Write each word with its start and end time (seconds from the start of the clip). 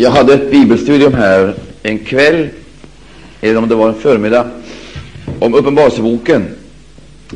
Jag 0.00 0.10
hade 0.10 0.34
ett 0.34 0.50
bibelstudium 0.50 1.14
här 1.14 1.54
en 1.82 1.98
kväll, 1.98 2.48
eller 3.40 3.56
om 3.56 3.68
det 3.68 3.74
var 3.74 3.88
en 3.88 3.94
förmiddag, 3.94 4.50
om 5.38 5.54
Uppenbarelseboken, 5.54 6.48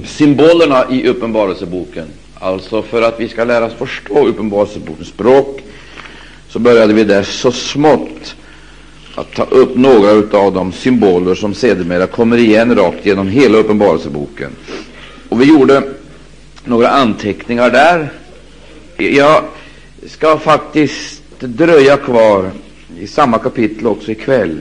symbolerna 0.04 0.84
i 0.90 1.08
Uppenbarelseboken. 1.08 2.06
Alltså 2.34 2.82
för 2.82 3.02
att 3.02 3.20
vi 3.20 3.28
ska 3.28 3.44
lära 3.44 3.64
oss 3.64 3.72
förstå 3.72 4.26
Uppenbarelsebokens 4.26 5.08
språk, 5.08 5.60
så 6.48 6.58
började 6.58 6.94
vi 6.94 7.04
där 7.04 7.22
så 7.22 7.52
smått 7.52 8.34
att 9.14 9.34
ta 9.34 9.44
upp 9.44 9.76
några 9.76 10.38
av 10.38 10.52
de 10.52 10.72
symboler 10.72 11.34
som 11.34 11.54
sedermera 11.54 12.06
kommer 12.06 12.36
igen 12.36 12.76
rakt 12.76 13.06
genom 13.06 13.28
hela 13.28 13.58
Uppenbarelseboken. 13.58 14.50
Och 15.28 15.40
vi 15.40 15.44
gjorde 15.44 15.82
några 16.64 16.88
anteckningar 16.88 17.70
där. 17.70 18.12
Jag 18.96 19.42
ska 20.06 20.38
faktiskt 20.38 21.23
dröja 21.46 21.96
kvar 21.96 22.50
i 22.98 23.06
samma 23.06 23.38
kapitel 23.38 23.86
också 23.86 24.10
ikväll. 24.10 24.60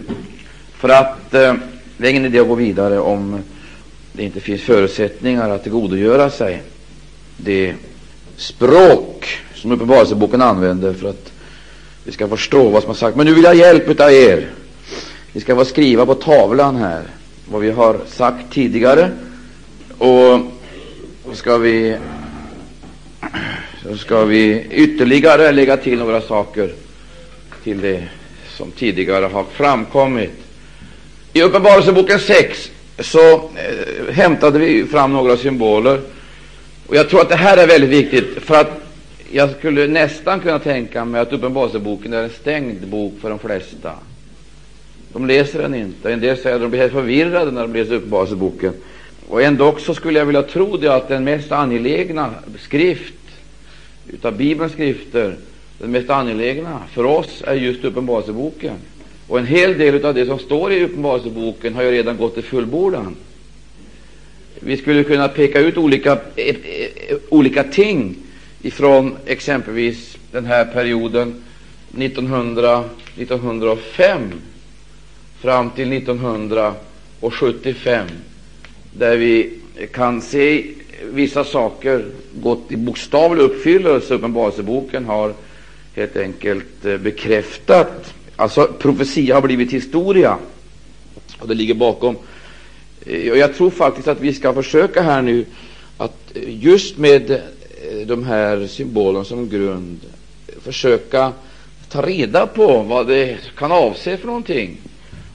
För 0.73 0.89
att 0.89 1.33
eh, 1.33 1.53
det 1.97 2.07
är 2.07 2.11
ingen 2.11 2.25
idé 2.25 2.39
att 2.39 2.47
gå 2.47 2.55
vidare 2.55 2.99
om 2.99 3.39
det 4.13 4.23
inte 4.23 4.39
finns 4.39 4.61
förutsättningar 4.61 5.49
att 5.49 5.63
tillgodogöra 5.63 6.29
sig 6.29 6.63
det 7.37 7.73
språk 8.35 9.37
som 9.53 9.71
Uppenbarelseboken 9.71 10.41
använder 10.41 10.93
för 10.93 11.09
att 11.09 11.31
vi 12.03 12.11
ska 12.11 12.27
förstå 12.27 12.69
vad 12.69 12.81
som 12.81 12.89
har 12.89 12.95
sagt. 12.95 13.17
Men 13.17 13.25
nu 13.25 13.33
vill 13.33 13.43
jag 13.43 13.49
ha 13.49 13.55
hjälp 13.55 13.99
av 13.99 14.11
er. 14.11 14.51
Vi 15.33 15.41
ska 15.41 15.55
få 15.55 15.65
skriva 15.65 16.05
på 16.05 16.15
tavlan 16.15 16.75
här 16.75 17.03
vad 17.45 17.61
vi 17.61 17.71
har 17.71 17.99
sagt 18.07 18.53
tidigare. 18.53 19.11
Och 19.97 20.39
ska 21.33 21.57
vi, 21.57 21.97
så 23.83 23.97
ska 23.97 24.25
vi 24.25 24.65
ytterligare 24.71 25.51
lägga 25.51 25.77
till 25.77 25.99
några 25.99 26.21
saker 26.21 26.69
till 27.63 27.81
det 27.81 28.03
som 28.57 28.71
tidigare 28.71 29.25
har 29.25 29.43
framkommit. 29.43 30.31
I 31.33 31.41
Uppenbarelseboken 31.41 32.19
6 32.19 32.71
så 32.99 33.33
eh, 33.33 34.13
hämtade 34.13 34.59
vi 34.59 34.85
fram 34.85 35.13
några 35.13 35.37
symboler. 35.37 36.01
Och 36.87 36.95
Jag 36.95 37.09
tror 37.09 37.21
att 37.21 37.29
det 37.29 37.35
här 37.35 37.57
är 37.57 37.67
väldigt 37.67 37.89
viktigt, 37.89 38.43
för 38.43 38.55
att 38.55 38.71
jag 39.31 39.55
skulle 39.57 39.87
nästan 39.87 40.39
kunna 40.39 40.59
tänka 40.59 41.05
mig 41.05 41.21
att 41.21 41.33
Uppenbarelseboken 41.33 42.13
är 42.13 42.23
en 42.23 42.29
stängd 42.29 42.87
bok 42.87 43.13
för 43.21 43.29
de 43.29 43.39
flesta. 43.39 43.91
De 45.13 45.27
läser 45.27 45.61
den 45.61 45.75
inte. 45.75 46.13
En 46.13 46.19
del 46.19 46.37
säger 46.37 46.55
att 46.55 46.61
de 46.61 46.69
blir 46.69 46.79
helt 46.79 46.93
förvirrade 46.93 47.51
när 47.51 47.61
de 47.61 47.73
läser 47.73 47.93
Uppenbarelseboken. 47.93 48.73
Och 49.29 49.41
ändå 49.41 49.75
så 49.79 49.93
skulle 49.93 50.19
jag 50.19 50.25
vilja 50.25 50.43
tro 50.43 50.77
det 50.77 50.95
att 50.95 51.07
den 51.07 51.23
mest 51.23 51.51
angelägna 51.51 52.29
skrift 52.59 53.13
utav 54.07 54.37
Bibelns 54.37 54.73
skrifter 54.73 55.35
den 55.79 55.91
mest 55.91 56.09
angelägna 56.09 56.79
för 56.93 57.03
oss 57.03 57.43
är 57.47 57.53
just 57.53 57.83
Uppenbarelseboken. 57.83 58.75
Och 59.27 59.39
en 59.39 59.45
hel 59.45 59.77
del 59.77 60.05
av 60.05 60.13
det 60.13 60.25
som 60.25 60.39
står 60.39 60.73
i 60.73 60.83
Uppenbarelseboken 60.83 61.75
har 61.75 61.83
ju 61.83 61.91
redan 61.91 62.17
gått 62.17 62.33
till 62.33 62.43
fullbordan. 62.43 63.15
Vi 64.59 64.77
skulle 64.77 65.03
kunna 65.03 65.27
peka 65.27 65.59
ut 65.59 65.77
olika, 65.77 66.19
e, 66.35 66.55
e, 66.63 66.89
olika 67.29 67.63
ting 67.63 68.15
ifrån 68.61 69.15
exempelvis 69.25 70.17
den 70.31 70.45
här 70.45 70.65
perioden 70.65 71.43
1900, 71.97 72.83
1905 73.17 74.21
fram 75.41 75.69
till 75.69 75.93
1975, 75.93 78.07
där 78.93 79.17
vi 79.17 79.53
kan 79.91 80.21
se 80.21 80.65
vissa 81.11 81.43
saker 81.43 82.05
gått 82.33 82.71
i 82.71 82.75
bokstavlig 82.75 83.43
uppfyllelse. 83.43 84.13
Uppenbarelseboken 84.13 85.05
har 85.05 85.33
helt 85.95 86.17
enkelt 86.17 86.85
eh, 86.85 86.97
bekräftat. 86.97 88.13
Alltså 88.35 88.67
profetia 88.79 89.35
har 89.35 89.41
blivit 89.41 89.73
historia, 89.73 90.37
och 91.39 91.47
det 91.47 91.53
ligger 91.53 91.73
bakom. 91.73 92.15
Eh, 93.05 93.31
och 93.31 93.37
jag 93.37 93.55
tror 93.55 93.69
faktiskt 93.69 94.07
att 94.07 94.21
vi 94.21 94.33
ska 94.33 94.53
försöka 94.53 95.01
här 95.01 95.21
nu 95.21 95.45
att 95.97 96.31
eh, 96.35 96.63
just 96.63 96.97
med 96.97 97.41
de 98.05 98.23
här 98.23 98.67
symbolerna 98.67 99.25
som 99.25 99.49
grund 99.49 99.99
försöka 100.61 101.31
ta 101.89 102.01
reda 102.01 102.47
på 102.47 102.81
vad 102.81 103.07
det 103.07 103.37
kan 103.57 103.71
avse 103.71 104.17
för 104.17 104.27
någonting. 104.27 104.77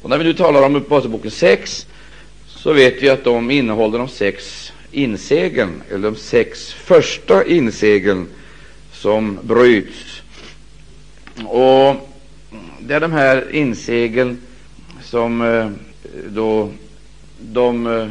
Och 0.02 0.10
när 0.10 0.18
vi 0.18 0.24
nu 0.24 0.34
talar 0.34 0.62
om 0.62 0.76
Uppenbarelseboken 0.76 1.30
6 1.30 1.86
så 2.46 2.72
vet 2.72 3.02
vi 3.02 3.08
att 3.08 3.24
de 3.24 3.50
innehåller 3.50 3.98
de 3.98 4.08
sex 4.08 4.67
insegeln, 4.92 5.82
eller 5.90 6.10
de 6.10 6.16
sex 6.16 6.72
första 6.72 7.44
insegeln 7.44 8.26
som 8.92 9.38
bryts 9.42 10.22
och 11.44 12.08
det 12.80 12.94
är 12.94 13.00
de 13.00 13.12
här 13.12 13.54
insegeln 13.54 14.38
som 15.02 15.42
eh, 15.42 15.70
då 16.28 16.70
de 17.38 17.86
eh, 17.86 18.08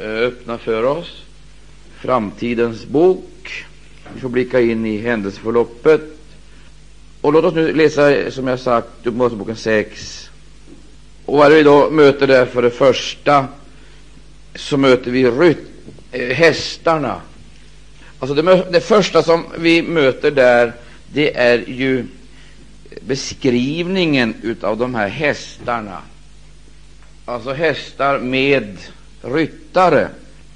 öppnar 0.00 0.58
för 0.58 0.82
oss 0.82 1.22
framtidens 1.98 2.86
bok. 2.86 3.64
Vi 4.14 4.20
får 4.20 4.28
blicka 4.28 4.60
in 4.60 4.86
i 4.86 4.98
händelseförloppet. 4.98 6.00
Och 7.20 7.32
låt 7.32 7.44
oss 7.44 7.54
nu 7.54 7.74
läsa, 7.74 8.30
som 8.30 8.46
jag 8.46 8.60
sagt, 8.60 8.88
Uppenbarelseboken 9.00 9.56
6. 9.56 10.30
Och 11.24 11.38
vad 11.38 11.52
vi 11.52 11.62
då 11.62 11.90
möter 11.90 12.26
där 12.26 12.46
för 12.46 12.62
det 12.62 12.70
första, 12.70 13.46
så 14.54 14.76
möter 14.76 15.10
vi 15.10 15.30
rytm. 15.30 15.73
Eh, 16.14 16.28
hästarna. 16.28 17.20
Alltså 18.18 18.34
det, 18.34 18.64
det 18.70 18.80
första 18.80 19.22
som 19.22 19.44
vi 19.58 19.82
möter 19.82 20.30
där, 20.30 20.72
det 21.12 21.36
är 21.36 21.64
ju 21.66 22.06
beskrivningen 23.00 24.56
av 24.60 24.78
de 24.78 24.94
här 24.94 25.08
hästarna, 25.08 25.98
alltså 27.24 27.52
hästar 27.52 28.18
med 28.18 28.76
ryttare. 29.22 30.08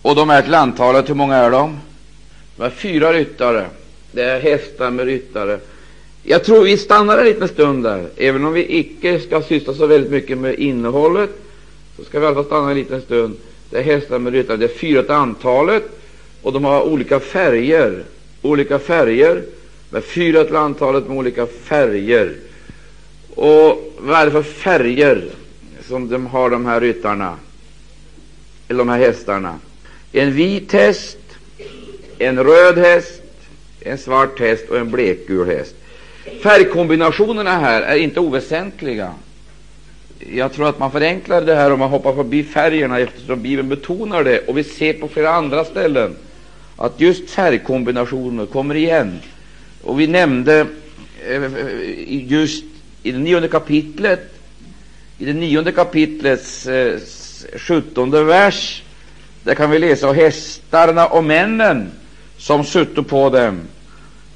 Och 0.02 0.14
de 0.14 0.30
är 0.30 0.42
till 0.42 0.54
antalet, 0.54 1.08
hur 1.08 1.14
många 1.14 1.36
är 1.36 1.50
de? 1.50 1.78
De 2.56 2.62
är 2.62 2.70
fyra 2.70 3.12
ryttare. 3.12 3.66
Det 4.12 4.22
är 4.22 4.40
hästar 4.40 4.90
med 4.90 5.06
ryttare. 5.06 5.58
Jag 6.22 6.44
tror 6.44 6.64
vi 6.64 6.76
stannar 6.76 7.18
en 7.18 7.24
liten 7.24 7.48
stund 7.48 7.84
där. 7.84 8.08
Även 8.16 8.44
om 8.44 8.52
vi 8.52 8.78
icke 8.78 9.20
ska 9.20 9.42
syssla 9.42 9.74
så 9.74 9.86
väldigt 9.86 10.10
mycket 10.10 10.38
med 10.38 10.54
innehållet, 10.54 11.30
så 11.96 12.04
ska 12.04 12.18
vi 12.18 12.24
i 12.24 12.26
alla 12.26 12.34
fall 12.34 12.44
stanna 12.44 12.70
en 12.70 12.76
liten 12.76 13.00
stund. 13.00 13.36
Det 13.70 13.78
är 13.78 13.82
hästar 13.82 14.18
med 14.18 14.32
ryttare. 14.32 14.56
Det 14.56 14.64
är 14.64 14.78
fyra 14.78 15.02
till 15.02 15.10
antalet, 15.10 15.82
och 16.42 16.52
de 16.52 16.64
har 16.64 16.82
olika 16.82 17.20
färger. 17.20 18.04
Olika 18.42 18.78
färger 18.78 19.42
med 19.90 20.04
fyra 20.04 20.44
till 20.44 20.56
antalet 20.56 21.08
med 21.08 21.16
olika 21.16 21.46
färger. 21.46 22.34
Och 23.34 23.94
vad 23.98 24.20
är 24.20 24.24
det 24.24 24.32
för 24.32 24.42
färger 24.42 25.24
som 25.88 26.08
de 26.08 26.26
har, 26.26 26.50
de 26.50 26.66
här 26.66 26.80
ryttarna, 26.80 27.36
eller 28.68 28.78
de 28.78 28.88
här 28.88 28.98
hästarna? 28.98 29.58
En 30.12 30.32
vit 30.32 30.72
häst, 30.72 31.18
en 32.18 32.44
röd 32.44 32.78
häst, 32.78 33.22
en 33.80 33.98
svart 33.98 34.40
häst 34.40 34.64
och 34.68 34.78
en 34.78 34.90
blekgul 34.90 35.46
häst. 35.46 35.74
Färgkombinationerna 36.42 37.50
här 37.50 37.82
är 37.82 37.96
inte 37.96 38.20
oväsentliga. 38.20 39.14
Jag 40.26 40.52
tror 40.52 40.68
att 40.68 40.78
man 40.78 40.90
förenklar 40.90 41.40
det 41.40 41.54
här 41.54 41.72
om 41.72 41.78
man 41.78 41.90
hoppar 41.90 42.14
förbi 42.14 42.44
färgerna, 42.44 42.98
eftersom 42.98 43.42
Bibeln 43.42 43.68
betonar 43.68 44.24
det, 44.24 44.38
och 44.38 44.58
vi 44.58 44.64
ser 44.64 44.92
på 44.92 45.08
flera 45.08 45.30
andra 45.30 45.64
ställen 45.64 46.16
att 46.76 47.00
just 47.00 47.30
färgkombinationer 47.30 48.46
kommer 48.46 48.74
igen. 48.74 49.20
Och 49.82 50.00
vi 50.00 50.06
nämnde 50.06 50.66
eh, 51.28 51.42
just 52.30 52.64
i 53.02 53.12
det 53.12 53.18
nionde 53.18 53.48
kapitlet, 53.48 54.34
i 55.18 55.24
det 55.24 55.32
nionde 55.32 55.72
kapitlets 55.72 56.66
eh, 56.66 56.98
sjuttonde 57.56 58.24
vers, 58.24 58.82
där 59.42 59.54
kan 59.54 59.70
vi 59.70 59.78
läsa 59.78 60.08
om 60.08 60.16
hästarna 60.16 61.06
och 61.06 61.24
männen 61.24 61.90
som 62.36 62.64
sutto 62.64 63.02
på 63.02 63.30
dem. 63.30 63.60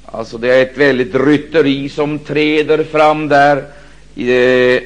Alltså 0.05 0.37
det 0.37 0.55
är 0.55 0.61
ett 0.61 0.77
väldigt 0.77 1.15
rytteri 1.15 1.89
som 1.89 2.19
träder 2.19 2.83
fram 2.83 3.27
där 3.27 3.63
i 4.15 4.25
det 4.25 4.83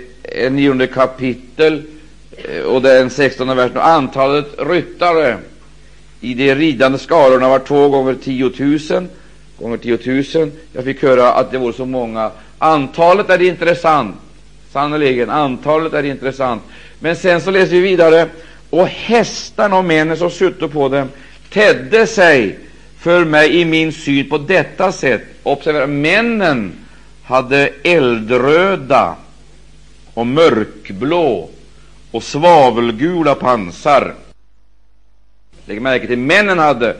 nionde 0.50 0.88
kapitel 0.88 1.84
eh, 2.32 2.62
och 2.62 2.82
den 2.82 3.10
sextonde 3.10 3.56
versen. 3.56 3.78
Antalet 3.78 4.48
ryttare 4.58 5.38
i 6.22 6.34
de 6.34 6.56
ridande 6.56 6.98
skarorna 6.98 7.50
var 7.50 7.60
två 7.60 7.90
gånger 7.90 8.14
tiotusen 8.14 9.10
gånger 9.60 9.78
tiotusen. 9.78 10.52
Jag 10.74 10.84
fick 10.84 11.04
höra 11.04 11.34
att 11.34 11.52
det 11.52 11.58
var 11.58 11.72
så 11.72 11.86
många. 11.86 12.32
Antalet 12.58 13.30
är 13.30 13.42
intressant, 13.42 14.16
sannerligen. 14.72 15.30
Antalet 15.30 15.94
är 15.94 16.04
intressant. 16.04 16.64
Men 17.00 17.16
sen 17.16 17.42
så 17.42 17.52
läser 17.52 17.72
vi 17.72 17.80
vidare. 17.80 18.28
Och 18.70 18.88
hästarna 18.88 19.78
och 19.78 19.86
männen 19.86 20.18
som 20.18 20.32
sutte 20.32 20.68
på 20.68 20.90
dem 20.90 21.10
tedde 21.50 22.08
sig 22.08 22.60
för 23.00 23.26
mig 23.26 23.62
i 23.62 23.66
min 23.66 23.94
syn 23.94 24.30
på 24.30 24.38
detta 24.38 24.92
sätt. 24.92 25.22
Observera, 25.44 25.88
männen 25.88 26.72
hade 27.24 27.70
eldröda 27.84 29.16
och 30.18 30.28
mörkblå 30.28 31.50
och 32.12 32.24
svavelgula 32.24 33.36
pansar. 33.36 34.14
Lägg 35.66 35.82
märke 35.82 36.08
till 36.08 36.18
männen 36.18 36.60
hade 36.60 36.96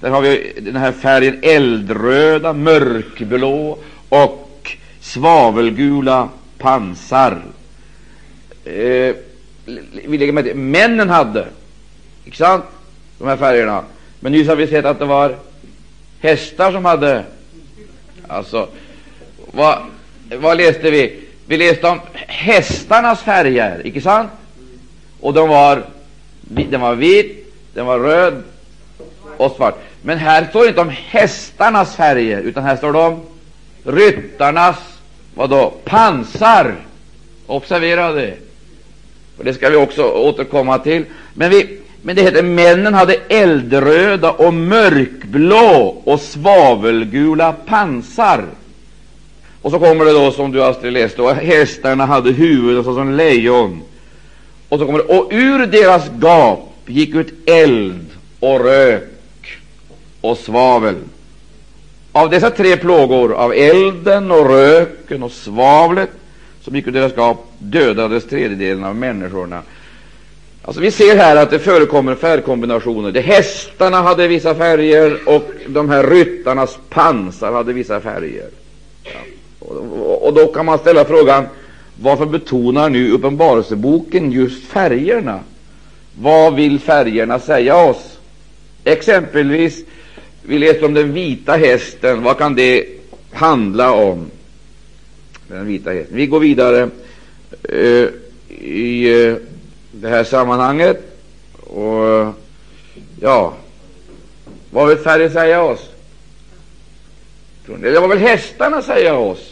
där 0.00 0.10
har 0.10 0.20
vi 0.20 0.52
den 0.60 0.76
här 0.76 0.92
färgen 0.92 1.38
eldröda, 1.42 2.52
mörkblå 2.52 3.78
och 4.08 4.76
svavelgula 5.00 6.28
pansar. 6.58 7.42
Eh, 8.64 9.14
vi 10.06 10.18
lägger 10.18 10.32
med 10.32 10.44
till. 10.44 10.56
Männen 10.56 11.10
hade, 11.10 11.46
inte 12.24 12.38
sant, 12.38 12.64
de 13.18 13.28
här 13.28 13.36
färgerna. 13.36 13.84
Men 14.20 14.32
nyss 14.32 14.48
har 14.48 14.56
vi 14.56 14.66
sett 14.66 14.84
att 14.84 14.98
det 14.98 15.04
var 15.04 15.36
hästar 16.20 16.72
som 16.72 16.84
hade 16.84 17.24
Alltså, 18.28 18.68
vad, 19.52 19.78
vad 20.34 20.56
läste 20.56 20.90
vi? 20.90 21.29
Vi 21.50 21.56
läste 21.56 21.88
om 21.88 22.00
hästarnas 22.14 23.22
färger, 23.22 23.82
icke 23.84 24.00
sant? 24.00 24.30
Och 25.20 25.34
de 25.34 25.48
var, 25.48 25.84
den 26.40 26.80
var 26.80 26.94
vit, 26.94 27.54
den 27.74 27.86
var 27.86 27.98
röd 27.98 28.42
och 29.36 29.52
svart. 29.56 29.74
Men 30.02 30.18
här 30.18 30.46
står 30.50 30.62
det 30.62 30.68
inte 30.68 30.80
om 30.80 30.92
hästarnas 30.94 31.96
färger, 31.96 32.40
utan 32.40 32.64
här 32.64 32.76
står 32.76 32.92
det 32.92 32.98
om 32.98 33.20
ryttarnas 33.84 34.76
vadå, 35.34 35.72
pansar. 35.84 36.74
Observera 37.46 38.12
det. 38.12 38.34
Och 39.38 39.44
det 39.44 39.54
ska 39.54 39.70
vi 39.70 39.76
också 39.76 40.02
återkomma 40.02 40.78
till. 40.78 41.04
Men, 41.34 41.50
vi, 41.50 41.78
men 42.02 42.16
det 42.16 42.22
heter 42.22 42.42
männen 42.42 42.94
hade 42.94 43.16
eldröda 43.28 44.30
och 44.30 44.54
mörkblå 44.54 46.02
och 46.04 46.20
svavelgula 46.20 47.52
pansar. 47.52 48.44
Och 49.62 49.70
så 49.70 49.78
kommer 49.78 50.04
det 50.04 50.12
då, 50.12 50.30
som 50.30 50.52
du 50.52 50.62
Astrid 50.62 50.92
läste, 50.92 51.22
och 51.22 51.34
hästarna 51.34 52.06
hade 52.06 52.30
huvuden 52.30 52.84
såsom 52.84 53.12
lejon. 53.12 53.82
Och 54.68 54.78
så 54.78 54.86
kommer 54.86 54.98
det, 54.98 55.04
och 55.04 55.28
ur 55.32 55.66
deras 55.66 56.10
gap 56.20 56.68
gick 56.86 57.14
ut 57.14 57.32
eld 57.46 58.06
och 58.40 58.64
rök 58.64 59.58
och 60.20 60.38
svavel. 60.38 60.94
Av 62.12 62.30
dessa 62.30 62.50
tre 62.50 62.76
plågor, 62.76 63.32
av 63.32 63.52
elden 63.52 64.30
och 64.30 64.50
röken 64.50 65.22
och 65.22 65.32
svavlet, 65.32 66.10
som 66.62 66.76
gick 66.76 66.86
ur 66.86 66.92
deras 66.92 67.16
gap, 67.16 67.46
dödades 67.58 68.24
tredjedelen 68.24 68.84
av 68.84 68.96
människorna. 68.96 69.62
Alltså 70.62 70.80
vi 70.80 70.90
ser 70.90 71.16
här 71.16 71.36
att 71.36 71.50
det 71.50 71.58
förekommer 71.58 72.14
färgkombinationer. 72.14 73.12
De 73.12 73.20
hästarna 73.20 74.02
hade 74.02 74.28
vissa 74.28 74.54
färger 74.54 75.28
och 75.28 75.50
de 75.66 75.90
här 75.90 76.06
ryttarnas 76.06 76.78
pansar 76.88 77.52
hade 77.52 77.72
vissa 77.72 78.00
färger. 78.00 78.48
Ja. 79.04 79.10
Och, 79.60 80.34
då 80.34 80.46
kan 80.46 80.66
man 80.66 80.78
ställa 80.78 81.04
frågan 81.04 81.46
varför 82.02 82.26
betonar 82.26 82.90
nu 82.90 83.12
Uppenbarelseboken 83.12 84.32
just 84.32 84.64
färgerna? 84.64 85.40
Vad 86.20 86.54
vill 86.54 86.80
färgerna 86.80 87.38
säga 87.38 87.76
oss? 87.76 88.18
Exempelvis, 88.84 89.84
vi 90.42 90.58
läser 90.58 90.84
om 90.84 90.94
den 90.94 91.12
vita 91.12 91.52
hästen. 91.52 92.22
Vad 92.22 92.38
kan 92.38 92.54
det 92.54 92.86
handla 93.32 93.92
om? 93.92 94.30
Den 95.48 95.66
vita 95.66 95.90
hästen. 95.90 96.16
Vi 96.16 96.26
går 96.26 96.40
vidare 96.40 96.90
uh, 97.72 98.08
i 98.60 99.14
uh, 99.14 99.36
det 99.92 100.08
här 100.08 100.24
sammanhanget. 100.24 101.16
Och 101.60 102.34
ja, 103.20 103.54
vad 104.70 104.88
vill 104.88 104.98
färgen 104.98 105.30
säga 105.30 105.62
oss? 105.62 105.88
Det 107.66 108.00
var 108.00 108.08
väl 108.08 108.18
hästarna 108.18 108.82
säga 108.82 109.16
oss? 109.16 109.49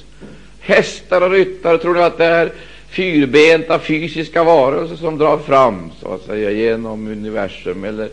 Hästar 0.68 1.20
och 1.20 1.30
ryttare, 1.30 1.78
tror 1.78 1.94
ni 1.94 2.00
att 2.00 2.18
det 2.18 2.24
är 2.24 2.52
fyrbenta 2.88 3.78
fysiska 3.78 4.44
varelser 4.44 4.96
som 4.96 5.18
drar 5.18 5.38
fram 5.38 5.90
så 6.00 6.14
att 6.14 6.22
säga 6.22 6.50
genom 6.50 7.08
universum? 7.08 7.84
Eller 7.84 8.08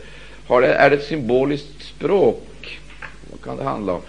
har 0.47 0.61
det, 0.61 0.67
är 0.67 0.89
det 0.89 0.95
ett 0.95 1.05
symboliskt 1.05 1.83
språk? 1.83 2.79
Vad 3.31 3.41
kan 3.41 3.57
det 3.57 3.63
handla 3.63 3.93
om? 3.93 4.01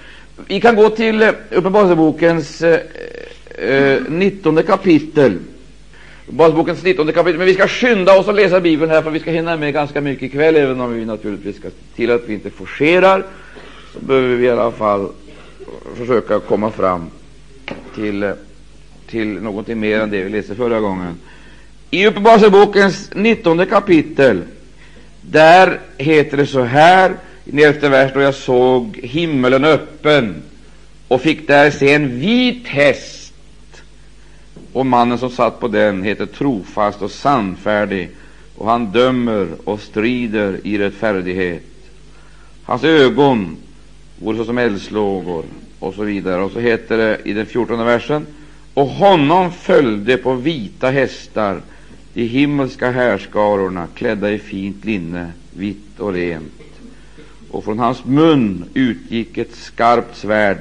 Vi 0.46 0.60
kan 0.60 0.76
gå 0.76 0.90
till 0.90 1.22
eh, 1.22 1.30
Uppenbarelsebokens 1.50 2.62
eh, 2.62 2.80
eh, 3.68 4.02
19 4.08 4.62
kapitel. 4.62 5.38
Uppenbarelsebokens 6.24 6.82
19 6.82 7.12
kapitel. 7.12 7.38
Men 7.38 7.46
vi 7.46 7.54
ska 7.54 7.68
skynda 7.68 8.18
oss 8.18 8.28
att 8.28 8.34
läsa 8.34 8.60
Bibeln 8.60 8.90
här, 8.90 9.02
för 9.02 9.10
vi 9.10 9.20
ska 9.20 9.30
hinna 9.30 9.56
med 9.56 9.72
ganska 9.72 10.00
mycket 10.00 10.22
ikväll, 10.22 10.56
även 10.56 10.80
om 10.80 10.94
vi 10.94 11.04
naturligtvis 11.04 11.56
ska 11.56 11.68
till 11.96 12.10
att 12.10 12.22
vi 12.26 12.34
inte 12.34 12.50
forcerar. 12.50 13.24
Så 13.92 14.00
behöver 14.00 14.36
vi 14.36 14.46
i 14.46 14.50
alla 14.50 14.70
fall 14.70 15.08
försöka 15.96 16.40
komma 16.40 16.70
fram 16.70 17.10
till, 17.96 18.32
till 19.06 19.28
någonting 19.28 19.80
mer 19.80 20.00
än 20.00 20.10
det 20.10 20.22
vi 20.22 20.30
läste 20.30 20.54
förra 20.54 20.80
gången. 20.80 21.14
I 21.90 22.06
Uppenbarelsebokens 22.06 23.10
19 23.14 23.66
kapitel, 23.66 24.42
där 25.20 25.80
heter 25.98 26.36
det 26.36 26.46
så 26.46 26.62
här 26.62 27.16
i 27.44 27.62
elfte 27.62 27.88
vers, 27.88 28.12
då 28.14 28.20
jag 28.20 28.34
såg 28.34 29.00
himmelen 29.02 29.64
öppen 29.64 30.42
och 31.08 31.20
fick 31.20 31.46
där 31.46 31.70
se 31.70 31.94
en 31.94 32.20
vit 32.20 32.66
häst, 32.66 33.32
och 34.72 34.86
mannen 34.86 35.18
som 35.18 35.30
satt 35.30 35.60
på 35.60 35.68
den 35.68 36.02
heter 36.02 36.26
trofast 36.26 37.02
och 37.02 37.10
sannfärdig, 37.10 38.10
och 38.56 38.70
han 38.70 38.92
dömer 38.92 39.48
och 39.64 39.80
strider 39.80 40.60
i 40.64 40.78
rättfärdighet. 40.78 41.62
Hans 42.64 42.84
ögon 42.84 43.56
vore 44.18 44.36
såsom 44.36 44.58
eldslågor, 44.58 45.44
och 45.78 45.94
så 45.94 46.04
vidare. 46.04 46.42
Och 46.42 46.52
så 46.52 46.60
heter 46.60 46.96
det 46.96 47.18
i 47.24 47.32
den 47.32 47.46
fjortonde 47.46 47.84
versen 47.84 48.26
och 48.74 48.86
honom 48.86 49.52
följde 49.52 50.16
på 50.16 50.34
vita 50.34 50.90
hästar 50.90 51.62
de 52.14 52.22
himmelska 52.22 52.90
härskarorna 52.90 53.86
klädda 53.94 54.30
i 54.30 54.38
fint 54.38 54.84
linne, 54.84 55.32
vitt 55.56 56.00
och 56.00 56.12
rent. 56.12 56.52
Och 57.50 57.64
från 57.64 57.78
hans 57.78 58.04
mun 58.04 58.64
utgick 58.74 59.38
ett 59.38 59.54
skarpt 59.54 60.16
svärd 60.16 60.58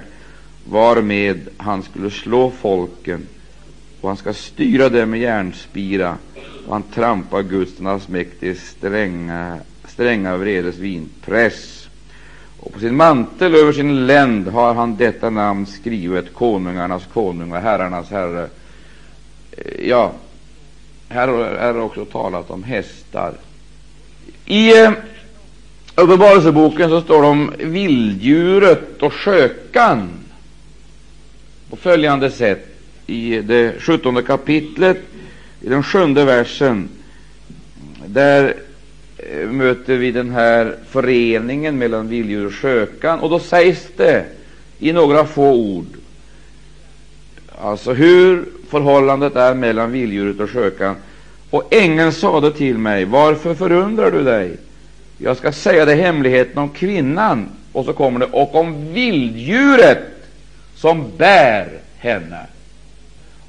varmed 0.69 1.47
han 1.57 1.83
skulle 1.83 2.11
slå 2.11 2.51
folken, 2.51 3.27
och 4.01 4.09
han 4.09 4.17
ska 4.17 4.33
styra 4.33 4.89
dem 4.89 5.09
med 5.09 5.19
järnspira, 5.19 6.17
och 6.67 6.73
han 6.73 6.83
trampar 6.83 7.41
Guds 7.41 7.77
den 7.77 7.87
allsmäktiges 7.87 8.69
stränga, 8.69 9.57
stränga 9.87 10.37
vredes 10.37 10.77
vinpress 10.77 11.74
och 12.65 12.73
på 12.73 12.79
sin 12.79 12.95
mantel 12.95 13.55
över 13.55 13.73
sin 13.73 14.07
länd 14.07 14.47
har 14.47 14.73
han 14.73 14.97
detta 14.97 15.29
namn 15.29 15.65
skrivet, 15.65 16.33
konungarnas 16.33 17.03
konung 17.13 17.51
och 17.51 17.61
herrarnas 17.61 18.09
herre. 18.09 18.47
Eh, 19.51 19.87
ja, 19.89 20.11
här 21.09 21.27
är 21.27 21.79
också 21.79 22.05
talat 22.05 22.51
om 22.51 22.63
hästar. 22.63 23.33
I 24.45 24.83
eh, 24.83 24.91
Uppenbarelseboken 25.95 26.89
så 26.89 27.01
står 27.01 27.21
det 27.21 27.27
om 27.27 27.53
vilddjuret 27.59 29.01
och 29.03 29.13
skökan 29.13 30.09
på 31.69 31.75
följande 31.75 32.31
sätt 32.31 32.67
i 33.07 33.41
det 33.41 33.81
sjuttonde 33.81 34.21
kapitlet, 34.21 34.97
i 35.61 35.69
den 35.69 35.83
sjunde 35.83 36.25
versen. 36.25 36.89
Där 38.05 38.55
Eh, 39.31 39.47
möter 39.47 39.97
vi 39.97 40.11
den 40.11 40.31
här 40.31 40.75
föreningen 40.89 41.77
mellan 41.77 42.07
vilddjur 42.07 42.45
och 42.45 42.53
skökan, 42.53 43.19
och 43.19 43.29
då 43.29 43.39
sägs 43.39 43.87
det 43.97 44.25
i 44.79 44.93
några 44.93 45.25
få 45.25 45.53
ord 45.53 45.85
alltså 47.61 47.93
hur 47.93 48.45
förhållandet 48.69 49.35
är 49.35 49.53
mellan 49.53 49.91
vilddjuret 49.91 50.39
och 50.39 50.49
skökan. 50.49 50.95
Och 51.49 51.73
ängeln 51.73 52.11
sade 52.11 52.51
till 52.51 52.77
mig, 52.77 53.05
varför 53.05 53.55
förundrar 53.55 54.11
du 54.11 54.23
dig? 54.23 54.57
Jag 55.17 55.37
ska 55.37 55.51
säga 55.51 55.85
dig 55.85 55.95
hemligheten 55.95 56.57
om 56.57 56.69
kvinnan. 56.69 57.49
Och 57.71 57.85
så 57.85 57.93
kommer 57.93 58.19
det, 58.19 58.25
och 58.25 58.55
om 58.55 58.93
vilddjuret 58.93 60.03
som 60.75 61.11
bär 61.17 61.67
henne. 61.97 62.45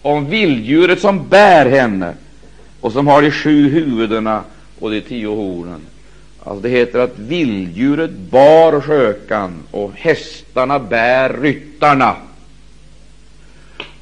Om 0.03 0.27
vilddjuret 0.27 1.01
som 1.01 1.29
bär 1.29 1.67
henne 1.67 2.13
och 2.81 2.93
som 2.93 3.07
har 3.07 3.23
de 3.23 3.31
sju 3.31 3.69
huvudena 3.69 4.43
och 4.79 4.91
de 4.91 5.01
tio 5.01 5.29
hornen. 5.29 5.81
Alltså 6.39 6.63
det 6.63 6.69
heter 6.69 6.99
att 6.99 7.19
vilddjuret 7.19 8.11
bar 8.11 8.81
skökan 8.81 9.63
och 9.71 9.93
hästarna 9.95 10.79
bär 10.79 11.37
ryttarna. 11.43 12.17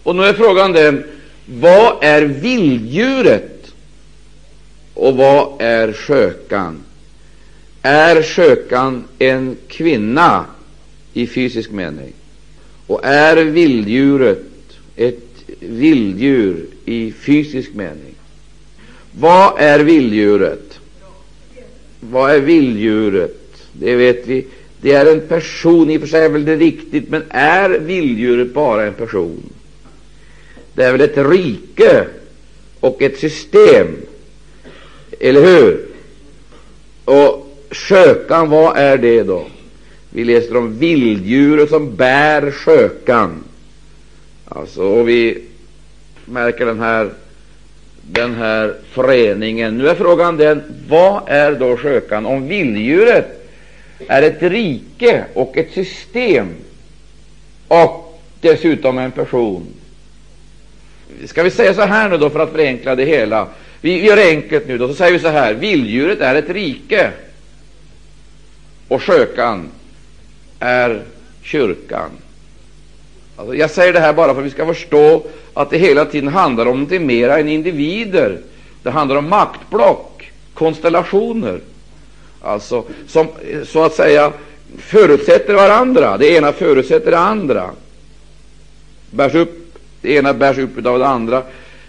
Och 0.02 0.16
nu 0.16 0.22
är 0.22 0.32
frågan 0.32 0.72
den, 0.72 1.04
vad 1.46 2.04
är 2.04 2.22
vilddjuret 2.22 3.74
och 4.94 5.16
vad 5.16 5.62
är 5.62 5.92
skökan? 5.92 6.82
Är 7.82 8.22
skökan 8.22 9.04
en 9.18 9.56
kvinna 9.68 10.44
i 11.12 11.26
fysisk 11.26 11.70
mening? 11.70 12.12
Och 12.86 13.04
är 13.04 13.36
vilddjuret 13.36 14.46
ett 14.96 15.44
vilddjur 15.60 16.66
i 16.84 17.12
fysisk 17.12 17.74
mening? 17.74 18.13
Vad 19.18 19.61
är 19.61 19.78
vilddjuret? 19.78 20.78
Vad 22.00 22.30
är 22.30 22.40
vilddjuret? 22.40 23.40
Det 23.73 23.94
vet 23.94 24.26
vi. 24.26 24.47
Det 24.80 24.92
är 24.92 25.06
en 25.06 25.21
person. 25.21 25.90
I 25.90 25.97
och 25.97 26.00
för 26.00 26.09
sig 26.09 26.25
är 26.25 26.28
väl 26.28 26.44
det 26.44 26.56
riktigt, 26.56 27.09
men 27.09 27.23
är 27.28 27.71
vilddjuret 27.71 28.54
bara 28.54 28.87
en 28.87 28.94
person? 28.94 29.42
Det 30.75 30.85
är 30.85 30.92
väl 30.92 31.00
ett 31.00 31.30
rike 31.30 32.06
och 32.80 33.02
ett 33.02 33.18
system, 33.18 33.97
eller 35.21 35.40
hur? 35.40 35.87
Och 37.04 37.56
skökan, 37.71 38.50
vad 38.50 38.76
är 38.76 38.97
det 38.99 39.23
då? 39.23 39.47
Vi 40.11 40.25
läser 40.25 40.56
om 40.56 40.78
vilddjuret 40.78 41.68
som 41.68 41.97
bär 41.97 42.50
skökan. 42.50 43.44
Alltså, 44.44 44.83
och 44.83 45.09
vi 45.09 45.42
märker 46.25 46.66
den 46.66 46.80
här, 46.80 47.11
den 48.11 48.34
här 48.34 48.75
föreningen. 48.90 49.78
Nu 49.78 49.88
är 49.88 49.94
frågan 49.94 50.37
den, 50.37 50.62
vad 50.88 51.23
är 51.26 51.52
då 51.52 51.76
skökan? 51.76 52.26
Om 52.26 52.49
vilddjuret 52.49 53.49
är 54.08 54.23
ett 54.23 54.42
rike 54.42 55.25
och 55.34 55.56
ett 55.56 55.73
system 55.73 56.49
och 57.68 58.20
dessutom 58.40 58.99
en 58.99 59.11
person. 59.11 59.66
Ska 61.26 61.42
vi 61.42 61.50
säga 61.50 61.75
så 61.75 61.82
här 61.82 62.08
nu 62.08 62.16
då 62.18 62.30
för 62.30 62.40
att 62.40 62.52
förenkla 62.52 62.94
det 62.94 63.04
hela? 63.04 63.49
Vi 63.80 64.04
gör 64.04 64.16
det 64.16 64.28
enkelt 64.28 64.68
nu 64.68 64.78
då, 64.78 64.88
så 64.88 64.94
säger 64.94 65.12
vi 65.12 65.18
så 65.18 65.28
här. 65.28 65.54
Vilddjuret 65.54 66.20
är 66.20 66.34
ett 66.34 66.50
rike 66.50 67.11
och 68.88 69.02
skökan 69.02 69.68
är 70.58 71.02
kyrkan. 71.42 72.11
Alltså 73.36 73.54
jag 73.54 73.70
säger 73.70 73.92
det 73.92 74.00
här 74.00 74.12
bara 74.12 74.34
för 74.34 74.40
att 74.40 74.46
vi 74.46 74.50
ska 74.50 74.66
förstå 74.66 75.22
att 75.54 75.70
det 75.70 75.78
hela 75.78 76.04
tiden 76.04 76.28
handlar 76.28 76.66
om 76.66 76.86
det 76.86 76.98
mera 76.98 77.38
än 77.38 77.48
individer. 77.48 78.40
Det 78.82 78.90
handlar 78.90 79.16
om 79.16 79.28
maktblock, 79.28 80.32
konstellationer, 80.54 81.60
alltså 82.40 82.84
som 83.08 83.26
eh, 83.50 83.64
så 83.64 83.84
att 83.84 83.94
säga 83.94 84.32
förutsätter 84.78 85.54
varandra. 85.54 86.18
Det 86.18 86.28
ena 86.28 86.52
förutsätter 86.52 87.10
det 87.10 87.18
andra. 87.18 87.70
Bärs 89.10 89.34
upp, 89.34 89.78
det 90.00 90.14
ena 90.14 90.34
bärs 90.34 90.58
upp 90.58 90.86
av 90.86 90.98
det 90.98 91.06
andra. 91.06 91.42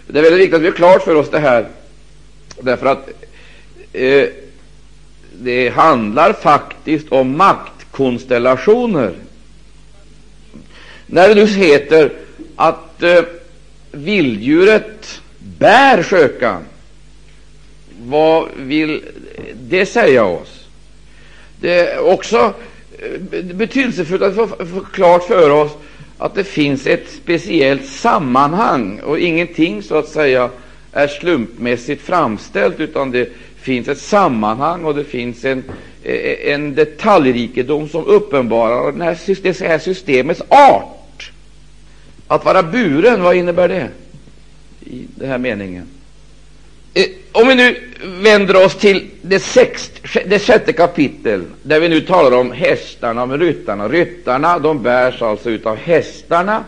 Det 0.06 0.18
är 0.18 0.22
väldigt 0.22 0.40
viktigt 0.40 0.54
att 0.54 0.62
vi 0.62 0.66
har 0.66 0.74
klart 0.74 1.02
för 1.02 1.14
oss 1.14 1.30
det 1.30 1.38
här, 1.38 1.66
därför 2.60 2.86
att 2.86 3.08
eh, 3.92 4.26
det 5.32 5.68
handlar 5.68 6.32
faktiskt 6.32 7.12
om 7.12 7.36
maktkonstellationer. 7.36 9.12
När 11.06 11.28
det 11.28 11.34
nu 11.34 11.46
heter 11.46 12.12
att 12.56 13.02
eh, 13.02 13.22
vilddjuret 13.92 15.20
bär 15.38 16.02
skökan, 16.02 16.62
vad 18.02 18.48
vill 18.56 19.04
det 19.54 19.86
säga 19.86 20.24
oss? 20.24 20.66
Det 21.60 21.80
är 21.80 21.98
också 21.98 22.54
eh, 22.98 23.44
betydelsefullt 23.44 24.22
att 24.22 24.34
få, 24.34 24.46
få 24.46 24.80
klart 24.92 25.24
för 25.24 25.50
oss 25.50 25.72
att 26.18 26.34
det 26.34 26.44
finns 26.44 26.86
ett 26.86 27.10
speciellt 27.22 27.86
sammanhang 27.86 29.00
och 29.00 29.18
ingenting 29.18 29.82
så 29.82 29.96
att 29.96 30.08
säga 30.08 30.50
är 30.92 31.08
slumpmässigt 31.08 32.02
framställt, 32.02 32.80
utan 32.80 33.10
det 33.10 33.28
finns 33.60 33.88
ett 33.88 33.98
sammanhang 33.98 34.84
och 34.84 34.94
det 34.94 35.04
finns 35.04 35.44
en, 35.44 35.64
eh, 36.02 36.52
en 36.52 36.74
detaljrikedom 36.74 37.88
som 37.88 38.04
uppenbarar 38.04 38.92
det 38.92 39.04
här 39.04 39.78
systemets 39.78 40.42
art. 40.48 40.95
Att 42.28 42.44
vara 42.44 42.62
buren, 42.62 43.22
vad 43.22 43.36
innebär 43.36 43.68
det 43.68 43.88
i 44.80 45.06
den 45.14 45.28
här 45.28 45.38
meningen? 45.38 45.86
Eh, 46.94 47.06
om 47.32 47.48
vi 47.48 47.54
nu 47.54 47.76
vänder 48.02 48.64
oss 48.64 48.74
till 48.74 49.10
det, 49.22 49.40
sext, 49.40 49.92
det 50.26 50.38
sjätte 50.38 50.72
kapitel, 50.72 51.44
där 51.62 51.80
vi 51.80 51.88
nu 51.88 52.00
talar 52.00 52.38
om 52.38 52.52
hästarna 52.52 53.22
och 53.22 53.38
ryttarna. 53.38 53.88
Ryttarna 53.88 54.58
de 54.58 54.82
bärs 54.82 55.22
alltså 55.22 55.58
av 55.64 55.76
hästarna. 55.76 56.64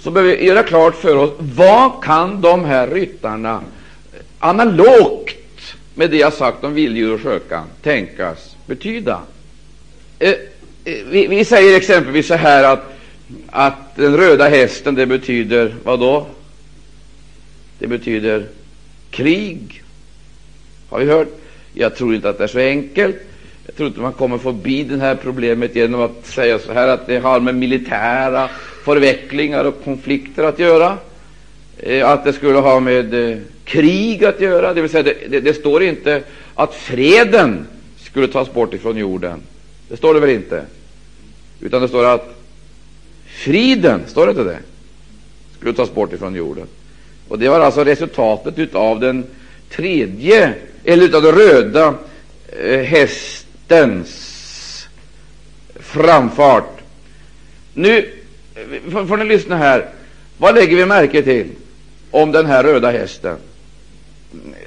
Så 0.00 0.10
behöver 0.10 0.36
vi 0.36 0.46
göra 0.46 0.62
klart 0.62 0.94
för 0.94 1.16
oss 1.16 1.30
vad 1.38 2.04
kan 2.04 2.40
de 2.40 2.64
här 2.64 2.86
ryttarna 2.86 3.54
eh, 4.12 4.20
analogt 4.38 5.74
med 5.94 6.10
det 6.10 6.16
jag 6.16 6.32
sagt 6.32 6.64
om 6.64 6.74
vilddjur 6.74 7.14
och 7.14 7.20
skökan 7.20 7.64
tänkas 7.82 8.56
betyda? 8.66 9.20
Eh, 10.18 10.34
vi, 10.84 11.26
vi, 11.26 11.44
säger 11.44 11.76
exempelvis 11.76 12.26
så 12.26 12.34
här 12.34 12.64
att, 12.64 12.94
att 13.50 13.96
den 13.96 14.16
röda 14.16 14.48
hästen, 14.48 14.94
det 14.94 15.06
betyder 15.06 15.74
vad 15.84 16.00
då? 16.00 16.26
Det 17.78 17.86
betyder 17.86 18.46
krig. 19.10 19.82
Har 20.88 20.98
vi 20.98 21.06
hört? 21.06 21.28
Jag 21.74 21.96
tror 21.96 22.14
inte 22.14 22.28
att 22.28 22.38
det 22.38 22.44
är 22.44 22.48
så 22.48 22.58
enkelt. 22.58 23.16
Jag 23.66 23.76
tror 23.76 23.88
inte 23.88 24.00
man 24.00 24.12
kommer 24.12 24.38
förbi 24.38 24.84
det 24.84 24.98
här 24.98 25.14
problemet 25.14 25.76
genom 25.76 26.00
att 26.00 26.26
säga 26.26 26.58
så 26.58 26.72
här 26.72 26.88
att 26.88 27.06
det 27.06 27.18
har 27.18 27.40
med 27.40 27.54
militära 27.54 28.48
förvecklingar 28.84 29.64
och 29.64 29.84
konflikter 29.84 30.44
att 30.44 30.58
göra. 30.58 30.98
Eh, 31.78 32.08
att 32.08 32.24
det 32.24 32.32
skulle 32.32 32.58
ha 32.58 32.80
med 32.80 33.30
eh, 33.30 33.38
krig 33.64 34.24
att 34.24 34.40
göra. 34.40 34.74
Det 34.74 34.80
vill 34.80 34.90
säga, 34.90 35.02
det, 35.02 35.16
det, 35.28 35.40
det, 35.40 35.54
står 35.54 35.82
inte 35.82 36.22
att 36.54 36.74
freden 36.74 37.66
skulle 37.98 38.28
tas 38.28 38.52
bort 38.52 38.74
ifrån 38.74 38.96
jorden. 38.96 39.40
Det 39.88 39.96
står 39.96 40.14
det 40.14 40.20
väl 40.20 40.30
inte? 40.30 40.64
Utan 41.60 41.82
det 41.82 41.88
står 41.88 42.04
att 42.04 42.41
friden, 43.42 44.02
står 44.06 44.26
det 44.26 44.30
inte 44.30 44.44
det? 44.44 44.58
Skulle 45.56 45.72
tas 45.72 45.94
bort 45.94 46.12
ifrån 46.12 46.34
jorden. 46.34 46.66
Och 47.28 47.38
det 47.38 47.48
var 47.48 47.60
alltså 47.60 47.84
resultatet 47.84 48.74
av 48.74 49.00
den 49.00 49.24
tredje, 49.70 50.54
eller 50.84 51.04
utav 51.04 51.22
den 51.22 51.34
röda 51.34 51.94
eh, 52.62 52.80
hästens 52.80 54.18
framfart. 55.74 56.80
Nu 57.74 57.98
eh, 58.54 58.92
får, 58.92 59.06
får 59.06 59.16
ni 59.16 59.24
lyssna 59.24 59.56
här. 59.56 59.88
Vad 60.38 60.54
lägger 60.54 60.76
vi 60.76 60.86
märke 60.86 61.22
till 61.22 61.46
om 62.10 62.32
den 62.32 62.46
här 62.46 62.62
röda 62.62 62.90
hästen? 62.90 63.36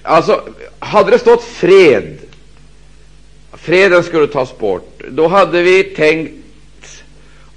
Alltså, 0.02 0.42
hade 0.80 1.12
det 1.12 1.20
stått 1.20 1.44
fred, 1.44 2.18
freden 3.54 4.04
skulle 4.04 4.28
tas 4.28 4.58
bort, 4.58 5.02
då 5.10 5.28
hade 5.28 5.62
vi 5.62 5.84
tänkt 5.84 6.34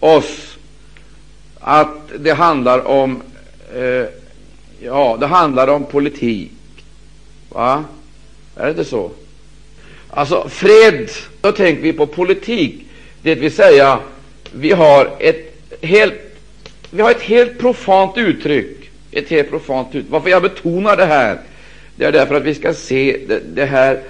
oss 0.01 0.48
att 1.61 2.13
det 2.19 2.33
handlar 2.33 2.87
om 2.87 3.23
eh, 3.75 4.07
ja, 4.81 5.17
det 5.21 5.27
handlar 5.27 5.69
om 5.69 5.85
politik. 5.85 6.53
Va? 7.49 7.85
Är 8.57 8.65
det 8.65 8.71
inte 8.71 8.85
så? 8.85 9.11
Alltså, 10.11 10.49
fred, 10.49 11.11
då 11.41 11.53
tänker 11.53 11.83
vi 11.83 11.93
på 11.93 12.07
politik. 12.07 12.85
Det 13.23 13.35
vill 13.35 13.53
säga, 13.53 13.99
vi 14.53 14.73
har 14.73 15.11
ett 15.19 15.55
helt, 15.83 16.15
vi 16.91 17.03
har 17.03 17.11
ett 17.11 17.23
helt 17.23 17.59
profant 17.59 18.19
uttryck. 18.19 18.91
Ett 19.13 19.29
helt 19.29 19.51
profant 19.51 19.89
uttryck. 19.89 20.07
Varför 20.11 20.31
jag 20.31 20.43
betonar 20.43 20.97
det 20.97 21.07
här, 21.07 21.39
det 21.97 22.05
är 22.05 22.13
därför 22.13 22.35
att 22.35 22.43
vi 22.43 22.55
ska 22.55 22.75
se 22.75 23.21
det, 23.29 23.41
det 23.55 23.65
här 23.65 24.01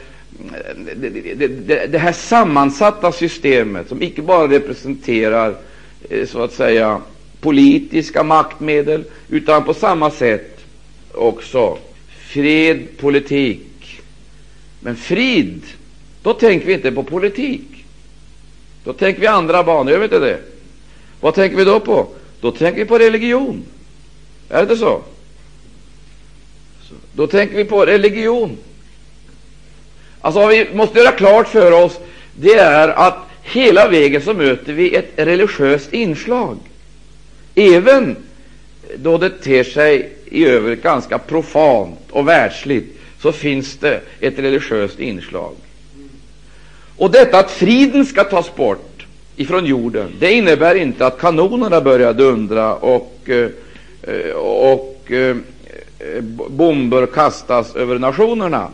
det, 0.97 1.09
det, 1.35 1.87
det, 1.87 1.99
här 1.99 2.13
sammansatta 2.13 3.13
systemet, 3.13 3.89
som 3.89 4.03
icke 4.03 4.23
bara 4.23 4.49
representerar 4.49 5.55
eh, 6.11 6.27
så 6.27 6.43
att 6.43 6.53
säga 6.53 7.01
politiska 7.41 8.23
maktmedel, 8.23 9.05
utan 9.29 9.65
på 9.65 9.75
samma 9.75 10.11
sätt 10.11 10.61
också 11.15 11.79
fred, 12.29 12.99
politik. 13.01 14.01
Men 14.81 14.97
frid, 14.97 15.63
då 16.23 16.35
tänker 16.35 16.67
vi 16.67 16.73
inte 16.73 16.93
på 16.93 17.03
politik. 17.03 17.85
Då 18.85 18.93
tänker 18.93 19.21
vi 19.21 19.27
andra 19.27 19.65
banor, 19.65 19.93
gör 19.93 19.99
vi 19.99 20.05
inte 20.05 20.19
det? 20.19 20.39
Vad 21.21 21.35
tänker 21.35 21.57
vi 21.57 21.65
då 21.65 21.81
på? 21.81 22.09
Då 22.41 22.51
tänker 22.51 22.81
vi 22.81 22.85
på 22.85 22.99
religion. 22.99 23.63
Är 24.49 24.57
det 24.57 24.63
inte 24.63 24.77
så? 24.77 25.03
Då 27.13 27.27
tänker 27.27 27.57
vi 27.57 27.65
på 27.65 27.87
religion. 27.87 28.57
Alltså 30.21 30.41
vad 30.41 30.49
vi 30.49 30.69
måste 30.75 30.99
göra 30.99 31.13
klart 31.13 31.49
för 31.49 31.73
oss, 31.85 31.99
det 32.37 32.55
är 32.55 32.89
att 32.89 33.19
hela 33.43 33.89
vägen 33.89 34.23
så 34.23 34.35
möter 34.35 34.73
vi 34.73 34.95
ett 34.95 35.13
religiöst 35.17 35.93
inslag. 35.93 36.59
Även 37.59 38.17
då 38.97 39.19
det 39.19 39.31
ter 39.31 39.65
sig 39.65 40.13
i 40.31 40.47
övrigt 40.47 40.83
ganska 40.83 41.19
profant 41.19 41.99
och 42.11 42.29
världsligt, 42.29 43.01
så 43.21 43.33
finns 43.33 43.77
det 43.77 44.01
ett 44.21 44.39
religiöst 44.39 45.01
inslag. 45.01 45.55
Och 46.97 47.11
detta 47.11 47.39
att 47.39 47.51
friden 47.51 48.07
ska 48.07 48.25
tas 48.25 48.55
bort 48.55 49.07
ifrån 49.37 49.67
jorden, 49.67 50.13
det 50.21 50.33
innebär 50.33 50.75
inte 50.75 51.07
att 51.07 51.19
kanonerna 51.19 51.81
börjar 51.81 52.13
dundra 52.13 52.75
och, 52.75 53.29
eh, 53.29 54.31
och 54.37 55.13
eh, 55.13 55.37
bomber 56.49 57.07
kastas 57.07 57.77
över 57.77 57.99
nationerna, 57.99 58.69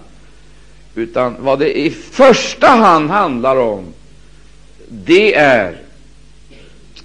utan 0.94 1.34
vad 1.38 1.58
det 1.58 1.78
i 1.78 1.90
första 1.90 2.66
hand 2.66 3.10
handlar 3.10 3.56
om, 3.56 3.84
det 4.88 5.34
är 5.34 5.83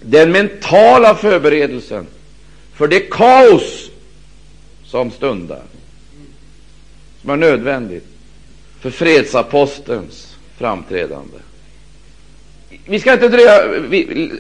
den 0.02 0.32
mentala 0.32 1.16
förberedelsen 1.16 2.08
för 2.74 2.88
det 2.88 3.00
kaos 3.00 3.90
som 4.86 5.12
stundar, 5.12 5.62
som 7.22 7.30
är 7.30 7.36
nödvändigt 7.36 8.06
för 8.82 8.90
fredsapostelns 8.90 10.36
framträdande. 10.58 11.38
Vi 12.86 13.00
ska 13.00 13.14
inte 13.14 13.28
dröja 13.28 13.66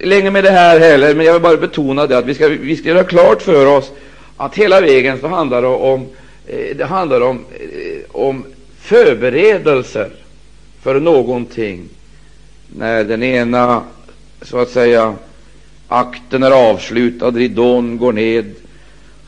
länge 0.03 0.31
med 0.31 0.43
det 0.43 0.51
här 0.51 0.79
heller, 0.79 1.15
men 1.15 1.25
jag 1.25 1.33
vill 1.33 1.41
bara 1.41 1.57
betona 1.57 2.07
det 2.07 2.17
att 2.17 2.25
vi 2.25 2.35
ska, 2.35 2.47
vi 2.47 2.75
ska 2.75 2.89
göra 2.89 3.03
klart 3.03 3.41
för 3.41 3.65
oss 3.65 3.91
att 4.37 4.55
hela 4.55 4.81
vägen 4.81 5.19
så 5.19 5.27
handlar 5.27 5.61
det 5.61 5.67
om, 5.67 6.07
eh, 6.47 6.75
det 6.77 6.85
handlar 6.85 7.21
om, 7.21 7.45
eh, 7.59 8.01
om 8.11 8.45
förberedelser 8.81 10.11
för 10.81 10.99
någonting. 10.99 11.89
När 12.75 13.03
den 13.03 13.23
ena, 13.23 13.83
så 14.41 14.57
att 14.59 14.69
säga, 14.69 15.15
akten 15.89 16.43
är 16.43 16.51
avslutad, 16.51 17.31
ridån 17.31 17.97
går 17.97 18.13
ned, 18.13 18.55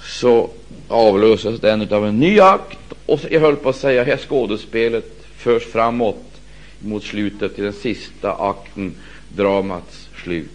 så 0.03 0.49
avlöses 0.87 1.59
den 1.59 1.93
av 1.93 2.07
en 2.07 2.19
ny 2.19 2.39
akt, 2.39 2.77
och 3.05 3.19
jag 3.29 3.39
höll 3.39 3.55
på 3.55 3.69
att 3.69 3.75
säga 3.75 4.03
här 4.03 4.17
skådespelet 4.17 5.25
förs 5.37 5.65
framåt 5.65 6.25
mot 6.79 7.03
slutet 7.03 7.55
till 7.55 7.63
den 7.63 7.73
sista 7.73 8.33
akten, 8.33 8.93
dramats 9.35 10.09
slut. 10.23 10.49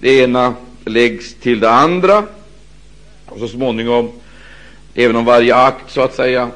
Det 0.00 0.18
ena 0.18 0.54
läggs 0.84 1.34
till 1.34 1.60
det 1.60 1.70
andra, 1.70 2.24
och 3.26 3.38
så 3.38 3.48
småningom, 3.48 4.10
även 4.94 5.16
om 5.16 5.24
varje 5.24 5.54
akt 5.54 5.90
så 5.90 6.00
att 6.00 6.14
säga 6.14 6.50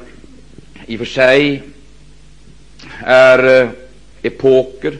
i 0.87 0.95
och 0.95 0.99
för 0.99 1.05
sig 1.05 1.63
är 3.03 3.61
eh, 3.61 3.69
epoker, 4.21 4.97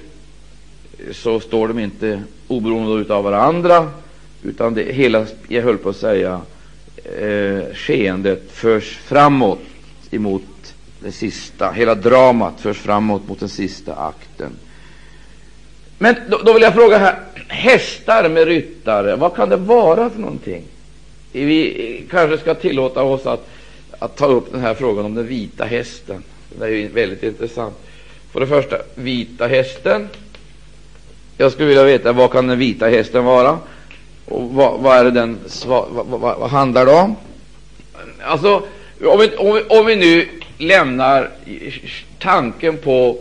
så 1.12 1.40
står 1.40 1.68
de 1.68 1.80
inte 1.80 2.24
oberoende 2.48 3.14
av 3.14 3.24
varandra, 3.24 3.92
utan 4.44 4.74
det 4.74 4.94
hela, 4.94 5.26
jag 5.48 5.64
höll 5.64 5.78
på 5.78 5.90
att 5.90 5.96
säga, 5.96 6.42
eh, 7.20 7.74
skeendet 7.74 8.52
förs 8.52 8.98
framåt 8.98 9.60
emot 10.12 10.74
det 11.00 11.12
sista, 11.12 11.72
hela 11.72 11.96
dramat 11.96 12.62
förs 12.62 12.78
framåt 12.78 13.28
mot 13.28 13.40
den 13.40 13.50
sista 13.50 13.96
akten. 13.96 14.52
Men 15.98 16.16
då, 16.30 16.38
då 16.38 16.54
vill 16.54 16.62
jag 16.62 16.74
fråga 16.74 16.98
här, 16.98 17.20
hästar 17.48 18.30
med 18.30 18.48
ryttare, 18.48 19.16
vad 19.16 19.36
kan 19.36 19.50
det 19.50 19.58
vara 19.58 20.10
för 20.10 20.20
någonting? 20.20 20.64
Vi 21.32 22.06
kanske 22.12 22.38
ska 22.38 22.54
tillåta 22.54 23.04
oss 23.04 23.26
att, 23.26 23.48
att 24.00 24.16
ta 24.16 24.26
upp 24.26 24.52
den 24.52 24.62
här 24.62 24.74
frågan 24.74 25.06
om 25.06 25.16
den 25.16 25.28
vita 25.28 25.66
hästen. 25.66 26.24
Det 26.60 26.66
är 26.66 26.70
ju 26.70 26.88
väldigt 26.88 27.24
intressant. 27.24 27.76
För 28.32 28.40
det 28.40 28.48
första, 28.48 28.78
vita 28.96 29.48
hästen. 29.48 30.08
Jag 31.38 31.52
skulle 31.52 31.68
vilja 31.68 31.84
veta 31.84 32.14
vad 32.14 32.32
kan 32.32 32.48
den 32.48 32.60
vita 32.60 32.88
hästen 32.88 33.26
vara? 33.26 33.60
Och 34.26 34.50
vad, 34.50 34.80
vad 34.80 34.98
är 34.98 35.04
det 35.04 35.12
den 35.12 35.40
vad, 35.66 35.90
vad, 35.92 36.38
vad, 36.40 36.50
handlar 36.50 36.86
det 36.86 36.92
om? 36.92 37.16
Alltså, 38.22 38.64
om 39.06 39.20
vi, 39.20 39.36
om, 39.36 39.56
vi, 39.56 39.62
om 39.80 39.86
vi 39.86 39.96
nu 39.96 40.28
lämnar 40.58 41.32
tanken 42.20 42.78
på 42.78 43.18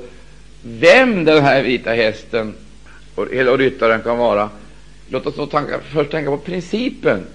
vem 0.62 1.24
den 1.24 1.42
här 1.42 1.62
vita 1.62 1.90
hästen 1.90 2.54
och 3.14 3.26
hela 3.32 3.56
ryttaren 3.56 4.02
kan 4.02 4.18
vara. 4.18 4.50
Låt 5.08 5.26
oss 5.26 5.36
då 5.36 5.46
tanka, 5.46 5.80
först 5.92 6.10
tänka 6.10 6.30
på 6.30 6.38
principen. 6.38 7.26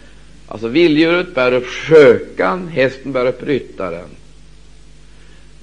Alltså 0.48 0.68
vilddjuret 0.68 1.36
bär 1.36 1.54
upp 1.54 1.68
skökan, 1.68 2.68
hästen 2.68 3.12
bär 3.12 3.26
upp 3.26 3.44
ryttaren. 3.44 4.08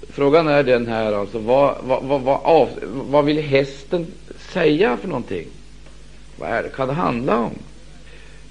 Frågan 0.08 0.48
är 0.48 0.62
den 0.62 0.86
här, 0.86 1.12
alltså, 1.12 1.38
vad, 1.38 1.76
vad, 1.82 2.02
vad, 2.02 2.20
vad, 2.20 2.40
av, 2.42 2.68
vad 2.84 3.24
vill 3.24 3.42
hästen 3.42 4.06
säga 4.52 4.96
för 4.96 5.08
någonting? 5.08 5.46
Vad 6.38 6.50
är 6.50 6.62
det, 6.62 6.68
kan 6.68 6.88
det 6.88 6.94
handla 6.94 7.38
om? 7.38 7.58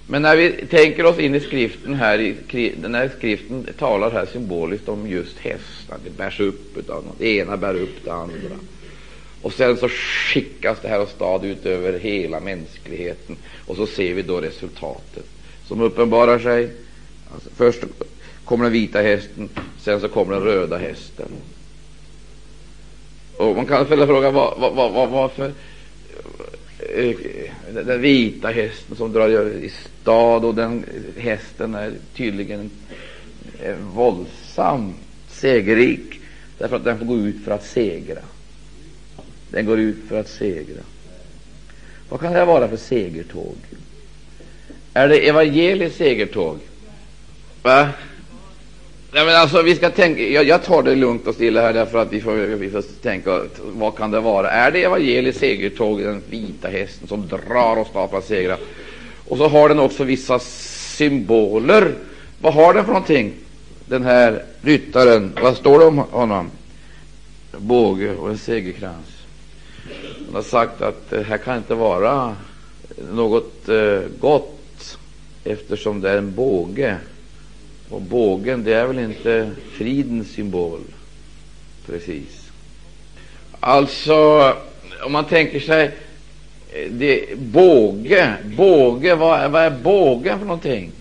Men 0.07 0.21
när 0.21 0.35
vi 0.35 0.51
tänker 0.51 1.05
oss 1.05 1.19
in 1.19 1.35
i 1.35 1.39
skriften 1.39 1.93
här, 1.93 2.19
i, 2.19 2.73
den 2.81 2.95
här 2.95 3.11
skriften 3.17 3.67
talar 3.77 4.11
här 4.11 4.25
symboliskt 4.25 4.89
om 4.89 5.07
just 5.07 5.39
hästar. 5.39 5.97
Det 6.03 6.17
bärs 6.17 6.39
upp 6.39 6.89
av 6.89 7.05
något. 7.05 7.19
Det 7.19 7.37
ena 7.37 7.57
bär 7.57 7.75
upp 7.75 8.05
det 8.05 8.13
andra. 8.13 8.55
Och 9.41 9.53
sen 9.53 9.77
så 9.77 9.89
skickas 9.89 10.77
det 10.81 10.87
här 10.87 11.01
och 11.01 11.09
stad 11.09 11.45
ut 11.45 11.65
över 11.65 11.99
hela 11.99 12.39
mänskligheten. 12.39 13.35
Och 13.67 13.75
så 13.75 13.87
ser 13.87 14.13
vi 14.13 14.21
då 14.21 14.41
resultatet 14.41 15.25
som 15.67 15.81
uppenbarar 15.81 16.39
sig. 16.39 16.69
Alltså 17.33 17.49
först 17.55 17.83
kommer 18.45 18.63
den 18.63 18.73
vita 18.73 19.01
hästen, 19.01 19.49
sen 19.81 20.01
så 20.01 20.07
kommer 20.07 20.33
den 20.33 20.43
röda 20.43 20.77
hästen. 20.77 21.29
Och 23.37 23.55
man 23.55 23.65
kan 23.65 23.85
ställa 23.85 24.07
frågan 24.07 24.33
var, 24.33 24.55
var, 24.59 24.89
var, 24.89 25.07
varför 25.07 25.51
Eh, 26.93 27.15
den 27.73 28.01
vita 28.01 28.47
hästen 28.47 28.95
som 28.95 29.13
drar 29.13 29.47
i 29.47 29.71
stad 30.01 30.45
och 30.45 30.55
den 30.55 30.85
hästen 31.17 31.75
är 31.75 31.93
tydligen 32.15 32.69
eh, 33.61 33.75
våldsamt 33.75 34.95
segerrik 35.29 36.19
därför 36.57 36.75
att 36.75 36.83
den 36.83 36.97
får 36.99 37.05
gå 37.05 37.17
ut 37.17 37.43
för 37.43 37.51
att 37.51 37.65
segra. 37.65 38.21
Den 39.49 39.65
går 39.65 39.79
ut 39.79 39.97
för 40.09 40.19
att 40.19 40.29
segra. 40.29 40.81
Vad 42.09 42.19
kan 42.19 42.33
det 42.33 42.45
vara 42.45 42.67
för 42.67 42.77
segertåg? 42.77 43.55
Är 44.93 45.07
det 45.07 45.27
evangeliets 45.27 45.95
segertåg? 45.95 46.59
Va? 47.61 47.89
Nej, 49.15 49.25
men 49.25 49.35
alltså, 49.35 49.61
vi 49.61 49.75
ska 49.75 49.89
tänka, 49.89 50.21
jag, 50.21 50.43
jag, 50.43 50.63
tar 50.63 50.83
det 50.83 50.95
lugnt 50.95 51.27
och 51.27 51.35
stilla 51.35 51.61
här 51.61 51.73
därför 51.73 51.97
att 51.97 52.13
vi 52.13 52.21
får, 52.21 52.33
vi 52.33 52.69
får 52.69 52.81
tänka 53.01 53.41
vad 53.63 53.95
kan 53.97 54.11
det 54.11 54.19
vara? 54.19 54.51
Är 54.51 54.71
det 54.71 54.83
evangeliets 54.83 55.39
segertåg, 55.39 56.01
den 56.01 56.21
vita 56.29 56.67
hästen 56.67 57.07
som 57.07 57.27
drar 57.27 57.79
och 57.79 57.87
staplar 57.87 58.21
segrar? 58.21 58.57
Och 59.27 59.37
så 59.37 59.47
har 59.47 59.69
den 59.69 59.79
också 59.79 60.03
vissa 60.03 60.39
symboler. 60.39 61.93
Vad 62.41 62.53
har 62.53 62.73
den 62.73 62.85
för 62.85 62.91
någonting? 62.91 63.33
Den 63.85 64.03
här 64.03 64.43
ryttaren, 64.61 65.33
vad 65.41 65.57
står 65.57 65.79
det 65.79 65.85
om 65.85 65.97
honom? 65.97 66.51
Båge 67.57 68.15
och 68.15 68.29
en 68.29 68.37
segerkrans. 68.37 69.07
Han 70.25 70.35
har 70.35 70.41
sagt 70.41 70.81
att 70.81 71.09
det 71.09 71.23
här 71.23 71.37
kan 71.37 71.57
inte 71.57 71.75
vara 71.75 72.35
något 73.11 73.69
eh, 73.69 73.99
gott 74.19 74.97
eftersom 75.43 76.01
det 76.01 76.09
är 76.09 76.17
en 76.17 76.35
båge. 76.35 76.97
Och 77.89 78.01
bågen, 78.01 78.63
det 78.63 78.73
är 78.73 78.87
väl 78.87 78.99
inte 78.99 79.51
fridens 79.77 80.31
symbol 80.31 80.81
precis. 81.85 82.51
Alltså, 83.59 84.53
om 85.05 85.11
man 85.11 85.25
tänker 85.25 85.59
sig 85.59 85.91
eh, 86.73 86.91
det, 86.91 87.39
båge, 87.39 88.33
båge 88.57 89.15
vad, 89.15 89.51
vad 89.51 89.63
är 89.63 89.69
bågen 89.83 90.39
för 90.39 90.45
någonting? 90.45 90.91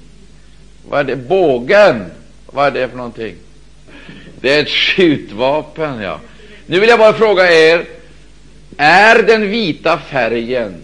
Vad 0.89 1.01
är 1.01 1.05
det? 1.05 1.17
Bågen, 1.17 2.05
vad 2.47 2.67
är 2.67 2.71
det 2.71 2.89
för 2.89 2.97
någonting? 2.97 3.35
Det 4.41 4.55
är 4.55 4.63
ett 4.63 4.69
skjutvapen, 4.69 6.01
ja. 6.01 6.21
Nu 6.67 6.81
vill 6.81 6.89
jag 6.89 6.99
bara 6.99 7.13
fråga 7.13 7.53
er, 7.53 7.85
är 8.77 9.23
den 9.23 9.51
vita 9.51 9.99
färgen, 9.99 10.75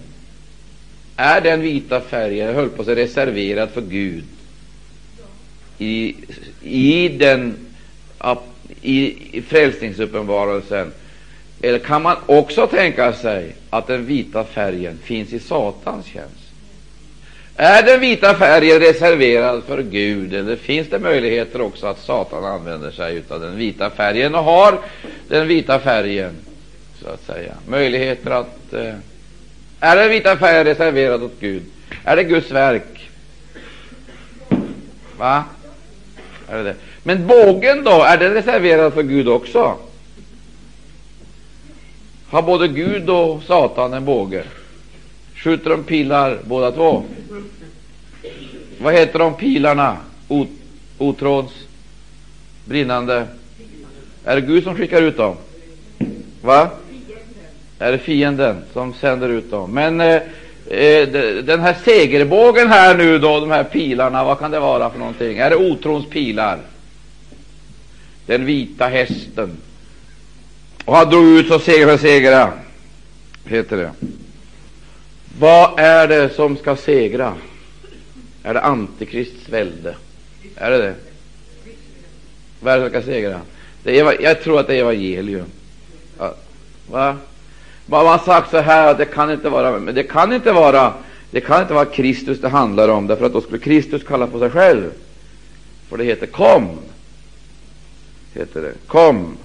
är 1.16 1.40
den 1.40 1.60
vita 1.60 2.00
färgen, 2.00 2.46
jag 2.46 2.54
höll 2.54 2.68
på 2.68 2.82
att 2.82 2.86
säga, 2.86 2.96
reserverad 2.96 3.70
för 3.70 3.80
Gud 3.80 4.24
i, 5.80 6.16
i 6.62 7.08
den 7.08 7.56
i, 8.82 9.16
i 9.38 9.42
frälsningsuppenbarelsen? 9.42 10.92
Eller 11.62 11.78
kan 11.78 12.02
man 12.02 12.16
också 12.26 12.66
tänka 12.66 13.12
sig 13.12 13.54
att 13.70 13.86
den 13.86 14.06
vita 14.06 14.44
färgen 14.44 14.98
finns 15.02 15.32
i 15.32 15.38
Satans 15.38 16.06
tjänst? 16.06 16.34
Är 17.56 17.82
den 17.82 18.00
vita 18.00 18.34
färgen 18.34 18.80
reserverad 18.80 19.64
för 19.64 19.82
Gud, 19.82 20.34
eller 20.34 20.56
finns 20.56 20.88
det 20.88 20.98
möjligheter 20.98 21.60
också 21.60 21.86
att 21.86 21.98
Satan 21.98 22.44
använder 22.44 22.90
sig 22.90 23.22
av 23.28 23.40
den 23.40 23.56
vita 23.56 23.90
färgen 23.90 24.34
och 24.34 24.44
har 24.44 24.78
den 25.28 25.48
vita 25.48 25.78
färgen 25.78 26.36
så 27.02 27.08
att 27.08 27.26
säga. 27.26 27.54
Möjligheter 27.68 28.30
att... 28.30 28.72
Eh, 28.72 28.94
är 29.80 29.96
den 29.96 30.10
vita 30.10 30.36
färgen 30.36 30.64
reserverad 30.64 31.22
åt 31.22 31.40
Gud? 31.40 31.62
Är 32.04 32.16
det 32.16 32.24
Guds 32.24 32.50
verk? 32.50 33.10
Va? 35.18 35.44
Är 36.50 36.56
det 36.56 36.62
det? 36.62 36.74
Men 37.02 37.26
bågen 37.26 37.84
då, 37.84 38.02
är 38.02 38.18
den 38.18 38.34
reserverad 38.34 38.94
för 38.94 39.02
Gud 39.02 39.28
också? 39.28 39.76
Har 42.30 42.42
både 42.42 42.68
Gud 42.68 43.10
och 43.10 43.42
Satan 43.42 43.92
en 43.92 44.04
båge? 44.04 44.44
Skjuter 45.34 45.70
de 45.70 45.84
pilar 45.84 46.38
båda 46.44 46.72
två? 46.72 47.02
Vad 48.78 48.94
heter 48.94 49.18
de 49.18 49.34
pilarna? 49.34 49.96
Otrons 50.98 51.52
brinnande? 52.64 53.26
Är 54.24 54.34
det 54.34 54.42
Gud 54.42 54.64
som 54.64 54.76
skickar 54.76 55.02
ut 55.02 55.16
dem? 55.16 55.36
Va? 56.42 56.70
är 57.80 57.92
det 57.92 57.98
fienden 57.98 58.62
som 58.72 58.94
sänder 58.94 59.28
ut 59.28 59.50
dem. 59.50 59.74
Men 59.74 60.00
eh 60.00 60.22
Eh, 60.66 61.09
den 61.42 61.61
här 61.61 61.77
segerbågen 61.85 62.68
här 62.68 62.96
nu 62.96 63.18
då, 63.18 63.40
de 63.40 63.51
här 63.51 63.64
pilarna, 63.64 64.25
vad 64.25 64.38
kan 64.38 64.51
det 64.51 64.61
vara 64.61 64.90
för 64.90 64.99
någonting? 64.99 65.38
Är 65.38 65.51
det 65.51 65.57
otrons 65.57 66.07
pilar? 66.07 66.59
Den 68.27 68.44
vita 68.44 68.87
hästen. 68.87 69.57
Och 70.85 70.96
han 70.96 71.11
drog 71.11 71.25
ut 71.25 71.51
och 71.51 71.61
segrade 71.61 71.92
och 71.92 72.01
segrade, 72.01 72.53
heter 73.44 73.77
det. 73.77 73.92
Vad 75.38 75.81
är 75.81 76.09
det 76.09 76.35
som 76.35 76.57
ska 76.57 76.77
segra? 76.77 77.35
Är 78.42 78.55
det 78.55 78.61
Antikrists 78.61 79.49
välde? 79.49 79.94
Är 80.57 80.70
det 80.70 80.79
det? 80.79 80.94
Vad 82.61 82.75
är 82.75 82.79
det 82.79 82.90
som 82.90 82.90
ska 82.90 83.12
segra? 83.12 83.40
Det 83.83 83.99
är, 83.99 84.23
jag 84.23 84.42
tror 84.42 84.61
att 84.61 84.66
det 84.66 84.75
är 84.75 84.81
evangelium. 84.81 85.46
Va? 86.90 87.16
Man 87.90 88.07
har 88.07 88.18
sagt 88.18 88.50
så 88.50 88.59
här 88.59 88.90
att 88.90 88.98
det 88.98 89.05
kan 89.05 89.31
inte 89.31 89.48
vara, 89.48 89.79
men 89.79 89.94
det 89.94 90.03
kan 90.03 90.33
inte 90.33 90.53
vara, 90.53 90.92
det 91.31 91.40
kan 91.40 91.62
inte 91.62 91.74
vara 91.74 91.85
Kristus 91.85 92.40
det 92.40 92.48
handlar 92.48 92.88
om, 92.88 93.07
därför 93.07 93.26
att 93.26 93.33
då 93.33 93.40
skulle 93.40 93.59
Kristus 93.59 94.03
kalla 94.05 94.26
på 94.26 94.38
sig 94.38 94.50
själv. 94.50 94.90
För 95.88 95.96
det 95.96 96.05
heter 96.05 96.26
kom. 96.26 96.68
Heter 98.35 98.62
det. 98.62 98.72
Kom. 98.87 99.37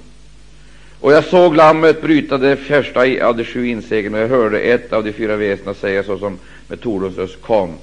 Och 1.00 1.14
jag 1.14 1.24
såg 1.24 1.56
lammet 1.56 2.02
bryta 2.02 2.38
det 2.38 2.56
första 2.56 3.00
av 3.28 3.38
de 3.38 3.44
sju 3.44 3.68
inseglen, 3.68 4.14
och 4.14 4.20
jag 4.20 4.28
hörde 4.28 4.60
ett 4.60 4.94
av 4.94 5.04
de 5.04 5.14
fyra 5.14 5.36
väsena 5.36 5.74
säga 5.74 6.04
såsom 6.04 6.40
med 6.68 6.82
Tordons 6.82 7.18
röst, 7.18 7.42
kom. 7.42 7.74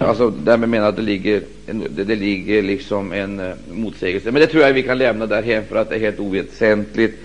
Alltså, 0.00 0.30
därmed 0.30 0.68
menar 0.68 0.88
att 0.88 0.96
det 0.96 1.02
ligger, 1.02 1.42
en, 1.66 1.86
det, 1.90 2.04
det 2.04 2.16
ligger 2.16 2.62
liksom 2.62 3.12
en 3.12 3.40
eh, 3.40 3.54
motsägelse. 3.72 4.30
Men 4.30 4.40
det 4.40 4.46
tror 4.46 4.62
jag 4.62 4.72
vi 4.72 4.82
kan 4.82 4.98
lämna 4.98 5.26
därhen 5.26 5.64
för 5.68 5.76
att 5.76 5.88
det 5.88 5.94
är 5.94 6.00
helt 6.00 6.20
oväsentligt. 6.20 7.18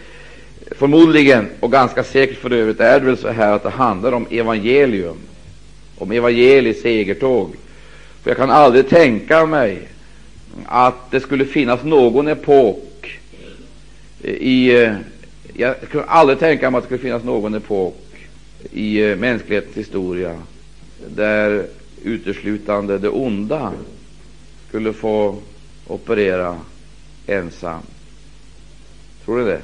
Förmodligen, 0.71 1.47
och 1.59 1.71
ganska 1.71 2.03
säkert 2.03 2.37
för 2.37 2.53
övrigt, 2.53 2.79
är 2.79 2.99
det 2.99 3.05
väl 3.05 3.17
så 3.17 3.29
här 3.29 3.53
att 3.53 3.63
det 3.63 3.69
handlar 3.69 4.11
om 4.11 4.27
evangelium, 4.29 5.17
om 5.97 6.11
evangeliets 6.11 6.81
segertåg. 6.81 7.55
För 8.23 8.29
jag 8.29 8.37
kan 8.37 8.51
aldrig 8.51 8.89
tänka 8.89 9.45
mig 9.45 9.87
att 10.65 11.11
det 11.11 11.19
skulle 11.19 11.45
finnas 11.45 11.83
någon 11.83 12.27
epok 12.27 13.19
i 14.23 14.83
eh, 14.83 14.93
jag 15.53 15.75
kan 15.91 16.03
aldrig 16.07 16.39
tänka 16.39 16.71
mig 16.71 16.77
att 16.77 16.83
det 16.83 16.87
skulle 16.87 17.03
finnas 17.03 17.23
någon 17.23 17.55
epok 17.55 18.27
i 18.71 19.01
eh, 19.01 19.17
mänsklighetens 19.17 19.77
historia 19.77 20.41
där 21.07 21.65
uteslutande 22.03 22.97
det 22.97 23.09
onda 23.09 23.73
skulle 24.69 24.93
få 24.93 25.35
operera 25.87 26.59
ensam. 27.27 27.81
Tror 29.25 29.39
du 29.39 29.45
det? 29.45 29.61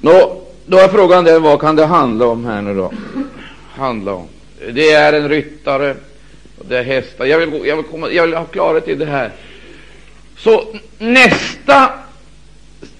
Nå, 0.00 0.42
då 0.66 0.78
är 0.78 0.88
frågan 0.88 1.24
den, 1.24 1.42
vad 1.42 1.60
kan 1.60 1.76
det 1.76 1.86
handla 1.86 2.26
om 2.26 2.44
här 2.44 2.62
nu 2.62 2.74
då? 2.74 2.92
Handla 3.74 4.12
om. 4.12 4.26
Det 4.72 4.90
är 4.90 5.12
en 5.12 5.28
ryttare 5.28 5.96
och 6.58 6.66
det 6.68 6.78
är 6.78 6.84
hästar. 6.84 7.26
Jag 7.26 7.38
vill, 7.38 7.66
jag 7.66 7.76
vill, 7.76 7.84
komma, 7.84 8.10
jag 8.10 8.26
vill 8.26 8.34
ha 8.34 8.44
klarhet 8.44 8.88
i 8.88 8.94
det 8.94 9.06
här. 9.06 9.32
Så 10.36 10.64
nästa 10.98 11.92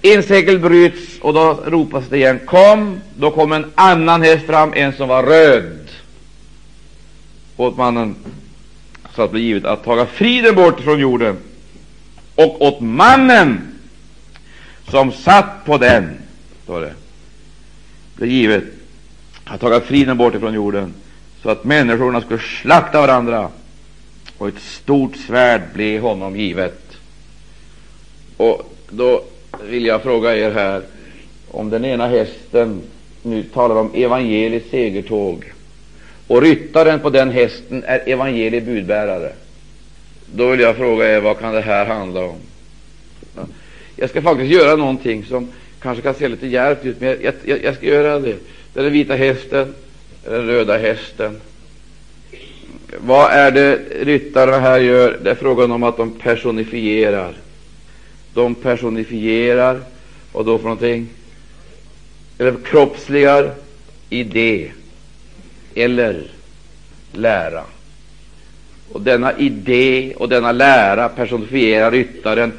insegel 0.01 0.59
bryts 0.59 1.19
och 1.21 1.33
då 1.33 1.59
ropas 1.65 2.03
det 2.09 2.17
igen 2.17 2.39
Kom! 2.45 3.01
Då 3.15 3.31
kom 3.31 3.51
en 3.51 3.71
annan 3.75 4.21
häst 4.21 4.45
fram, 4.45 4.73
en 4.73 4.93
som 4.93 5.07
var 5.07 5.23
röd 5.23 5.87
åt 7.57 7.77
mannen 7.77 8.15
så 9.15 9.21
att 9.21 9.31
bli 9.31 9.41
givet 9.41 9.65
att 9.65 9.83
taga 9.83 10.05
friden 10.05 10.55
bort 10.55 10.79
från 10.79 10.99
jorden 10.99 11.37
och 12.35 12.61
åt 12.61 12.81
mannen 12.81 13.61
som 14.89 15.11
satt 15.11 15.65
på 15.65 15.77
den, 15.77 16.17
står 16.63 16.81
det, 16.81 16.93
blev 18.15 18.29
givet 18.29 18.63
att 19.43 19.61
taga 19.61 19.81
friden 19.81 20.17
bort 20.17 20.35
ifrån 20.35 20.53
jorden 20.53 20.93
så 21.43 21.49
att 21.49 21.63
människorna 21.63 22.21
skulle 22.21 22.39
slakta 22.39 23.01
varandra 23.01 23.49
och 24.37 24.47
ett 24.47 24.61
stort 24.61 25.15
svärd 25.15 25.61
blev 25.73 26.01
honom 26.01 26.35
givet. 26.35 26.97
Och 28.37 28.75
då 28.89 29.23
vill 29.63 29.85
jag 29.85 30.03
fråga 30.03 30.35
er 30.35 30.51
här 30.51 30.81
om 31.51 31.69
den 31.69 31.85
ena 31.85 32.07
hästen 32.07 32.81
nu 33.23 33.43
talar 33.43 33.75
om 33.75 33.91
evangeliets 33.93 34.69
segertåg 34.69 35.53
och 36.27 36.41
ryttaren 36.41 36.99
på 36.99 37.09
den 37.09 37.29
hästen 37.29 37.83
är 37.83 38.09
evangeliets 38.09 38.65
budbärare. 38.65 39.33
Då 40.35 40.47
vill 40.47 40.59
jag 40.59 40.75
fråga 40.75 41.15
er, 41.15 41.21
vad 41.21 41.39
kan 41.39 41.53
det 41.53 41.61
här 41.61 41.85
handla 41.85 42.25
om? 42.25 42.35
Jag 43.95 44.09
ska 44.09 44.21
faktiskt 44.21 44.51
göra 44.51 44.75
någonting 44.75 45.25
som 45.25 45.47
kanske 45.81 46.03
kan 46.03 46.13
se 46.13 46.27
lite 46.27 46.47
djärvt 46.47 46.85
ut, 46.85 47.01
men 47.01 47.17
jag, 47.21 47.33
jag, 47.45 47.63
jag 47.63 47.75
ska 47.75 47.85
göra 47.85 48.19
det. 48.19 48.35
Det 48.73 48.79
är 48.79 48.83
den 48.83 48.93
vita 48.93 49.15
hästen, 49.15 49.73
den 50.23 50.47
röda 50.47 50.77
hästen. 50.77 51.39
Vad 52.97 53.31
är 53.31 53.51
det 53.51 53.79
ryttarna 54.01 54.59
här 54.59 54.79
gör? 54.79 55.19
Det 55.23 55.31
är 55.31 55.35
frågan 55.35 55.71
om 55.71 55.83
att 55.83 55.97
de 55.97 56.11
personifierar. 56.11 57.33
De 58.33 58.55
personifierar, 58.55 59.79
och 60.31 60.45
då 60.45 60.57
för 60.57 60.63
någonting? 60.63 61.09
Eller 62.37 62.55
kroppsligar 62.65 63.51
idé 64.09 64.71
eller 65.75 66.23
lära. 67.11 67.63
Och 68.91 69.01
denna 69.01 69.37
idé 69.37 70.13
och 70.17 70.29
denna 70.29 70.51
lära 70.51 71.09
personifierar 71.09 71.91
ryttaren. 71.91 72.51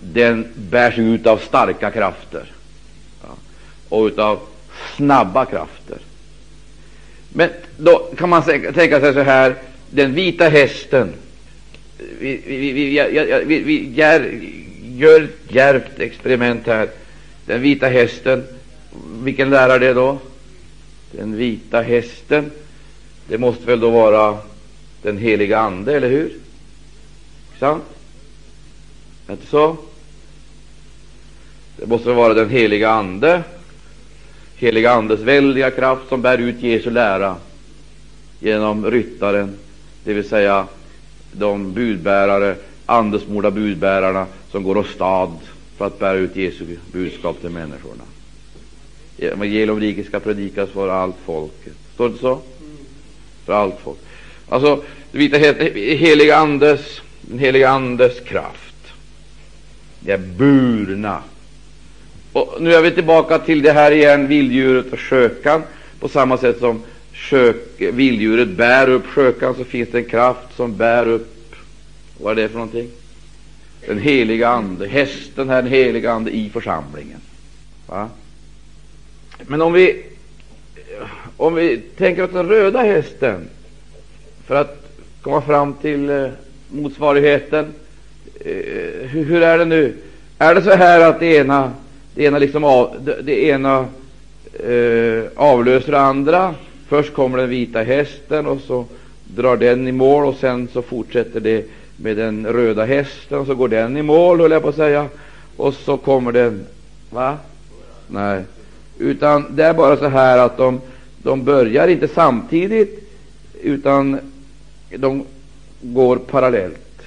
Den 0.00 0.46
bärs 0.54 0.98
ut 0.98 1.26
av 1.26 1.38
starka 1.38 1.90
krafter 1.90 2.52
ja, 3.22 3.28
och 3.88 4.18
av 4.18 4.40
snabba 4.96 5.44
krafter. 5.44 5.98
Men 7.28 7.50
då 7.76 7.98
kan 7.98 8.28
man 8.28 8.42
tänka 8.42 9.00
sig 9.00 9.14
så 9.14 9.20
här, 9.20 9.54
den 9.90 10.14
vita 10.14 10.48
hästen. 10.48 11.12
Vi, 12.20 12.42
vi, 12.46 12.72
vi, 12.72 12.72
vi, 12.72 13.44
vi, 13.44 13.60
vi 13.60 13.92
gör, 13.94 14.40
gör 14.82 15.20
ett 15.20 15.54
djärvt 15.54 16.00
experiment 16.00 16.66
här. 16.66 16.88
Den 17.46 17.62
vita 17.62 17.88
hästen, 17.88 18.44
vilken 19.22 19.50
lärare 19.50 19.78
det 19.78 19.94
då? 19.94 20.18
Den 21.12 21.36
vita 21.36 21.80
hästen, 21.80 22.50
det 23.28 23.38
måste 23.38 23.66
väl 23.66 23.80
då 23.80 23.90
vara 23.90 24.38
den 25.02 25.18
heliga 25.18 25.58
Ande, 25.58 25.96
eller 25.96 26.08
hur? 26.08 26.32
Sant? 27.58 27.84
Är 29.26 29.32
inte 29.32 29.46
så? 29.46 29.76
Det 31.80 31.86
måste 31.86 32.12
vara 32.12 32.34
den 32.34 32.50
heliga 32.50 32.90
Ande, 32.90 33.42
heliga 34.56 34.92
Andes 34.92 35.20
väldiga 35.20 35.70
kraft 35.70 36.08
som 36.08 36.22
bär 36.22 36.38
ut 36.38 36.62
Jesu 36.62 36.90
lära 36.90 37.36
genom 38.40 38.90
ryttaren, 38.90 39.56
det 40.04 40.12
vill 40.12 40.28
säga 40.28 40.66
de 41.32 41.72
budbärare, 41.72 42.56
andesmorda 42.86 43.50
budbärarna 43.50 44.26
som 44.50 44.62
går 44.62 44.76
åstad 44.76 45.32
för 45.76 45.86
att 45.86 45.98
bära 45.98 46.18
ut 46.18 46.36
Jesu 46.36 46.76
budskap 46.92 47.40
till 47.40 47.50
människorna. 47.50 48.04
Evangelium 49.18 49.80
riket 49.80 50.06
ska 50.06 50.20
predikas 50.20 50.70
för 50.70 50.88
allt 50.88 51.16
folket. 51.24 51.74
Står 51.94 52.04
det 52.04 52.10
inte 52.10 52.20
så? 52.20 52.40
För 53.44 53.52
allt 53.52 53.80
folk. 53.84 53.98
Alltså, 54.48 54.82
det 55.12 55.18
vita 55.18 55.38
heliga 55.38 56.36
Andes, 56.36 57.00
den 57.20 57.38
heliga 57.38 57.68
Andes 57.68 58.20
kraft. 58.20 58.92
Det 60.00 60.12
är 60.12 60.18
burna. 60.18 61.22
Och 62.38 62.62
nu 62.62 62.74
är 62.74 62.82
vi 62.82 62.90
tillbaka 62.90 63.38
till 63.38 63.62
det 63.62 63.72
här 63.72 63.90
igen, 63.90 64.28
vilddjuret 64.28 64.92
och 64.92 65.00
skökan. 65.00 65.62
På 66.00 66.08
samma 66.08 66.38
sätt 66.38 66.58
som 66.58 66.82
skök, 67.12 67.56
vilddjuret 67.78 68.48
bär 68.48 68.88
upp 68.88 69.06
skökan, 69.06 69.54
så 69.54 69.64
finns 69.64 69.88
det 69.88 69.98
en 69.98 70.04
kraft 70.04 70.56
som 70.56 70.76
bär 70.76 71.08
upp, 71.08 71.54
vad 72.20 72.38
är 72.38 72.42
det 72.42 72.48
för 72.48 72.54
någonting? 72.54 72.90
Den 73.86 73.98
heliga 73.98 74.48
Ande, 74.48 74.88
hästen 74.88 75.48
här, 75.48 75.62
den 75.62 75.72
heliga 75.72 76.12
Ande 76.12 76.30
i 76.30 76.50
församlingen. 76.50 77.20
Va? 77.86 78.08
Men 79.46 79.62
om 79.62 79.72
vi, 79.72 80.04
om 81.36 81.54
vi 81.54 81.76
tänker 81.96 82.24
oss 82.24 82.30
den 82.32 82.48
röda 82.48 82.82
hästen 82.82 83.48
för 84.46 84.54
att 84.54 84.88
komma 85.22 85.42
fram 85.42 85.74
till 85.74 86.10
eh, 86.10 86.28
motsvarigheten. 86.68 87.74
Eh, 88.40 89.08
hur, 89.08 89.42
är 89.42 89.58
det 89.58 89.64
nu? 89.64 89.96
Är 90.38 90.54
det 90.54 90.62
så 90.62 90.70
här 90.70 91.00
att 91.00 91.20
det 91.20 91.26
ena, 91.26 91.72
det 92.18 92.24
ena, 92.24 92.38
liksom 92.38 92.64
av, 92.64 92.96
det, 93.00 93.22
det 93.22 93.44
ena 93.44 93.86
eh, 94.52 95.24
avlöser 95.36 95.92
det 95.92 96.00
andra? 96.00 96.54
Först 96.88 97.14
kommer 97.14 97.38
den 97.38 97.48
vita 97.48 97.82
hästen 97.82 98.46
och 98.46 98.60
så 98.60 98.84
drar 99.24 99.56
den 99.56 99.88
i 99.88 99.92
mål 99.92 100.26
och 100.26 100.36
sen 100.36 100.68
så 100.72 100.82
fortsätter 100.82 101.40
det 101.40 101.64
med 101.96 102.16
den 102.16 102.46
röda 102.46 102.84
hästen 102.84 103.38
och 103.38 103.46
så 103.46 103.54
går 103.54 103.68
den 103.68 103.96
i 103.96 104.02
mål, 104.02 104.40
höll 104.40 104.50
jag 104.50 104.62
på 104.62 104.68
att 104.68 104.74
säga, 104.74 105.08
och 105.56 105.74
så 105.74 105.96
kommer 105.96 106.32
den, 106.32 106.66
va? 107.10 107.36
Nej, 108.08 108.42
utan 108.98 109.56
det 109.56 109.64
är 109.64 109.74
bara 109.74 109.96
så 109.96 110.08
här 110.08 110.38
att 110.38 110.56
de, 110.56 110.80
de 111.22 111.44
börjar 111.44 111.88
inte 111.88 112.08
samtidigt, 112.08 113.12
utan 113.62 114.18
de 114.96 115.24
går 115.80 116.16
parallellt. 116.16 117.02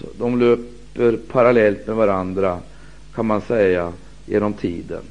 Så 0.00 0.06
de 0.18 0.40
löper 0.40 1.16
parallellt 1.32 1.86
med 1.86 1.96
varandra, 1.96 2.58
kan 3.14 3.26
man 3.26 3.40
säga, 3.40 3.92
genom 4.28 4.52
tiden. 4.52 5.02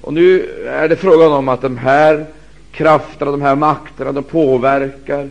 Och 0.00 0.12
nu 0.12 0.50
är 0.66 0.88
det 0.88 0.96
frågan 0.96 1.32
om 1.32 1.48
att 1.48 1.62
de 1.62 1.76
här 1.76 2.26
krafterna, 2.72 3.30
de 3.30 3.42
här 3.42 3.56
makterna, 3.56 4.12
de 4.12 4.24
påverkar, 4.24 5.30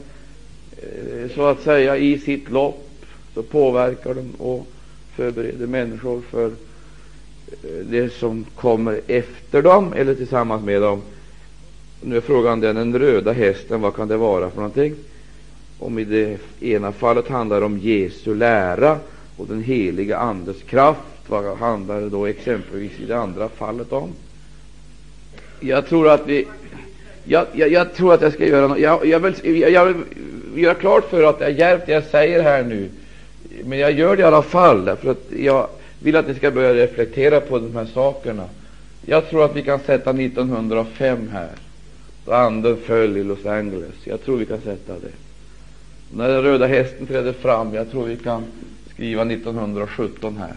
eh, 0.77 1.31
så 1.35 1.45
att 1.45 1.61
säga, 1.61 1.97
i 1.97 2.19
sitt 2.19 2.49
lopp, 2.49 3.05
så 3.33 3.43
påverkar 3.43 4.13
de 4.13 4.31
och 4.37 4.67
förbereder 5.15 5.67
människor 5.67 6.21
för 6.21 6.45
eh, 6.45 7.85
det 7.89 8.13
som 8.13 8.45
kommer 8.55 9.01
efter 9.07 9.61
dem 9.61 9.93
eller 9.93 10.15
tillsammans 10.15 10.63
med 10.63 10.81
dem. 10.81 11.01
Nu 12.01 12.17
är 12.17 12.21
frågan 12.21 12.59
den, 12.59 12.75
den 12.75 12.99
röda 12.99 13.31
hästen, 13.31 13.81
vad 13.81 13.95
kan 13.95 14.07
det 14.07 14.17
vara 14.17 14.49
för 14.49 14.57
någonting? 14.57 14.95
Om 15.79 15.99
i 15.99 16.03
det 16.03 16.37
ena 16.59 16.91
fallet 16.91 17.27
handlar 17.27 17.59
det 17.59 17.65
om 17.65 17.77
Jesu 17.77 18.35
lära 18.35 18.99
och 19.37 19.47
den 19.47 19.63
heliga 19.63 20.17
Andes 20.17 20.63
kraft, 20.63 21.01
vad 21.27 21.57
handlar 21.57 22.01
det 22.01 22.09
då 22.09 22.25
exempelvis 22.25 22.99
i 22.99 23.05
det 23.05 23.17
andra 23.17 23.49
fallet 23.49 23.91
om? 23.93 24.09
Jag 25.59 25.87
tror 25.87 26.09
att 26.09 26.27
vi 26.27 26.47
jag, 27.27 27.45
jag, 27.53 27.71
jag 27.71 27.93
tror 27.93 28.13
att 28.13 28.21
jag 28.21 28.33
ska 28.33 28.47
göra 28.47 28.67
något. 28.67 28.79
Jag, 28.79 29.05
jag, 29.05 29.19
vill, 29.19 29.61
jag, 29.61 29.85
vill 29.85 30.03
göra 30.63 30.73
klart 30.73 31.09
för 31.09 31.23
att 31.23 31.39
det 31.39 31.45
är 31.45 31.49
djärvt 31.49 31.85
det 31.85 31.91
jag 31.91 32.03
säger 32.03 32.43
här 32.43 32.63
nu, 32.63 32.89
men 33.63 33.79
jag 33.79 33.91
gör 33.91 34.15
det 34.15 34.21
i 34.21 34.25
alla 34.25 34.41
fall, 34.41 34.85
därför 34.85 35.11
att 35.11 35.31
jag 35.37 35.67
vill 35.99 36.15
att 36.15 36.27
ni 36.27 36.35
ska 36.35 36.51
börja 36.51 36.73
reflektera 36.73 37.39
på 37.41 37.59
de 37.59 37.75
här 37.75 37.85
sakerna. 37.85 38.49
Jag 39.05 39.29
tror 39.29 39.45
att 39.45 39.55
vi 39.55 39.61
kan 39.61 39.79
sätta 39.79 40.09
1905 40.09 41.29
här, 41.33 41.49
då 42.25 42.33
anden 42.33 42.77
föll 42.77 43.17
i 43.17 43.23
Los 43.23 43.45
Angeles. 43.45 43.95
Jag 44.03 44.23
tror 44.23 44.37
vi 44.37 44.45
kan 44.45 44.61
sätta 44.61 44.93
det. 44.93 45.11
När 46.13 46.29
den 46.29 46.41
röda 46.41 46.67
hästen 46.67 47.07
träder 47.07 47.33
fram, 47.33 47.73
jag 47.73 47.91
tror 47.91 48.05
vi 48.05 48.15
kan 48.15 48.43
skriva 48.95 49.21
1917 49.21 50.37
här. 50.37 50.55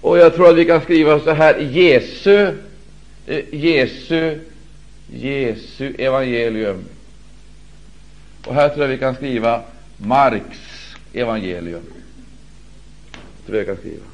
Och 0.00 0.18
jag 0.18 0.34
tror 0.34 0.50
att 0.50 0.56
vi 0.56 0.64
kan 0.64 0.80
skriva 0.80 1.20
så 1.20 1.30
här, 1.30 1.58
Jesu, 1.60 2.52
eh, 3.26 3.44
Jesu, 3.54 4.38
Jesu 5.12 5.94
evangelium. 5.98 6.84
Och 8.46 8.54
här 8.54 8.68
tror 8.68 8.82
jag 8.82 8.88
vi 8.88 8.98
kan 8.98 9.14
skriva 9.14 9.62
Marx 9.96 10.44
evangelium. 11.12 11.82
Det 13.12 13.46
tror 13.46 13.58
jag 13.58 13.66
kan 13.66 13.76
skriva. 13.76 14.04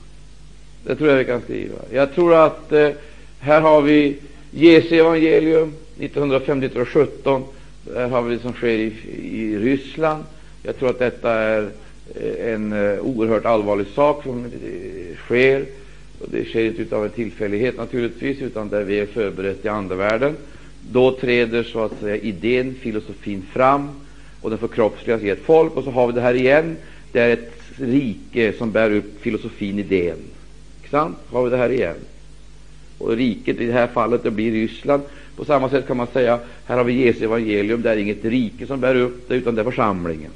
Det 0.84 0.96
tror 0.96 1.10
jag 1.10 1.16
vi 1.16 1.24
kan 1.24 1.40
skriva. 1.40 1.76
Jag 1.92 2.14
tror 2.14 2.34
att 2.34 2.72
eh, 2.72 2.90
här 3.38 3.60
har 3.60 3.82
vi 3.82 4.16
Jesu 4.50 4.96
evangelium 4.96 5.72
1950-17. 5.98 7.42
Där 7.84 8.08
har 8.08 8.22
vi 8.22 8.36
det 8.36 8.42
som 8.42 8.52
sker 8.52 8.68
i, 8.68 8.92
i 9.22 9.58
Ryssland. 9.58 10.24
Jag 10.62 10.78
tror 10.78 10.90
att 10.90 10.98
detta 10.98 11.32
är 11.32 11.70
Eh, 12.12 12.54
en 12.54 12.72
eh, 12.72 13.00
oerhört 13.00 13.44
allvarlig 13.44 13.86
sak 13.86 14.22
som 14.22 14.44
eh, 14.44 15.16
sker. 15.16 15.64
Och 16.20 16.28
det 16.30 16.44
sker 16.44 16.64
inte 16.64 16.96
av 16.96 17.04
en 17.04 17.10
tillfällighet 17.10 17.76
naturligtvis, 17.76 18.42
utan 18.42 18.68
vi 18.68 18.76
är 18.76 19.06
förberedda 19.06 19.12
förberett 19.12 19.64
i 19.64 19.68
andevärlden. 19.68 20.36
Då 20.90 21.12
träder 21.12 21.62
så 21.62 21.84
att 21.84 22.00
säga 22.00 22.16
idén, 22.16 22.74
filosofin 22.80 23.42
fram 23.52 23.88
och 24.40 24.50
den 24.50 24.58
förkroppsligas 24.58 25.22
i 25.22 25.30
ett 25.30 25.44
folk. 25.44 25.76
Och 25.76 25.84
så 25.84 25.90
har 25.90 26.06
vi 26.06 26.12
det 26.12 26.20
här 26.20 26.34
igen. 26.34 26.76
Det 27.12 27.20
är 27.20 27.30
ett 27.30 27.52
rike 27.76 28.52
som 28.52 28.72
bär 28.72 28.90
upp 28.90 29.20
filosofin, 29.20 29.78
idén. 29.78 30.18
Sant? 30.90 31.16
Har 31.30 31.44
vi 31.44 31.50
det 31.50 31.56
här 31.56 31.72
igen. 31.72 31.96
Och 32.98 33.16
riket 33.16 33.60
i 33.60 33.66
det 33.66 33.72
här 33.72 33.86
fallet 33.86 34.22
det 34.22 34.30
blir 34.30 34.52
Ryssland. 34.52 35.02
På 35.36 35.44
samma 35.44 35.70
sätt 35.70 35.86
kan 35.86 35.96
man 35.96 36.06
säga 36.06 36.38
här 36.66 36.76
har 36.76 36.84
vi 36.84 36.92
Jesu 36.92 37.24
evangelium. 37.24 37.82
Det 37.82 37.90
är 37.90 37.96
inget 37.96 38.24
rike 38.24 38.66
som 38.66 38.80
bär 38.80 38.94
upp 38.94 39.28
det, 39.28 39.34
utan 39.34 39.54
det 39.54 39.62
är 39.62 39.64
församlingen 39.64 40.30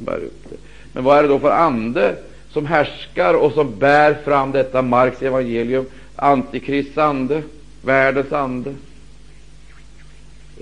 som 0.00 0.04
bär 0.04 0.24
upp 0.24 0.44
det. 0.50 0.56
Men 0.92 1.04
vad 1.04 1.18
är 1.18 1.22
det 1.22 1.28
då 1.28 1.38
för 1.38 1.50
ande 1.50 2.16
som 2.52 2.66
härskar 2.66 3.34
och 3.34 3.52
som 3.52 3.78
bär 3.78 4.14
fram 4.24 4.52
detta 4.52 4.82
Marx 4.82 5.22
evangelium? 5.22 5.84
Antikrists 6.16 6.98
ande, 6.98 7.42
världens 7.82 8.32
ande. 8.32 8.74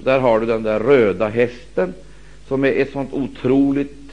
Där 0.05 0.19
har 0.19 0.41
du 0.41 0.47
den 0.47 0.63
där 0.63 0.81
röda 0.81 1.29
hästen 1.29 1.95
som 2.49 2.65
är 2.65 2.73
ett 2.73 2.93
sånt 2.93 3.13
otroligt, 3.13 4.11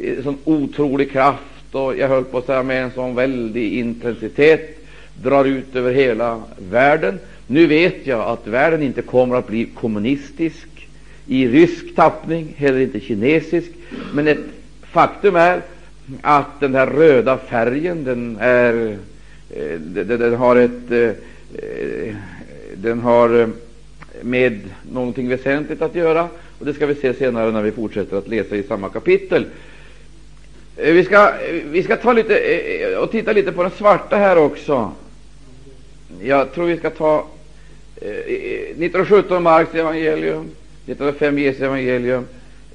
en 0.00 0.22
sån 0.22 0.38
otrolig 0.44 1.12
kraft 1.12 1.74
och 1.74 1.96
jag 1.96 2.08
höll 2.08 2.24
på 2.24 2.38
att 2.38 2.46
säga 2.46 2.62
med 2.62 2.84
en 2.84 2.90
sån 2.90 3.14
väldig 3.14 3.72
intensitet 3.72 4.78
drar 5.22 5.44
ut 5.44 5.76
över 5.76 5.92
hela 5.92 6.42
världen. 6.70 7.18
Nu 7.46 7.66
vet 7.66 8.06
jag 8.06 8.20
att 8.20 8.46
världen 8.46 8.82
inte 8.82 9.02
kommer 9.02 9.36
att 9.36 9.46
bli 9.46 9.64
kommunistisk 9.64 10.68
i 11.26 11.48
rysk 11.48 11.94
tappning, 11.94 12.54
heller 12.56 12.80
inte 12.80 13.00
kinesisk, 13.00 13.70
men 14.12 14.28
ett 14.28 14.38
faktum 14.96 15.36
är 15.36 15.62
att 16.22 16.60
den 16.60 16.74
här 16.74 16.86
röda 16.86 17.38
färgen, 17.38 18.04
den 18.04 18.38
är 18.40 18.96
eh, 19.50 19.78
den, 19.78 20.08
den 20.08 20.34
har 20.34 20.56
ett 20.56 20.90
eh, 20.90 20.98
eh, 20.98 22.14
den 22.74 23.00
har 23.00 23.50
med 24.22 24.60
någonting 24.92 25.28
väsentligt 25.28 25.82
att 25.82 25.94
göra, 25.94 26.28
och 26.58 26.66
det 26.66 26.74
ska 26.74 26.86
vi 26.86 26.94
se 26.94 27.14
senare 27.14 27.50
när 27.52 27.62
vi 27.62 27.72
fortsätter 27.72 28.16
att 28.16 28.28
läsa 28.28 28.56
i 28.56 28.62
samma 28.62 28.88
kapitel. 28.88 29.46
Vi 30.76 31.04
ska, 31.04 31.32
vi 31.70 31.82
ska 31.82 31.96
ta 31.96 32.12
lite 32.12 32.96
och 32.96 33.10
titta 33.10 33.32
lite 33.32 33.52
på 33.52 33.62
den 33.62 33.72
svarta 33.72 34.16
här 34.16 34.38
också. 34.38 34.92
Jag 36.22 36.52
tror 36.52 36.66
vi 36.66 36.76
ska 36.76 36.90
ta 36.90 37.26
1917 37.96 39.42
Marks 39.42 39.74
evangelium, 39.74 40.50
1905 40.86 41.38
Jesu 41.38 41.64
evangelium. 41.64 42.26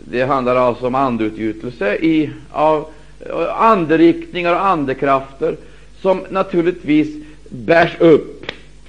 Det 0.05 0.23
handlar 0.23 0.55
alltså 0.55 0.87
om 0.87 0.95
andeutgjutelse 0.95 1.95
i, 1.95 2.29
av 2.51 2.87
eh, 3.19 3.61
anderiktningar 3.61 4.53
och 4.53 4.65
andekrafter 4.65 5.55
som 6.01 6.21
naturligtvis 6.29 7.23
bärs 7.49 7.95
upp. 7.99 8.45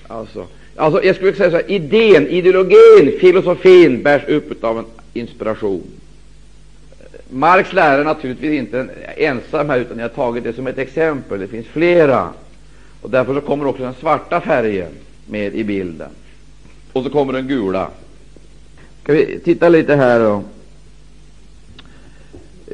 Alltså, 0.06 0.46
alltså 0.76 1.04
jag 1.04 1.16
skulle 1.16 1.34
säga 1.34 1.50
så 1.50 1.56
här, 1.56 1.70
idén, 1.70 2.28
ideologin, 2.28 3.18
filosofin 3.20 4.02
bärs 4.02 4.28
upp 4.28 4.64
av 4.64 4.78
en 4.78 4.84
inspiration. 5.12 5.82
Marx 7.30 7.72
lära 7.72 8.00
är 8.00 8.04
naturligtvis 8.04 8.52
inte 8.52 8.88
ensam 9.16 9.68
här, 9.68 9.78
utan 9.78 9.98
jag 9.98 10.04
har 10.04 10.14
tagit 10.14 10.44
det 10.44 10.52
som 10.52 10.66
ett 10.66 10.78
exempel. 10.78 11.40
Det 11.40 11.48
finns 11.48 11.66
flera. 11.66 12.28
Och 13.00 13.10
Därför 13.10 13.34
så 13.34 13.40
kommer 13.40 13.66
också 13.66 13.82
den 13.82 13.94
svarta 13.94 14.40
färgen 14.40 14.92
med 15.26 15.54
i 15.54 15.64
bilden. 15.64 16.10
Och 16.92 17.04
så 17.04 17.10
kommer 17.10 17.32
den 17.32 17.48
gula. 17.48 17.88
Ska 19.02 19.12
vi 19.12 19.40
titta 19.44 19.68
lite 19.68 19.94
här 19.94 20.20
då? 20.20 20.42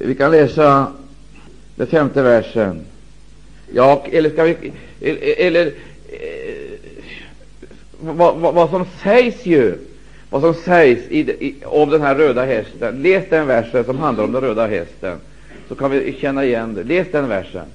Vi 0.01 0.15
kan 0.15 0.31
läsa 0.31 0.93
den 1.77 1.87
femte 1.87 2.23
versen. 2.23 2.81
Ja, 3.73 4.07
eller 4.13 4.31
ska 4.31 4.45
vi 4.45 4.73
eller, 5.01 5.47
eller 5.47 5.73
vad, 8.01 8.37
vad, 8.37 8.55
vad, 8.55 8.71
som 8.71 8.85
sägs 9.03 9.47
ju 9.47 9.79
vad 10.31 10.43
som 10.43 10.55
sägs 10.55 11.01
i, 11.09 11.19
i, 11.21 11.55
om 11.65 11.91
den 11.91 12.01
här 12.01 12.15
röda 12.15 12.45
hästen. 12.45 13.03
Läs 13.03 13.25
den 13.31 13.47
versen 13.47 13.85
som 13.85 13.99
handlar 13.99 14.25
om 14.25 14.33
den 14.33 14.43
röda 14.43 14.67
hästen, 14.67 15.19
så 15.69 15.75
kan 15.75 15.91
vi 15.91 16.17
känna 16.21 16.45
igen 16.45 16.75
det. 16.75 16.85
Läs 16.85 17.07
den 17.13 17.29
versen. 17.29 17.67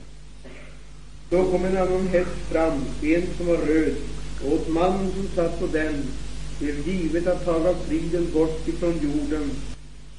Då 1.29 1.43
kom 1.43 1.65
en 1.65 1.77
annan 1.77 2.07
häst 2.07 2.51
fram, 2.51 2.85
en 3.01 3.23
som 3.37 3.47
var 3.47 3.57
röd, 3.57 3.95
och 4.45 4.53
åt 4.53 4.69
mannen 4.69 5.11
som 5.11 5.27
satt 5.35 5.59
på 5.59 5.67
den 5.67 6.03
blev 6.59 6.87
givet 6.87 7.27
att 7.27 7.45
taga 7.45 7.73
friden 7.87 8.27
bort 8.33 8.67
ifrån 8.67 8.93
jorden. 9.01 9.51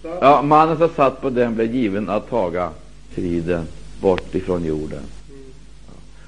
Ja, 0.04 0.42
mannen 0.42 0.78
som 0.78 0.88
satt 0.88 1.20
på 1.20 1.30
den 1.30 1.54
blev 1.54 1.74
given 1.74 2.08
att 2.08 2.30
taga 2.30 2.70
friden 3.10 3.66
bort 4.00 4.34
ifrån 4.34 4.64
jorden. 4.64 5.02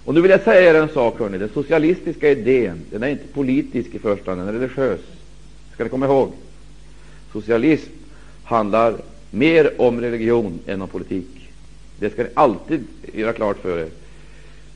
Och 0.04 0.14
nu 0.14 0.20
vill 0.20 0.30
jag 0.30 0.42
säga 0.42 0.70
er 0.70 0.74
en 0.74 0.88
sak, 0.88 1.18
hörni. 1.18 1.38
Den 1.38 1.48
socialistiska 1.54 2.30
idén, 2.30 2.80
den 2.90 3.02
är 3.02 3.08
inte 3.08 3.26
politisk 3.26 3.94
i 3.94 3.98
första 3.98 4.30
hand, 4.30 4.40
den 4.40 4.48
är 4.48 4.52
religiös. 4.52 5.00
Ska 5.74 5.84
ni 5.84 5.90
komma 5.90 6.06
ihåg? 6.06 6.32
Socialism 7.32 7.90
handlar 8.44 8.94
mer 9.30 9.80
om 9.80 10.00
religion 10.00 10.58
än 10.66 10.82
om 10.82 10.88
politik. 10.88 11.50
Det 11.98 12.10
ska 12.10 12.22
ni 12.22 12.28
alltid 12.34 12.84
göra 13.14 13.32
klart 13.32 13.58
för 13.58 13.78
er. 13.78 13.88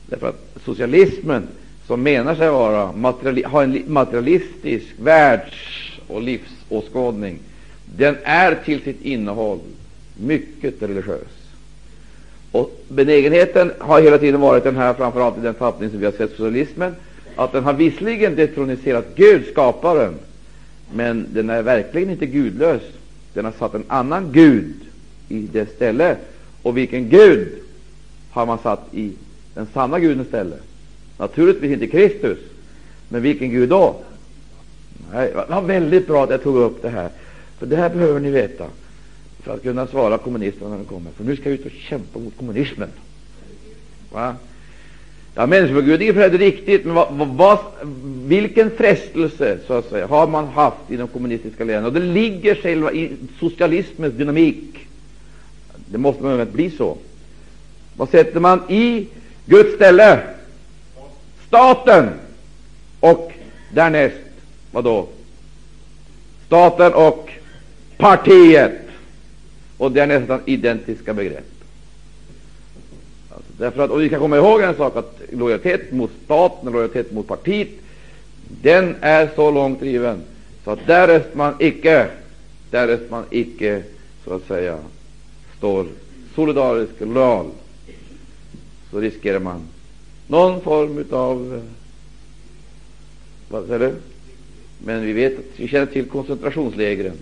Därför 0.05 0.29
att 0.29 0.57
socialismen, 0.65 1.47
som 1.87 2.03
menar 2.03 2.35
sig 2.35 2.49
vara 2.49 2.91
materiali 2.91 3.43
ha 3.43 3.63
en 3.63 3.83
materialistisk 3.87 4.87
världs 4.99 5.55
och 6.07 6.21
livsåskådning, 6.21 7.39
den 7.97 8.17
är 8.23 8.55
till 8.65 8.81
sitt 8.81 9.01
innehåll 9.01 9.59
mycket 10.15 10.81
religiös. 10.81 11.27
Och 12.51 12.81
benägenheten 12.87 13.71
har 13.79 14.01
hela 14.01 14.17
tiden 14.17 14.41
varit 14.41 14.63
den 14.63 14.75
här, 14.75 14.93
framförallt 14.93 15.37
i 15.37 15.41
den 15.41 15.53
tappning 15.53 15.89
som 15.89 15.99
vi 15.99 16.05
har 16.05 16.11
sett 16.11 16.31
socialismen, 16.31 16.95
att 17.35 17.51
den 17.51 17.63
har 17.63 17.73
visserligen 17.73 18.35
detroniserat 18.35 19.05
Gud, 19.15 19.45
skaparen, 19.51 20.13
men 20.93 21.27
den 21.33 21.49
är 21.49 21.61
verkligen 21.61 22.09
inte 22.09 22.25
gudlös. 22.25 22.81
Den 23.33 23.45
har 23.45 23.51
satt 23.51 23.73
en 23.73 23.83
annan 23.87 24.31
Gud 24.31 24.73
i 25.29 25.39
dess 25.39 25.69
ställe. 25.69 26.15
Och 26.61 26.77
vilken 26.77 27.09
Gud 27.09 27.47
har 28.31 28.45
man 28.45 28.57
satt 28.57 28.93
i 28.93 29.11
den 29.53 29.67
sanna 29.73 29.99
Gudens 29.99 30.27
ställe. 30.27 30.55
Naturligtvis 31.17 31.71
inte 31.71 31.87
Kristus, 31.87 32.37
men 33.09 33.21
vilken 33.21 33.49
Gud 33.49 33.69
då? 33.69 33.95
Nej, 35.13 35.31
det 35.47 35.53
var 35.53 35.61
väldigt 35.61 36.07
bra 36.07 36.23
att 36.23 36.29
jag 36.29 36.43
tog 36.43 36.57
upp 36.57 36.81
det 36.81 36.89
här, 36.89 37.09
för 37.61 37.67
det 37.67 37.75
här 37.75 37.89
behöver 37.89 38.19
ni 38.19 38.29
veta 38.29 38.65
för 39.43 39.53
att 39.53 39.63
kunna 39.63 39.87
svara 39.87 40.17
kommunisterna 40.17 40.69
när 40.69 40.77
de 40.77 40.85
kommer. 40.85 41.11
För 41.11 41.23
nu 41.23 41.35
ska 41.35 41.49
vi 41.49 41.55
ut 41.55 41.65
och 41.65 41.71
kämpa 41.71 42.19
mot 42.19 42.37
kommunismen. 42.37 42.89
Va? 44.11 44.35
Ja, 45.35 45.45
människogud 45.45 46.01
är 46.01 46.29
riktigt, 46.29 46.85
men 46.85 46.95
vad, 46.95 47.27
vad, 47.27 47.59
vilken 48.25 48.71
frestelse 48.71 49.59
så 49.67 49.73
att 49.73 49.89
säga, 49.89 50.07
har 50.07 50.27
man 50.27 50.47
haft 50.47 50.91
i 50.91 50.97
de 50.97 51.07
kommunistiska 51.07 51.63
länderna? 51.63 51.87
Och 51.87 51.93
det 51.93 51.99
ligger 51.99 52.55
själva 52.55 52.91
i 52.91 53.11
socialismens 53.39 54.13
dynamik. 54.13 54.87
Det 55.85 55.97
måste 55.97 56.23
man 56.23 56.47
bli 56.51 56.69
så. 56.69 56.97
Vad 57.97 58.09
sätter 58.09 58.39
man 58.39 58.71
i 58.71 59.07
Guds 59.45 59.75
ställe? 59.75 60.19
Staten. 61.47 62.09
Och 62.99 63.31
därnäst, 63.73 64.15
vad 64.71 64.83
då? 64.83 65.07
Staten 66.47 66.93
och 66.93 67.31
partiet. 68.01 68.71
Och 69.77 69.91
det 69.91 70.01
är 70.01 70.07
nästan 70.07 70.41
identiska 70.45 71.13
begrepp. 71.13 71.51
Alltså, 73.29 73.51
därför 73.57 73.83
att, 73.83 73.89
och 73.89 74.01
vi 74.01 74.09
kan 74.09 74.19
komma 74.19 74.37
ihåg 74.37 74.61
en 74.61 74.75
sak, 74.75 74.95
att 74.95 75.21
lojalitet 75.31 75.91
mot 75.91 76.11
staten 76.25 76.67
och 76.67 76.73
lojalitet 76.73 77.11
mot 77.11 77.27
partiet, 77.27 77.69
den 78.61 78.95
är 79.01 79.29
så 79.35 79.51
långt 79.51 79.79
driven, 79.79 80.21
så 80.63 80.71
att 80.71 80.87
därest 80.87 81.33
man 81.33 81.53
icke, 81.59 82.07
därest 82.69 83.09
man 83.09 83.23
icke, 83.29 83.83
så 84.25 84.33
att 84.33 84.47
säga, 84.47 84.77
står 85.57 85.85
solidarisk, 86.35 86.93
lojal, 86.99 87.45
så 88.91 88.99
riskerar 88.99 89.39
man 89.39 89.61
någon 90.27 90.61
form 90.61 91.05
av 91.11 91.53
eh, 91.53 91.61
vad 93.49 93.65
säger 93.67 93.79
du? 93.79 93.93
Men 94.85 95.05
vi 95.05 95.13
vet 95.13 95.39
att 95.39 95.45
vi 95.55 95.67
känner 95.67 95.85
till 95.85 96.05
koncentrationslägren. 96.05 97.13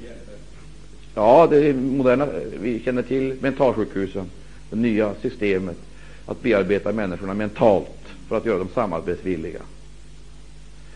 Ja, 1.16 1.48
det 1.52 1.74
moderna, 1.74 2.28
vi 2.62 2.82
känner 2.86 3.02
till 3.02 3.38
mentalsjukhusen, 3.42 4.30
det 4.70 4.76
nya 4.76 5.14
systemet 5.22 5.78
att 6.26 6.42
bearbeta 6.42 6.92
människorna 6.92 7.34
mentalt 7.34 7.90
för 8.28 8.38
att 8.38 8.46
göra 8.46 8.58
dem 8.58 8.70
samarbetsvilliga. 8.74 9.60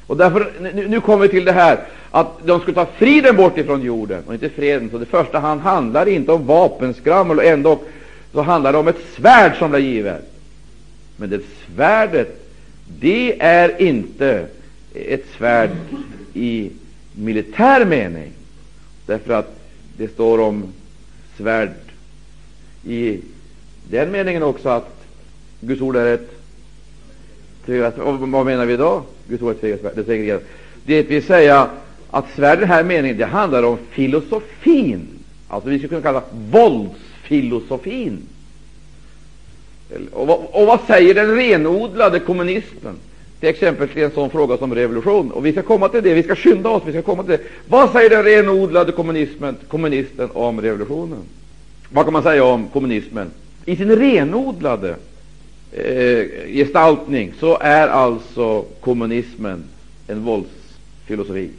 Och 0.08 0.17
därför, 0.17 0.52
nu, 0.62 0.88
nu 0.88 1.02
kommer 1.02 1.23
vi 1.23 1.30
till 1.30 1.45
det 1.45 1.52
här 1.52 1.80
att 2.12 2.45
de 2.45 2.60
skulle 2.60 2.76
ta 2.76 2.86
friden 2.86 3.36
bort 3.36 3.58
ifrån 3.58 3.82
jorden 3.82 4.23
och 4.28 4.34
inte 4.34 4.49
freden. 4.49 4.89
Så 4.89 4.97
det 4.97 5.06
första 5.06 5.39
hand 5.39 5.62
handlar 5.62 6.08
inte 6.08 6.32
om 6.32 6.45
vapenskrammel 6.45 7.38
och 7.38 7.45
ändå 7.45 7.80
så 8.34 8.41
handlar 8.41 8.71
det 8.71 8.78
om 8.78 8.88
ett 8.88 9.06
svärd 9.15 9.58
som 9.58 9.71
blir 9.71 9.80
givet. 9.80 10.34
Men 11.17 11.30
det 11.30 11.41
svärdet, 11.76 12.47
det 12.99 13.41
är 13.41 13.82
inte 13.82 14.45
ett 14.93 15.26
svärd 15.38 15.69
i 16.34 16.71
militär 17.15 17.86
mening, 17.86 18.32
därför 19.06 19.34
att 19.34 19.62
det 19.97 20.08
står 20.08 20.39
om 20.39 20.63
svärd 21.38 21.71
i 22.86 23.19
den 23.89 24.12
meningen 24.12 24.43
också 24.43 24.69
att 24.69 25.06
Guds 25.60 25.82
ord 25.82 25.95
är 25.95 26.13
ett 26.13 26.32
tveeggat 27.65 27.93
Vad 27.97 28.45
menar 28.45 28.65
vi 28.65 28.77
då? 28.77 29.03
Guds 29.27 29.43
ord 29.43 29.56
är 29.62 29.73
ett 29.73 30.06
tveeggat 30.06 30.43
Det 30.86 31.03
vill 31.03 31.23
säga 31.23 31.69
att 32.10 32.25
svärd 32.36 32.58
i 32.58 32.62
den 32.62 32.69
här 32.69 32.84
meningen, 32.84 33.17
det 33.17 33.25
handlar 33.25 33.63
om 33.63 33.77
filosofin. 33.89 35.08
Alltså 35.47 35.69
vi 35.69 35.77
skulle 35.77 35.89
kunna 35.89 36.01
kalla 36.01 36.23
våldsfilosofin. 36.32 38.21
Och 40.12 40.27
vad, 40.27 40.39
och 40.51 40.67
vad 40.67 40.79
säger 40.88 41.13
den 41.13 41.36
renodlade 41.36 42.19
kommunismen? 42.19 42.95
Till 43.43 43.49
exempel 43.49 43.89
till 43.89 44.03
en 44.03 44.12
sån 44.12 44.29
fråga 44.29 44.58
som 44.58 44.75
revolution. 44.75 45.32
Och 45.32 45.45
vi 45.45 45.51
ska 45.51 45.62
komma 45.62 45.89
till 45.89 46.03
det, 46.03 46.13
vi 46.13 46.23
ska 46.23 46.36
skynda 46.36 46.69
oss, 46.69 46.84
vi 46.86 46.91
ska 46.91 47.01
komma 47.01 47.23
till 47.23 47.32
det. 47.32 47.39
Vad 47.67 47.91
säger 47.91 48.10
den 48.10 48.23
renodlade 48.23 48.91
kommunismen, 48.91 49.56
kommunisten 49.67 50.29
om 50.34 50.62
revolutionen? 50.62 51.19
Vad 51.89 52.06
kan 52.06 52.13
man 52.13 52.23
säga 52.23 52.43
om 52.43 52.67
kommunismen? 52.67 53.32
I 53.65 53.75
sin 53.75 53.95
renodlade 53.95 54.95
eh, 55.71 56.25
gestaltning 56.47 57.34
så 57.39 57.58
är 57.62 57.88
alltså 57.88 58.62
kommunismen 58.62 59.63
en 60.08 60.23
våldsfilosofi. 60.23 61.49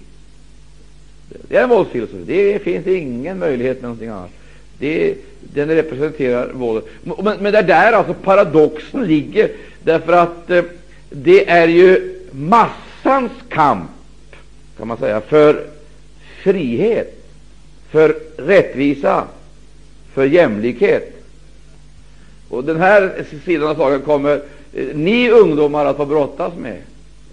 Det 1.48 1.56
är 1.56 1.62
en 1.62 1.68
våldsfilosofi. 1.68 2.24
Det 2.26 2.58
finns 2.58 2.86
ingen 2.86 3.38
möjlighet 3.38 3.76
med 3.76 3.82
någonting 3.82 4.08
annat. 4.08 4.30
Det, 4.78 5.14
den 5.40 5.68
representerar 5.68 6.52
våldet. 6.52 6.84
Men, 7.02 7.36
men 7.40 7.52
det 7.52 7.58
är 7.58 7.62
där 7.62 7.92
alltså 7.92 8.14
paradoxen 8.14 9.06
ligger, 9.06 9.50
därför 9.82 10.12
att 10.12 10.50
eh, 10.50 10.62
det 11.14 11.48
är 11.48 11.68
ju 11.68 12.14
massans 12.30 13.32
kamp, 13.48 13.90
kan 14.78 14.88
man 14.88 14.96
säga, 14.96 15.20
för 15.20 15.66
frihet, 16.42 17.26
för 17.90 18.16
rättvisa, 18.36 19.24
för 20.14 20.24
jämlikhet. 20.24 21.22
Och 22.48 22.64
den 22.64 22.80
här 22.80 23.24
sidan 23.44 23.68
av 23.68 23.74
saken 23.74 24.00
kommer 24.00 24.42
eh, 24.72 24.86
ni 24.94 25.30
ungdomar 25.30 25.84
att 25.84 25.96
få 25.96 26.06
brottas 26.06 26.52
med 26.58 26.78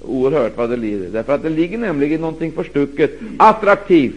oerhört 0.06 0.58
vad 0.58 0.70
det 0.70 0.78
lider. 0.78 1.10
Därför 1.10 1.34
att 1.34 1.44
det 1.44 1.50
ligger 1.50 1.78
nämligen 1.78 2.22
någonting 2.22 2.52
förstucket, 2.52 3.12
attraktivt, 3.38 4.15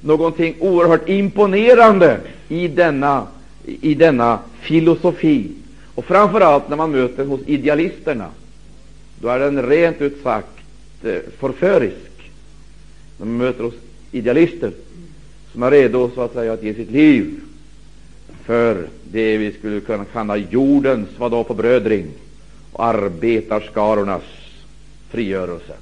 någonting 0.00 0.54
oerhört 0.58 1.08
imponerande 1.08 2.16
i 2.48 2.68
denna, 2.68 3.26
i 3.64 3.94
denna 3.94 4.38
filosofi. 4.60 5.50
Och 5.94 6.04
framför 6.04 6.40
allt 6.40 6.68
när 6.68 6.76
man 6.76 6.90
möter 6.90 7.24
hos 7.24 7.40
idealisterna, 7.46 8.28
då 9.22 9.28
är 9.28 9.38
den 9.38 9.62
rent 9.62 10.00
ut 10.00 10.22
sagt 10.22 10.48
eh, 11.02 11.18
förförisk. 11.38 12.30
När 13.18 13.26
man 13.26 13.36
möter 13.36 13.64
oss 13.64 13.74
idealister 14.10 14.72
som 15.52 15.62
är 15.62 15.70
redo 15.70 16.10
så 16.14 16.22
att 16.22 16.32
säga 16.32 16.52
att 16.52 16.62
ge 16.62 16.74
sitt 16.74 16.90
liv 16.90 17.40
för 18.44 18.88
det 19.04 19.36
vi 19.36 19.52
skulle 19.52 19.80
kunna 19.80 20.04
kalla 20.04 20.36
jordens 20.36 21.08
vadå 21.18 21.44
på 21.44 21.54
brödring 21.54 22.06
och 22.72 22.84
arbetarskarornas 22.84 24.22
frigörelse. 25.10 25.74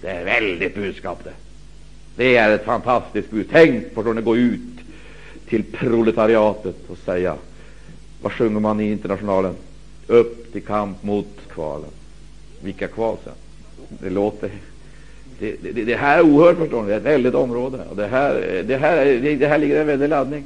Det 0.00 0.08
är 0.08 0.20
ett 0.20 0.26
väldigt 0.26 0.74
budskap 0.74 1.24
det. 1.24 1.34
Det 2.16 2.36
är 2.36 2.50
ett 2.50 2.64
fantastiskt 2.64 3.30
bud. 3.30 3.46
Tänk 3.50 3.94
på 3.94 4.02
hur 4.02 4.14
det 4.14 4.22
går 4.22 4.38
ut 4.38 4.60
till 5.48 5.64
proletariatet 5.64 6.76
och 6.88 6.98
säga, 6.98 7.36
vad 8.22 8.32
sjunger 8.32 8.60
man 8.60 8.80
i 8.80 8.92
Internationalen? 8.92 9.54
Upp 10.06 10.52
till 10.52 10.62
kamp 10.62 11.02
mot 11.02 11.38
kvalen. 11.54 11.90
Vilka 12.62 12.88
kval 12.88 13.16
sen? 13.24 13.32
Det 13.88 14.10
låter 14.10 14.50
det, 15.42 15.56
det, 15.72 15.84
det, 15.84 15.96
här 15.96 16.18
är 16.18 16.22
oerhört 16.22 16.58
förstår 16.58 16.82
ni. 16.82 16.88
Det 16.88 16.94
är 16.94 16.98
ett 16.98 17.04
väldigt 17.04 17.34
område. 17.34 17.78
Och 17.90 17.96
det, 17.96 18.06
här, 18.06 18.62
det, 18.66 18.76
här, 18.76 19.04
det, 19.04 19.36
det 19.36 19.46
här 19.46 19.58
ligger 19.58 19.80
en 19.80 19.86
väldig 19.86 20.08
laddning. 20.08 20.44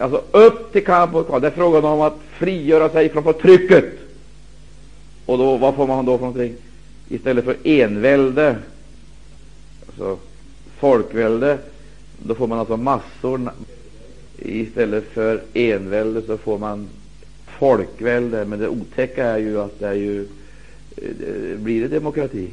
Alltså 0.00 0.22
upp 0.30 0.72
till 0.72 0.84
kamp 0.84 1.12
mot 1.12 1.26
kval. 1.26 1.40
Det 1.40 1.46
är 1.46 1.50
frågan 1.50 1.84
om 1.84 2.00
att 2.00 2.16
frigöra 2.30 2.88
sig 2.88 3.08
från 3.08 3.22
förtrycket. 3.22 3.84
Och 5.26 5.38
då, 5.38 5.56
vad 5.56 5.74
får 5.74 5.86
man 5.86 6.06
då 6.06 6.18
för 6.18 6.26
någonting? 6.26 6.54
Istället 7.08 7.44
för 7.44 7.56
envälde, 7.64 8.56
alltså 9.86 10.18
folkvälde, 10.78 11.58
då 12.18 12.34
får 12.34 12.46
man 12.46 12.58
alltså 12.58 12.76
massor. 12.76 13.50
Istället 14.38 15.04
för 15.04 15.40
envälde 15.54 16.22
så 16.22 16.38
får 16.38 16.58
man 16.58 16.88
folkvälde. 17.58 18.44
Men 18.44 18.58
det 18.58 18.68
otäcka 18.68 19.26
är 19.26 19.38
ju 19.38 19.60
att 19.60 19.78
det 19.78 19.88
är 19.88 19.94
ju 19.94 20.28
Eh, 21.02 21.58
blir 21.58 21.80
det 21.80 21.88
demokrati. 21.88 22.48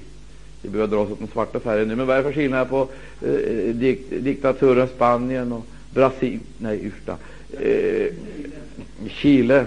Vi 0.62 0.70
behöver 0.70 0.96
dra 0.96 1.04
oss 1.04 1.12
åt 1.12 1.20
den 1.20 1.28
svarta 1.28 1.60
färgen 1.60 1.88
nu. 1.88 1.96
Men 1.96 2.08
vad 2.08 2.18
är 2.18 2.24
det 2.24 2.30
för 2.30 2.42
skillnad 2.42 2.70
på 2.70 2.88
eh, 3.22 3.76
dikt, 3.76 4.10
diktaturen 4.10 4.88
Spanien 4.88 5.52
och 5.52 5.66
Brasilien, 5.94 6.42
nej 6.58 6.86
ursta, 6.86 7.18
eh, 7.60 8.08
Chile, 9.10 9.66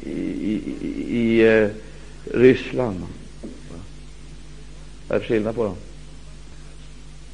i, 0.00 0.10
i, 0.10 0.62
i 1.08 1.46
eh, 1.46 1.68
Ryssland? 2.24 3.00
Vad 5.08 5.16
är 5.16 5.20
för 5.20 5.28
skillnad 5.28 5.54
på 5.54 5.64
dem? 5.64 5.76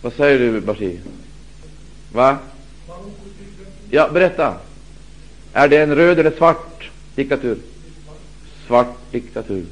Vad 0.02 0.12
säger 0.12 0.38
du, 0.38 0.60
Bashir? 0.60 1.00
Va? 2.12 2.38
Ja, 3.90 4.10
berätta. 4.12 4.54
Är 5.52 5.68
det 5.68 5.76
en 5.76 5.94
röd 5.94 6.18
eller 6.18 6.30
svart 6.30 6.90
diktatur? 7.14 7.58
Svart 8.66 8.96
diktatur. 9.10 9.64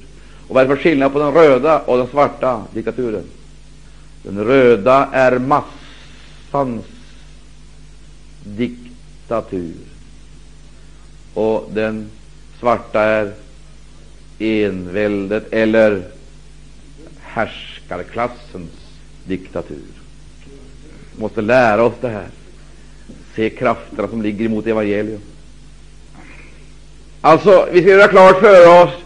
Och 0.48 0.54
vad 0.54 0.64
är 0.64 0.68
det 0.68 0.76
för 0.76 0.82
skillnad 0.82 1.12
på 1.12 1.18
den 1.18 1.34
röda 1.34 1.78
och 1.78 1.98
den 1.98 2.06
svarta 2.06 2.64
diktaturen? 2.72 3.24
Den 4.22 4.44
röda 4.44 5.08
är 5.12 5.38
massans 5.38 6.84
diktatur. 8.44 9.74
Och 11.34 11.70
den 11.72 12.10
svarta 12.60 13.00
är 13.00 13.32
enväldet 14.38 15.52
eller 15.52 16.02
härskarklassens 17.20 18.70
diktatur. 19.24 19.82
Vi 21.14 21.20
måste 21.20 21.40
lära 21.40 21.82
oss 21.84 21.94
det 22.00 22.08
här. 22.08 22.28
Se 23.36 23.50
krafterna 23.50 24.08
som 24.08 24.22
ligger 24.22 24.44
emot 24.44 24.66
evangelium. 24.66 25.20
Alltså, 27.20 27.68
vi 27.72 27.80
ska 27.80 27.90
göra 27.90 28.08
klart 28.08 28.40
för 28.40 28.82
oss 28.82 29.05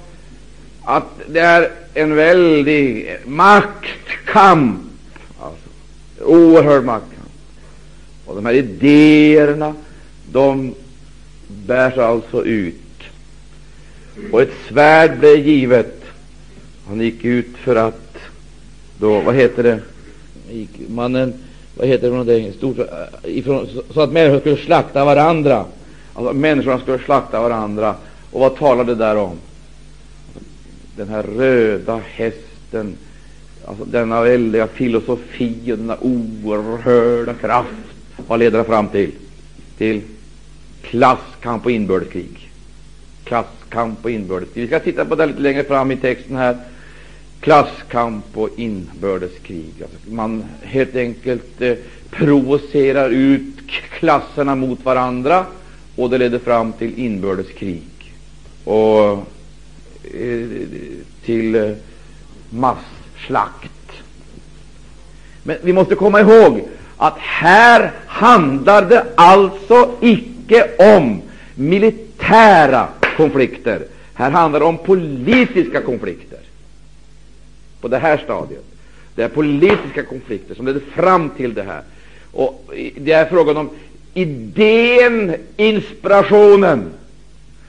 att 0.96 1.20
det 1.26 1.40
är 1.40 1.70
en 1.94 2.14
väldig 2.14 3.16
maktkamp. 3.26 4.80
Alltså, 5.40 5.68
oerhörd 6.24 6.84
maktkamp. 6.84 7.30
Och 8.26 8.36
de 8.36 8.46
här 8.46 8.52
idéerna, 8.52 9.74
de 10.32 10.74
bärs 11.48 11.98
alltså 11.98 12.44
ut. 12.44 12.74
Och 14.32 14.42
ett 14.42 14.54
svärd 14.68 15.18
blev 15.18 15.48
givet. 15.48 16.04
Han 16.88 17.00
gick 17.00 17.24
ut 17.24 17.56
för 17.64 17.76
att 17.76 18.18
då, 18.98 19.20
vad 19.20 19.34
heter 19.34 19.62
det, 19.62 19.80
gick 20.50 20.70
mannen, 20.88 21.34
vad 21.74 21.88
heter 21.88 22.02
det 22.02 22.08
för 22.08 22.24
någonting, 22.24 22.52
stort, 22.52 22.78
eh, 22.78 22.84
ifrån, 23.24 23.68
så 23.94 24.00
att 24.00 24.12
människor 24.12 24.40
skulle 24.40 24.56
slakta 24.56 25.04
varandra. 25.04 25.64
Alltså 26.14 26.32
människorna 26.32 26.78
skulle 26.78 26.98
slakta 26.98 27.40
varandra. 27.40 27.94
Och 28.32 28.40
vad 28.40 28.56
talade 28.56 28.94
det 28.94 29.04
där 29.04 29.16
om? 29.16 29.36
Den 30.96 31.08
här 31.08 31.22
röda 31.22 32.00
hästen, 32.12 32.96
alltså 33.64 33.84
denna 33.84 34.22
väldiga 34.22 34.66
filosofi 34.66 35.72
och 35.72 35.78
denna 35.78 35.96
oerhörda 36.00 37.34
kraft. 37.34 37.70
Vad 38.26 38.38
leder 38.38 38.58
det 38.58 38.64
fram 38.64 38.88
till? 38.88 39.12
Till 39.78 40.02
klasskamp 40.82 41.64
och 41.64 41.70
inbördeskrig. 41.70 42.50
Klasskamp 43.24 44.04
och 44.04 44.10
inbördeskrig. 44.10 44.62
Vi 44.62 44.66
ska 44.66 44.80
titta 44.80 45.04
på 45.04 45.14
det 45.14 45.26
lite 45.26 45.40
längre 45.40 45.64
fram 45.64 45.90
i 45.90 45.96
texten 45.96 46.36
här 46.36 46.58
klasskamp 47.40 48.24
och 48.34 48.48
inbördeskrig. 48.56 49.72
Alltså 49.82 50.10
man 50.10 50.44
helt 50.62 50.96
enkelt 50.96 51.62
eh, 51.62 51.74
provocerar 52.10 53.10
ut 53.10 53.56
klasserna 53.98 54.54
mot 54.54 54.84
varandra 54.84 55.46
och 55.96 56.10
det 56.10 56.18
leder 56.18 56.38
fram 56.38 56.72
till 56.72 56.98
inbördeskrig 56.98 58.14
och 58.64 59.18
Eh, 60.04 60.46
till 61.24 61.54
eh, 61.54 61.70
masslakt. 62.50 63.92
Men 65.42 65.56
vi 65.62 65.72
måste 65.72 65.94
komma 65.94 66.20
ihåg 66.20 66.62
att 66.96 67.18
här 67.18 67.92
handlar 68.06 68.88
det 68.88 69.06
alltså 69.14 69.90
icke 70.00 70.70
om 70.96 71.22
militära 71.54 72.88
konflikter. 73.16 73.86
Här 74.14 74.30
handlar 74.30 74.60
det 74.60 74.66
om 74.66 74.78
politiska 74.78 75.80
konflikter 75.80 76.38
på 77.80 77.88
det 77.88 77.98
här 77.98 78.20
stadiet. 78.24 78.64
Det 79.14 79.22
är 79.22 79.28
politiska 79.28 80.02
konflikter 80.02 80.54
som 80.54 80.66
leder 80.66 80.80
fram 80.80 81.30
till 81.30 81.54
det 81.54 81.62
här. 81.62 81.82
Och 82.32 82.70
Det 82.96 83.12
är 83.12 83.24
frågan 83.24 83.56
om 83.56 83.70
idén, 84.14 85.36
inspirationen 85.56 86.90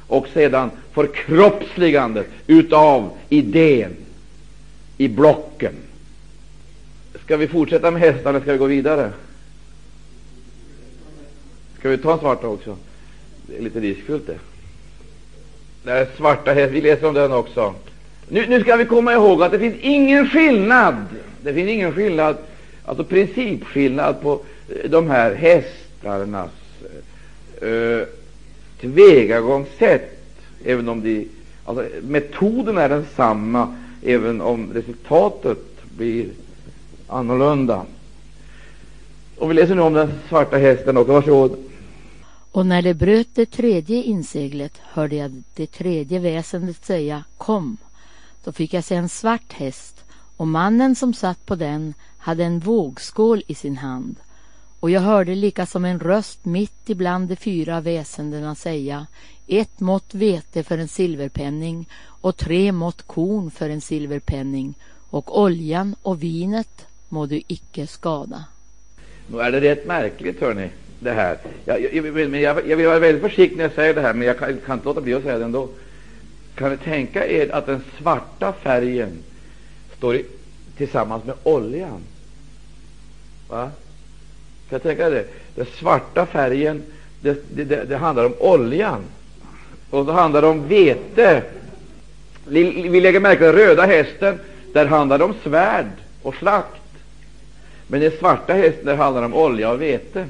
och 0.07 0.27
sedan 0.33 0.71
förkroppsligandet 0.93 2.27
utav 2.47 3.09
idén 3.29 3.95
i 4.97 5.07
blocken. 5.07 5.73
Ska 7.23 7.37
vi 7.37 7.47
fortsätta 7.47 7.91
med 7.91 8.01
hästarna 8.01 8.29
eller 8.29 8.39
ska 8.39 8.51
vi 8.51 8.57
gå 8.57 8.65
vidare? 8.65 9.11
Ska 11.79 11.89
vi 11.89 11.97
ta 11.97 12.13
en 12.13 12.19
svarta 12.19 12.47
också? 12.47 12.77
Det 13.47 13.57
är 13.57 13.61
lite 13.61 13.79
riskfyllt 13.79 14.27
det. 14.27 14.39
Det 15.83 15.91
är 15.91 16.07
svarta 16.17 16.53
hästar, 16.53 16.73
vi 16.73 16.81
läser 16.81 17.07
om 17.07 17.13
den 17.13 17.31
också. 17.31 17.73
Nu, 18.27 18.45
nu 18.47 18.61
ska 18.61 18.75
vi 18.75 18.85
komma 18.85 19.13
ihåg 19.13 19.43
att 19.43 19.51
det 19.51 19.59
finns 19.59 19.75
ingen 19.81 20.29
skillnad, 20.29 20.95
det 21.41 21.53
finns 21.53 21.69
ingen 21.69 21.93
skillnad, 21.93 22.37
alltså 22.85 23.03
principskillnad 23.03 24.21
på 24.21 24.41
eh, 24.69 24.89
de 24.89 25.09
här 25.09 25.35
hästarnas 25.35 26.51
eh, 27.61 27.69
eh 27.69 28.07
tillvägagångssätt, 28.79 30.20
även 30.65 30.89
om 30.89 31.01
de, 31.01 31.27
alltså, 31.65 31.85
metoden 32.01 32.77
är 32.77 32.89
densamma, 32.89 33.75
även 34.03 34.41
om 34.41 34.73
resultatet 34.73 35.91
blir 35.97 36.29
annorlunda. 37.07 37.85
Och 39.37 39.49
vi 39.49 39.53
läser 39.53 39.75
nu 39.75 39.81
om 39.81 39.93
den 39.93 40.13
svarta 40.29 40.57
hästen 40.57 40.97
också. 40.97 41.13
Varsågod. 41.13 41.57
Och 42.51 42.65
när 42.65 42.81
det 42.81 42.93
bröt 42.93 43.27
det 43.33 43.45
tredje 43.45 44.03
inseglet 44.03 44.77
hörde 44.77 45.15
jag 45.15 45.43
det 45.55 45.67
tredje 45.67 46.19
väsendet 46.19 46.85
säga 46.85 47.23
Kom. 47.37 47.77
Då 48.43 48.51
fick 48.51 48.73
jag 48.73 48.83
se 48.83 48.95
en 48.95 49.09
svart 49.09 49.53
häst 49.53 50.03
och 50.37 50.47
mannen 50.47 50.95
som 50.95 51.13
satt 51.13 51.45
på 51.45 51.55
den 51.55 51.93
hade 52.17 52.43
en 52.43 52.59
vågskål 52.59 53.43
i 53.47 53.55
sin 53.55 53.77
hand. 53.77 54.15
Och 54.81 54.89
jag 54.89 55.01
hörde 55.01 55.35
lika 55.35 55.65
som 55.65 55.85
en 55.85 55.99
röst 55.99 56.45
mitt 56.45 56.89
ibland 56.89 57.27
de 57.27 57.35
fyra 57.35 57.81
väsendena 57.81 58.55
säga 58.55 59.07
ett 59.47 59.79
mått 59.79 60.13
vete 60.15 60.63
för 60.63 60.77
en 60.77 60.87
silverpenning 60.87 61.89
och 62.03 62.37
tre 62.37 62.71
mått 62.71 63.01
korn 63.01 63.51
för 63.51 63.69
en 63.69 63.81
silverpenning 63.81 64.73
och 65.09 65.41
oljan 65.41 65.95
och 66.01 66.23
vinet 66.23 66.85
må 67.09 67.25
du 67.25 67.41
icke 67.47 67.87
skada. 67.87 68.43
Nu 69.27 69.39
är 69.39 69.51
det 69.51 69.61
rätt 69.61 69.87
märkligt, 69.87 70.41
hörni, 70.41 70.69
det 70.99 71.11
här. 71.11 71.37
Jag, 71.65 71.81
jag, 71.81 72.05
jag, 72.05 72.35
jag, 72.35 72.69
jag 72.69 72.77
vill 72.77 72.87
vara 72.87 72.99
väldigt 72.99 73.21
försiktig 73.21 73.57
när 73.57 73.63
jag 73.63 73.73
säger 73.73 73.93
det 73.93 74.01
här, 74.01 74.13
men 74.13 74.27
jag 74.27 74.39
kan, 74.39 74.57
kan 74.65 74.73
inte 74.73 74.85
låta 74.85 75.01
bli 75.01 75.13
att 75.13 75.23
säga 75.23 75.37
det 75.37 75.45
ändå. 75.45 75.69
Kan 76.55 76.71
ni 76.71 76.77
tänka 76.77 77.27
er 77.27 77.51
att 77.51 77.65
den 77.65 77.83
svarta 77.97 78.53
färgen 78.53 79.23
står 79.97 80.15
i, 80.15 80.25
tillsammans 80.77 81.23
med 81.25 81.35
oljan? 81.43 82.01
Va? 83.49 83.71
Kan 84.71 84.79
jag 84.83 84.83
tänka 84.83 85.09
det? 85.09 85.25
Den 85.55 85.65
svarta 85.65 86.25
färgen, 86.25 86.83
det, 87.21 87.43
det, 87.55 87.63
det, 87.63 87.83
det 87.83 87.97
handlar 87.97 88.25
om 88.25 88.33
oljan. 88.39 89.01
Och 89.89 90.05
så 90.05 90.11
handlar 90.11 90.41
det 90.41 90.47
om 90.47 90.67
vete. 90.67 91.41
Vi, 92.47 92.87
vi 92.89 93.01
lägger 93.01 93.19
märke 93.19 93.37
till 93.37 93.45
den 93.45 93.55
röda 93.55 93.85
hästen, 93.85 94.39
där 94.73 94.85
handlar 94.85 95.17
det 95.17 95.23
om 95.23 95.33
svärd 95.43 95.85
och 96.21 96.35
slakt. 96.35 96.81
Men 97.87 98.01
den 98.01 98.11
svarta 98.19 98.53
hästen, 98.53 98.85
där 98.85 98.95
handlar 98.95 99.21
det 99.21 99.25
om 99.25 99.33
olja 99.33 99.71
och 99.71 99.81
vete. 99.81 100.25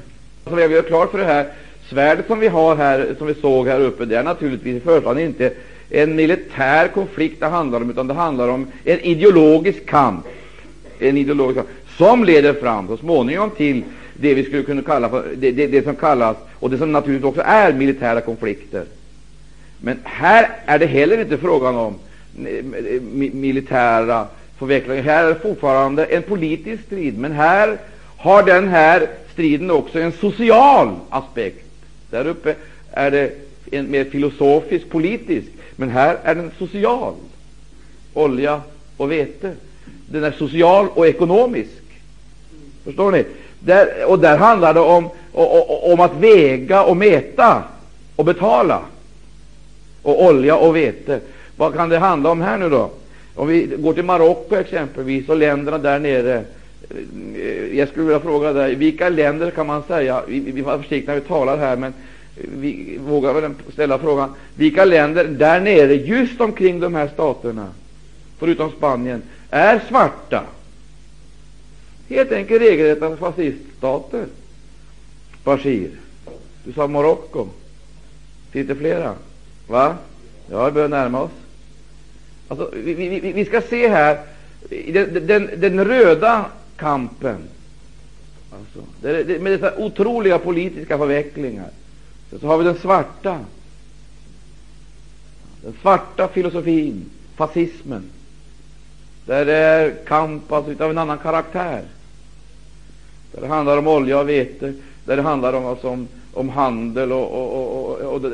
Så 0.50 0.56
vi 0.56 0.76
har 0.76 0.82
klart 0.82 1.12
för 1.12 1.18
det 1.18 1.26
här, 1.26 1.48
svärdet 1.90 2.28
som 2.28 2.40
vi 2.40 2.48
har 2.48 2.76
här, 2.76 3.16
som 3.18 3.28
vi 3.28 3.34
såg 3.34 3.68
här 3.68 3.80
uppe, 3.80 4.06
det 4.06 4.18
är 4.18 4.24
naturligtvis 4.24 4.76
i 4.76 4.80
första 4.80 5.08
hand 5.10 5.20
inte 5.20 5.54
en 5.90 6.16
militär 6.16 6.88
konflikt 6.88 7.40
det 7.40 7.48
handlar 7.48 7.82
om, 7.82 7.90
utan 7.90 8.08
det 8.08 8.14
handlar 8.14 8.48
om 8.48 8.68
en 8.84 9.00
ideologisk 9.00 9.86
kamp, 9.86 10.26
en 11.00 11.18
ideologisk 11.18 11.56
kamp 11.56 11.70
som 11.98 12.24
leder 12.24 12.54
fram 12.54 12.88
så 12.88 12.98
småningom 12.98 13.50
till 13.50 13.84
det 14.14 14.34
vi 14.34 14.44
skulle 14.44 14.64
kunna 14.64 14.82
kalla 14.82 15.10
för 15.10 15.36
det, 15.36 15.52
det, 15.52 15.68
det 15.68 15.84
som 15.84 15.96
kallas, 15.96 16.38
och 16.54 16.70
det 16.70 16.78
som 16.78 16.92
naturligtvis 16.92 17.30
också 17.30 17.42
är 17.46 17.74
militära 17.74 18.22
konflikter. 18.22 18.86
Men 19.80 20.00
här 20.04 20.50
är 20.66 20.80
det 20.80 20.86
heller 20.86 21.22
inte 21.22 21.38
frågan 21.38 21.76
om 21.76 21.96
eh, 22.46 22.64
militära 23.34 24.28
förvecklingar. 24.60 25.04
Här 25.04 25.24
är 25.24 25.30
det 25.30 25.40
fortfarande 25.40 26.06
en 26.06 26.24
politisk 26.24 26.84
strid, 26.84 27.18
men 27.18 27.32
här 27.32 27.78
har 28.18 28.44
den 28.44 28.68
här 28.68 29.08
striden 29.34 29.72
också 29.72 30.00
en 30.00 30.12
social 30.12 30.96
aspekt. 31.10 31.66
Där 32.10 32.28
uppe 32.28 32.56
är 32.92 33.12
det 33.12 33.32
en 33.72 33.92
mer 33.92 34.04
filosofisk, 34.06 34.90
politisk, 34.90 35.48
men 35.76 35.90
här 35.90 36.18
är 36.24 36.36
den 36.36 36.52
social. 36.58 37.14
Olja 38.14 38.62
och 38.98 39.12
vete. 39.12 39.52
Den 40.06 40.24
är 40.24 40.32
social 40.32 40.88
och 40.94 41.08
ekonomisk. 41.08 41.82
Förstår 42.84 43.12
ni? 43.12 43.26
Där, 43.66 44.06
och 44.06 44.20
där 44.20 44.38
handlar 44.38 44.74
det 44.74 44.80
om, 44.80 45.10
om, 45.82 46.00
att 46.00 46.16
väga 46.16 46.84
och 46.84 46.98
mäta 46.98 47.64
och 48.16 48.26
betala. 48.26 48.82
Och 50.04 50.26
olja 50.26 50.56
och 50.56 50.76
vete. 50.76 51.20
Vad 51.58 51.76
kan 51.76 51.90
det 51.90 51.98
handla 51.98 52.30
om 52.32 52.42
här 52.42 52.58
nu 52.58 52.70
då? 52.70 52.90
Om 53.36 53.48
vi 53.48 53.64
går 53.78 53.94
till 53.94 54.04
Marocko 54.04 54.56
exempelvis 54.56 55.30
och 55.30 55.38
länderna 55.38 55.78
där 55.78 56.00
nere. 56.00 56.44
Eh, 57.36 57.78
jag 57.78 57.90
skulle 57.90 58.06
vilja 58.06 58.20
fråga 58.20 58.54
dig, 58.54 58.76
vilka 58.76 59.10
länder 59.10 59.52
kan 59.52 59.68
man 59.68 59.84
säga, 59.88 60.22
vi, 60.28 60.40
vi 60.40 60.62
var 60.62 60.78
försiktiga 60.78 61.14
när 61.14 61.22
vi 61.22 61.28
talar 61.28 61.58
här, 61.58 61.76
men 61.76 61.94
vi 62.36 63.00
vågar 63.08 63.34
väl 63.34 63.52
ställa 63.74 63.98
frågan, 63.98 64.34
vilka 64.56 64.86
länder 64.86 65.26
där 65.26 65.60
nere, 65.60 65.94
just 65.94 66.42
omkring 66.42 66.80
de 66.80 66.96
här 66.96 67.10
staterna, 67.14 67.68
förutom 68.40 68.72
Spanien, 68.72 69.22
är 69.50 69.82
svarta? 69.90 70.44
Helt 72.12 72.32
enkelt 72.32 72.62
regelrätta 72.62 73.18
fasciststater. 73.18 74.26
Bashir, 75.44 75.90
du 76.64 76.74
sa 76.74 76.88
Marocko. 76.88 77.48
Finns 78.52 78.68
det 78.68 78.76
flera? 78.76 79.16
Va? 79.68 79.98
Ja, 80.50 80.66
vi 80.66 80.72
börjar 80.72 80.90
närma 80.90 81.22
oss. 81.22 81.32
Alltså, 82.48 82.72
vi, 82.74 82.94
vi, 82.94 83.20
vi 83.20 83.46
ska 83.46 83.62
se 83.62 83.88
här 83.88 84.20
den, 84.70 85.28
den, 85.28 85.50
den 85.58 85.86
röda 85.86 86.46
kampen 86.76 87.38
alltså, 88.52 88.80
med 89.40 89.52
dessa 89.52 89.78
otroliga 89.78 90.40
politiska 90.40 90.98
förvecklingar. 90.98 91.70
Så 92.40 92.48
har 92.48 92.58
vi 92.58 92.64
den 92.64 92.78
svarta, 92.78 93.40
den 95.62 95.74
svarta 95.82 96.28
filosofin, 96.28 97.06
fascismen. 97.36 98.04
Där 99.26 99.46
det 99.46 99.56
är 99.56 99.96
kamp 100.06 100.52
alltså, 100.52 100.84
av 100.84 100.92
en 100.92 100.98
annan 100.98 101.18
karaktär. 101.18 101.84
Där 103.32 103.42
det 103.42 103.48
handlar 103.48 103.78
om 103.78 103.88
olja 103.88 104.20
och 104.20 104.30
vete, 104.30 104.74
där 105.06 105.16
det 105.16 105.22
handlar 105.22 105.54
om, 105.54 105.66
alltså, 105.66 105.90
om, 105.90 106.08
om 106.34 106.50
handel 106.50 107.12
och, 107.12 107.32
och, 107.32 107.54
och, 107.54 108.00
och, 108.00 108.26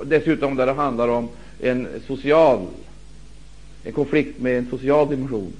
och 0.00 0.06
dessutom 0.06 0.56
där 0.56 0.66
det 0.66 0.72
handlar 0.72 1.08
om 1.08 1.28
en 1.60 1.88
social 2.06 2.66
en 3.84 3.92
konflikt 3.92 4.40
med 4.40 4.58
en 4.58 4.66
social 4.70 5.08
dimension. 5.08 5.52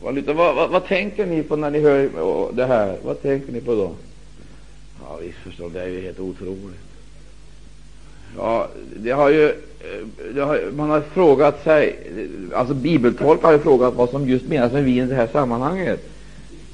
Vad, 0.00 0.18
vad, 0.18 0.70
vad, 0.70 0.86
tänker 0.86 1.26
ni 1.26 1.42
på 1.42 1.56
när 1.56 1.70
ni 1.70 1.80
hör 1.80 2.52
det 2.52 2.66
här? 2.66 2.96
Vad 3.04 3.22
tänker 3.22 3.52
ni 3.52 3.60
på 3.60 3.74
då? 3.74 3.90
Ja, 5.00 5.18
visst 5.22 5.38
förstår 5.38 5.70
det 5.70 5.82
är 5.82 5.88
ju 5.88 6.00
helt 6.00 6.20
otroligt. 6.20 6.80
Ja, 8.36 8.68
det 8.96 9.10
har 9.10 9.30
ju, 9.30 9.48
eh, 9.48 9.54
det 10.34 10.40
har, 10.40 10.60
man 10.76 10.90
har 10.90 11.00
frågat 11.00 11.64
sig, 11.64 11.98
alltså 12.54 12.74
bibeltolkare 12.74 13.46
har 13.46 13.52
ju 13.52 13.58
frågat 13.58 13.94
vad 13.94 14.10
som 14.10 14.28
just 14.28 14.48
menas 14.48 14.72
med 14.72 14.84
vin 14.84 15.04
i 15.04 15.06
det 15.06 15.14
här 15.14 15.28
sammanhanget. 15.32 16.11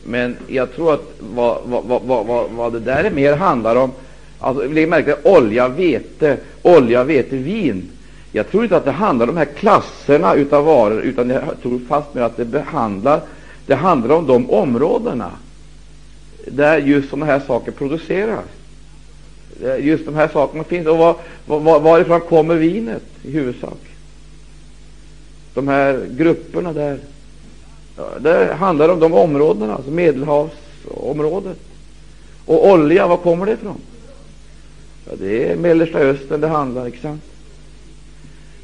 Men 0.09 0.36
jag 0.46 0.72
tror 0.72 0.94
att 0.94 1.14
vad, 1.18 1.59
vad, 1.64 1.84
vad, 1.84 2.26
vad, 2.26 2.50
vad 2.50 2.72
det 2.72 2.80
där 2.80 3.04
är 3.04 3.11
mer 3.11 3.36
handlar 3.36 3.76
om, 3.76 3.92
alltså 4.38 4.68
lägg 4.68 4.88
märke 4.88 5.14
till 5.14 5.30
olja, 5.30 5.68
vete, 5.68 6.36
olja, 6.62 7.04
vete, 7.04 7.36
vin. 7.36 7.90
Jag 8.32 8.50
tror 8.50 8.62
inte 8.62 8.76
att 8.76 8.84
det 8.84 8.90
handlar 8.90 9.28
om 9.28 9.34
de 9.34 9.38
här 9.38 9.54
klasserna 9.54 10.34
utav 10.34 10.64
varor, 10.64 11.00
utan 11.00 11.30
jag 11.30 11.42
tror 11.62 11.80
fastmer 11.88 12.22
att 12.22 12.36
det 12.36 12.44
behandlar, 12.44 13.20
det 13.66 13.74
handlar 13.74 14.14
om 14.14 14.26
de 14.26 14.50
områdena 14.50 15.30
där 16.46 16.78
just 16.78 17.11
sådana 17.11 17.26
här 17.26 17.40
saker 17.46 17.72
produceras. 17.72 18.44
Eh, 19.62 19.86
just 19.86 20.04
de 20.04 20.14
här 20.14 20.28
sakerna 20.28 20.64
finns. 20.64 20.86
Och 20.86 20.98
var, 20.98 21.16
var, 21.46 21.80
varifrån 21.80 22.20
kommer 22.20 22.54
vinet 22.54 23.02
i 23.22 23.30
huvudsak? 23.30 23.78
De 25.54 25.68
här 25.68 26.06
grupperna 26.11 26.72
där. 26.72 26.98
Det 28.20 28.55
handlar 28.55 28.88
om 28.88 29.01
de 29.01 29.12
områdena, 29.12 29.74
alltså 29.74 29.90
Medelhavsområdet. 29.90 31.59
Och 32.44 32.70
olja, 32.70 33.07
var 33.07 33.16
kommer 33.16 33.46
det 33.46 33.53
ifrån? 33.53 33.80
Ja, 35.07 35.12
det 35.18 35.51
är 35.51 35.57
Mellersta 35.57 35.99
Östern 35.99 36.40
det 36.40 36.49
handlar, 36.49 36.86
inte 36.86 36.99
sant? 36.99 37.22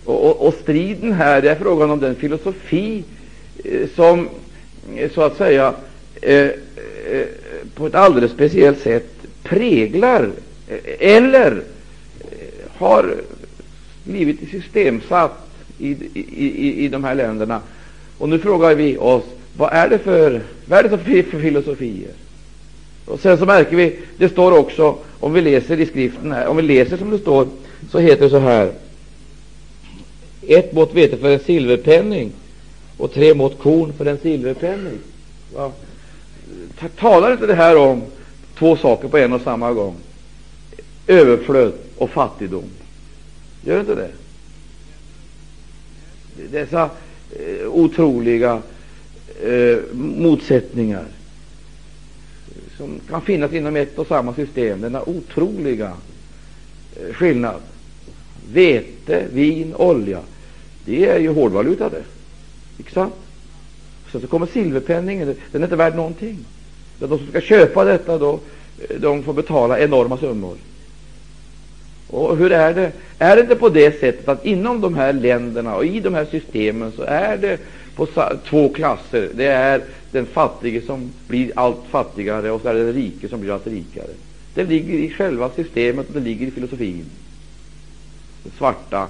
Och, 0.05 0.31
och, 0.31 0.47
och, 0.47 0.55
striden 0.55 1.13
här 1.13 1.43
det 1.43 1.51
är 1.51 1.55
frågan 1.55 1.91
om 1.91 2.01
den 2.01 2.15
filosofi 2.15 3.05
eh, 3.65 3.89
som 3.97 4.29
eh, 4.97 5.11
så 5.11 5.23
att 5.23 5.37
säga 5.37 5.75
eh, 6.23 6.37
eh, 6.37 7.27
på 7.75 7.87
ett 7.87 7.95
alldeles 7.95 8.31
speciellt 8.33 8.81
sätt 8.81 9.09
präglar 9.43 10.31
eh, 10.69 11.17
eller 11.17 11.63
har 12.77 13.15
blivit 14.05 14.51
systemsatt 14.51 15.51
i, 15.79 15.91
i, 16.15 16.25
i, 16.37 16.85
i 16.85 16.89
de 16.89 17.05
här 17.05 17.15
länderna. 17.15 17.61
Och 18.19 18.29
nu 18.29 18.39
frågar 18.39 18.75
vi 18.75 18.99
oss, 18.99 19.25
vad 19.57 19.73
är 19.73 19.89
det 19.89 19.99
för, 19.99 20.43
vad 20.67 20.79
är 20.79 20.83
det 20.83 20.89
för, 20.89 21.23
för 21.31 21.41
filosofier? 21.41 22.11
Och 23.07 23.21
sen 23.21 23.39
så 23.39 23.45
märker 23.45 23.77
vi, 23.77 23.99
det 24.17 24.29
står 24.29 24.59
också, 24.59 24.97
om 25.21 25.33
vi 25.33 25.41
läser 25.41 25.81
i 25.81 25.87
skriften 25.87 26.33
här, 26.33 26.47
om 26.47 26.57
vi 26.57 26.63
läser 26.63 26.97
som 26.97 27.11
det 27.11 27.19
står, 27.19 27.49
så 27.91 27.99
heter 27.99 28.25
det 28.25 28.31
så 28.31 28.39
här. 28.39 28.73
Ett 30.49 30.73
mått 30.73 30.95
vete 30.95 31.17
för 31.17 31.31
en 31.31 31.41
silverpenning 31.41 32.33
och 32.97 33.13
tre 33.13 33.35
mått 33.35 33.59
korn 33.59 33.93
för 33.93 34.07
en 34.07 34.19
silverpenning. 34.19 34.99
Ja. 35.55 35.73
Talar 36.99 37.33
inte 37.33 37.47
det 37.47 37.55
här 37.55 37.77
om 37.77 38.03
två 38.59 38.77
saker 38.77 39.09
på 39.09 39.19
en 39.19 39.33
och 39.33 39.41
samma 39.41 39.73
gång? 39.73 39.97
Överflöd 41.07 41.73
och 41.97 42.11
fattigdom. 42.11 42.65
Gör 43.65 43.81
inte 43.81 43.95
det? 43.95 44.11
Dessa 46.51 46.91
Eh, 47.39 47.67
otroliga 47.69 48.63
eh, 49.43 49.79
motsättningar 49.93 51.05
som 52.77 53.01
kan 53.09 53.23
finnas 53.23 53.53
inom 53.53 53.77
ett 53.77 53.99
och 53.99 54.07
samma 54.07 54.35
system. 54.35 54.81
Denna 54.81 55.03
otroliga 55.03 55.93
eh, 56.97 57.15
skillnad. 57.15 57.61
Vete, 58.53 59.25
vin, 59.33 59.75
olja. 59.75 60.21
Det 60.85 61.07
är 61.07 61.19
ju 61.19 61.29
hårdvaluta 61.29 61.89
det. 61.89 62.03
Inte 62.79 62.93
sant? 62.93 63.15
Så, 64.13 64.21
så 64.21 64.27
kommer 64.27 64.47
silverpenningen. 64.47 65.35
Den 65.53 65.63
är 65.63 65.67
inte 65.67 65.77
värd 65.77 65.97
någonting. 65.97 66.39
Så 66.99 67.07
de 67.07 67.19
som 67.19 67.27
ska 67.29 67.41
köpa 67.41 67.85
detta 67.85 68.19
då, 68.19 68.41
eh, 68.89 69.01
de 69.01 69.23
får 69.23 69.33
betala 69.33 69.79
enorma 69.79 70.19
summor. 70.19 70.57
Och 72.11 72.37
hur 72.37 72.53
är 72.53 72.75
det? 72.75 72.93
Är 73.19 73.37
det 73.37 73.43
inte 73.43 73.57
på 73.57 73.69
det 73.69 74.01
sättet 74.01 74.29
att 74.29 74.45
inom 74.45 74.81
de 74.81 74.95
här 74.95 75.13
länderna 75.13 75.77
och 75.77 75.85
i 75.85 76.01
de 76.01 76.15
här 76.15 76.27
systemen 76.31 76.93
så 76.97 77.03
är 77.03 77.37
det 77.37 77.61
på 77.97 78.07
två 78.49 78.69
klasser? 78.69 79.31
Det 79.35 79.47
är 79.47 79.83
den 80.11 80.27
fattige 80.27 80.83
som 80.87 81.11
blir 81.29 81.53
allt 81.57 81.83
fattigare 81.91 82.51
och 82.51 82.61
så 82.63 82.69
är 82.69 82.75
det 82.75 82.85
den 82.85 82.95
rike 82.95 83.29
som 83.29 83.41
blir 83.41 83.53
allt 83.53 83.67
rikare. 83.67 84.11
Det 84.55 84.65
ligger 84.65 84.99
i 84.99 85.11
själva 85.11 85.51
systemet 85.57 86.09
och 86.09 86.15
det 86.15 86.21
ligger 86.21 86.47
i 86.47 86.51
filosofin. 86.51 87.05
Den 88.43 88.53
svarta 88.59 89.09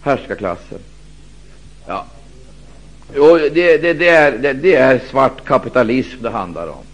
härskarklassen. 0.00 0.78
Ja. 1.86 2.06
Och 3.08 3.38
det, 3.38 3.76
det, 3.76 3.92
det, 3.92 4.08
är, 4.08 4.38
det, 4.38 4.52
det 4.52 4.74
är 4.74 5.00
svart 5.10 5.44
kapitalism 5.44 6.22
det 6.22 6.30
handlar 6.30 6.68
om. 6.68 6.84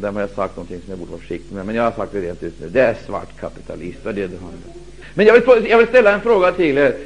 Och 0.00 0.06
där 0.06 0.12
har 0.12 0.20
jag 0.20 0.30
sagt 0.30 0.56
någonting 0.56 0.80
som 0.80 0.90
jag 0.90 0.98
borde 0.98 1.10
vara 1.10 1.20
försiktig 1.20 1.54
med, 1.54 1.66
men 1.66 1.74
jag 1.74 1.82
har 1.82 1.92
sagt 1.92 2.12
det 2.12 2.20
rent 2.20 2.42
ut 2.42 2.60
nu. 2.60 2.68
Det 2.68 2.80
är 2.80 2.96
svart 3.06 3.40
kapitalism, 3.40 3.98
det 4.02 4.10
är 4.10 4.14
det 4.14 4.26
det 4.26 4.36
handlar 4.36 4.48
om. 4.66 4.80
Men 5.14 5.26
jag 5.26 5.34
vill, 5.34 5.70
jag 5.70 5.78
vill 5.78 5.86
ställa 5.86 6.14
en 6.14 6.20
fråga 6.20 6.52
till 6.52 6.78
er. 6.78 6.96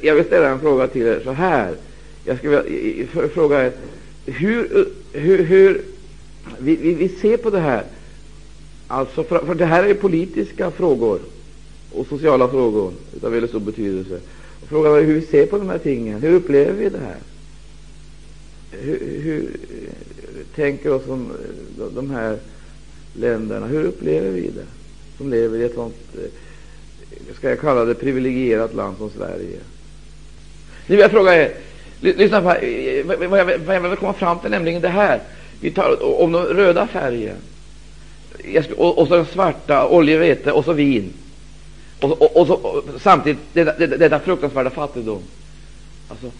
Jag 0.00 0.14
vill 0.14 0.24
ställa 0.24 0.48
en 0.48 0.60
fråga 0.60 0.86
till 0.86 1.06
er 1.06 1.20
så 1.24 1.32
här. 1.32 1.74
Jag 2.24 2.38
skulle 2.38 2.62
vilja 2.62 3.28
fråga 3.34 3.66
er 3.66 3.72
hur, 4.26 4.88
hur, 5.12 5.44
hur 5.44 5.82
vi, 6.58 6.76
vi, 6.76 6.94
vi, 6.94 7.08
ser 7.08 7.36
på 7.36 7.50
det 7.50 7.60
här. 7.60 7.84
Alltså, 8.86 9.24
för, 9.24 9.38
för 9.38 9.54
det 9.54 9.66
här 9.66 9.84
är 9.84 9.94
politiska 9.94 10.70
frågor 10.70 11.20
och 11.92 12.06
sociala 12.06 12.48
frågor 12.48 12.92
av 13.22 13.32
väldigt 13.32 13.50
stor 13.50 13.60
betydelse. 13.60 14.20
Frågan 14.68 14.94
är 14.94 15.02
hur 15.02 15.14
vi 15.14 15.26
ser 15.26 15.46
på 15.46 15.58
de 15.58 15.68
här 15.68 15.78
tingen. 15.78 16.20
Hur 16.20 16.32
upplever 16.34 16.72
vi 16.72 16.88
det 16.88 16.98
här? 16.98 17.18
Hur, 18.70 19.20
hur 19.22 19.50
tänker 20.54 20.92
oss 20.92 21.08
om 21.08 21.30
eh, 21.78 21.84
de 21.84 22.10
här 22.10 22.38
länderna? 23.14 23.66
Hur 23.66 23.84
upplever 23.84 24.30
vi 24.30 24.40
det? 24.40 24.66
Som 25.16 25.30
lever 25.30 25.58
i 25.58 25.64
ett 25.64 25.74
sånt, 25.74 25.96
eh, 26.14 27.34
ska 27.34 27.48
jag 27.48 27.60
kalla 27.60 27.84
det, 27.84 27.94
privilegierat 27.94 28.74
land 28.74 28.96
som 28.96 29.10
Sverige. 29.10 29.58
Nu 30.86 30.96
vill 30.96 30.98
jag 30.98 31.10
fråga 31.10 31.42
er, 31.42 31.54
lyssna 32.00 32.42
på 32.42 32.54
eh, 32.54 33.06
vad 33.28 33.40
jag, 33.40 33.58
vad 33.58 33.76
jag 33.76 33.80
vill 33.80 33.98
komma 33.98 34.12
fram 34.12 34.38
till, 34.38 34.50
nämligen 34.50 34.82
det 34.82 34.88
här. 34.88 35.20
Vi 35.60 35.70
tar 35.70 36.20
om 36.22 36.32
den 36.32 36.42
röda 36.42 36.86
färgen, 36.86 37.36
och, 38.76 38.98
och 38.98 39.08
så 39.08 39.16
den 39.16 39.26
svarta, 39.26 39.88
olja, 39.88 40.18
vete 40.18 40.52
och 40.52 40.64
så 40.64 40.72
vin. 40.72 41.12
Och, 42.00 42.22
och, 42.22 42.36
och, 42.36 42.46
så, 42.46 42.54
och 42.54 42.84
samtidigt 43.00 43.38
denna, 43.52 43.72
denna 43.72 44.18
fruktansvärda 44.18 44.70
fattigdom. 44.70 45.22
Alltså, 46.08 46.30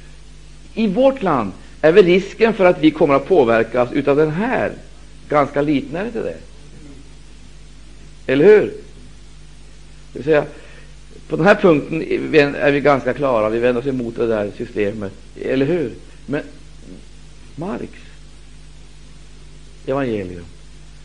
I 0.74 0.86
vårt 0.86 1.22
land 1.22 1.52
är 1.80 1.92
väl 1.92 2.04
risken 2.04 2.54
för 2.54 2.64
att 2.64 2.80
vi 2.80 2.90
kommer 2.90 3.14
att 3.14 3.28
påverkas 3.28 3.92
utav 3.92 4.16
den 4.16 4.30
här 4.30 4.72
ganska 5.28 5.62
liten, 5.62 5.96
är 5.96 6.06
inte 6.06 6.22
det? 6.22 6.36
Eller 8.26 8.44
hur? 8.44 8.72
Det 10.12 10.22
säga, 10.22 10.44
på 11.28 11.36
den 11.36 11.46
här 11.46 11.54
punkten 11.54 12.02
är 12.54 12.70
vi 12.70 12.80
ganska 12.80 13.14
klara. 13.14 13.48
Vi 13.48 13.58
vänder 13.58 13.80
oss 13.80 13.86
emot 13.86 14.16
det 14.16 14.26
där 14.26 14.50
systemet, 14.56 15.12
eller 15.42 15.66
hur? 15.66 15.92
Men 16.26 16.42
Marx 17.56 17.92
evangelium 19.86 20.44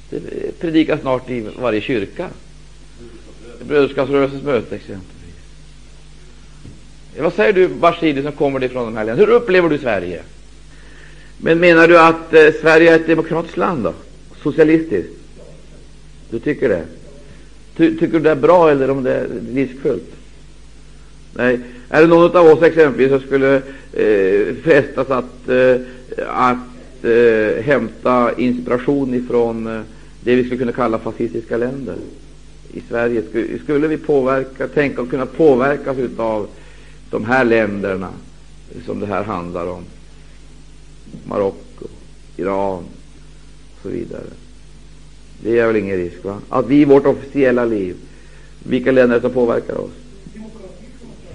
det 0.09 0.59
predikas 0.59 1.01
snart 1.01 1.29
i 1.29 1.47
varje 1.59 1.81
kyrka. 1.81 2.29
Brödraskapsrörelsens 3.67 4.43
möte 4.43 4.75
exempelvis. 4.75 5.35
Vad 7.19 7.33
säger 7.33 7.53
du, 7.53 7.67
Bashidi, 7.67 8.21
som 8.21 8.31
kommer 8.31 8.63
ifrån 8.63 8.85
de 8.85 8.97
här 8.97 9.05
länderna? 9.05 9.27
Hur 9.27 9.35
upplever 9.35 9.69
du 9.69 9.77
Sverige? 9.77 10.23
Men 11.37 11.59
menar 11.59 11.87
du 11.87 11.99
att 11.99 12.33
eh, 12.33 12.51
Sverige 12.61 12.91
är 12.91 12.95
ett 12.95 13.07
demokratiskt 13.07 13.57
land 13.57 13.83
då? 13.83 13.93
Socialistiskt? 14.43 15.11
Du 16.29 16.39
tycker 16.39 16.69
det? 16.69 16.83
Ty, 17.77 17.97
tycker 17.97 18.13
du 18.13 18.19
det 18.19 18.31
är 18.31 18.35
bra 18.35 18.71
eller 18.71 18.89
om 18.89 19.03
det 19.03 19.13
är 19.13 19.27
riskfullt? 19.53 20.11
Nej. 21.33 21.59
Är 21.89 22.01
det 22.01 22.07
någon 22.07 22.37
av 22.37 22.45
oss 22.45 22.63
exempelvis 22.63 23.09
som 23.09 23.19
skulle 23.19 23.55
eh, 23.93 24.55
frestas 24.63 25.09
att, 25.09 25.49
eh, 25.49 25.75
att 26.27 27.05
eh, 27.05 27.63
hämta 27.63 28.31
inspiration 28.37 29.13
ifrån 29.13 29.67
eh, 29.67 29.81
det 30.23 30.35
vi 30.35 30.43
skulle 30.43 30.57
kunna 30.57 30.71
kalla 30.71 30.99
fascistiska 30.99 31.57
länder? 31.57 31.95
i 32.73 32.81
Sverige, 32.89 33.23
skulle, 33.29 33.59
skulle 33.59 33.87
vi 33.87 33.97
påverka, 33.97 34.67
tänka 34.67 35.01
och 35.01 35.09
kunna 35.09 35.25
påverkas 35.25 35.97
av 36.17 36.47
de 37.09 37.25
här 37.25 37.45
länderna 37.45 38.09
som 38.85 38.99
det 38.99 39.05
här 39.05 39.23
handlar 39.23 39.67
om? 39.67 39.83
Marocko, 41.25 41.87
Iran 42.37 42.83
och 43.75 43.81
så 43.81 43.89
vidare. 43.89 44.23
Det 45.43 45.59
är 45.59 45.67
väl 45.67 45.75
ingen 45.75 45.97
risk, 45.97 46.23
va? 46.23 46.37
Att 46.49 46.67
vi 46.67 46.81
i 46.81 46.85
vårt 46.85 47.05
officiella 47.05 47.65
liv, 47.65 47.95
vilka 48.63 48.91
länder 48.91 49.19
som 49.19 49.31
påverkar 49.31 49.77
oss? 49.77 49.91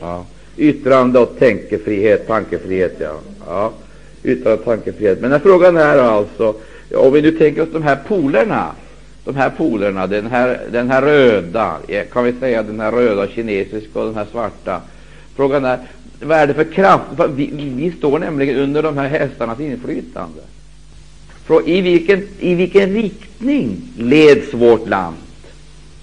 Ja. 0.00 0.26
Yttrande 0.56 1.18
och 1.18 1.38
tänkefrihet, 1.38 2.26
tankefrihet, 2.26 2.96
ja. 2.98 3.14
ja. 3.46 3.72
Yttrande 4.22 4.58
och 4.58 4.64
tankefrihet. 4.64 5.20
Men 5.20 5.30
den 5.30 5.40
frågan 5.40 5.76
är 5.76 5.98
alltså, 5.98 6.54
om 6.94 7.12
vi 7.12 7.22
nu 7.22 7.30
tänker 7.30 7.62
oss 7.62 7.68
de 7.72 7.82
här 7.82 7.98
polerna, 8.08 8.72
de 9.24 9.36
här 9.36 9.50
polerna, 9.50 10.06
den 10.06 10.26
här, 10.26 10.60
den 10.72 10.90
här 10.90 11.02
röda, 11.02 11.76
kan 12.12 12.24
vi 12.24 12.32
säga 12.32 12.62
den 12.62 12.80
här 12.80 12.92
röda 12.92 13.26
kinesiska 13.26 14.00
och 14.00 14.06
den 14.06 14.14
här 14.14 14.26
svarta. 14.30 14.80
Frågan 15.36 15.64
är, 15.64 15.78
vad 16.20 16.38
är 16.38 16.46
det 16.46 16.54
för 16.54 16.72
kraft? 16.72 17.04
Vi, 17.28 17.50
vi 17.52 17.92
står 17.98 18.18
nämligen 18.18 18.56
under 18.56 18.82
de 18.82 18.98
här 18.98 19.08
hästarnas 19.08 19.60
inflytande. 19.60 20.40
I 21.64 21.80
vilken, 21.80 22.28
I 22.38 22.54
vilken 22.54 22.94
riktning 22.94 23.80
leds 23.98 24.54
vårt 24.54 24.88
land? 24.88 25.16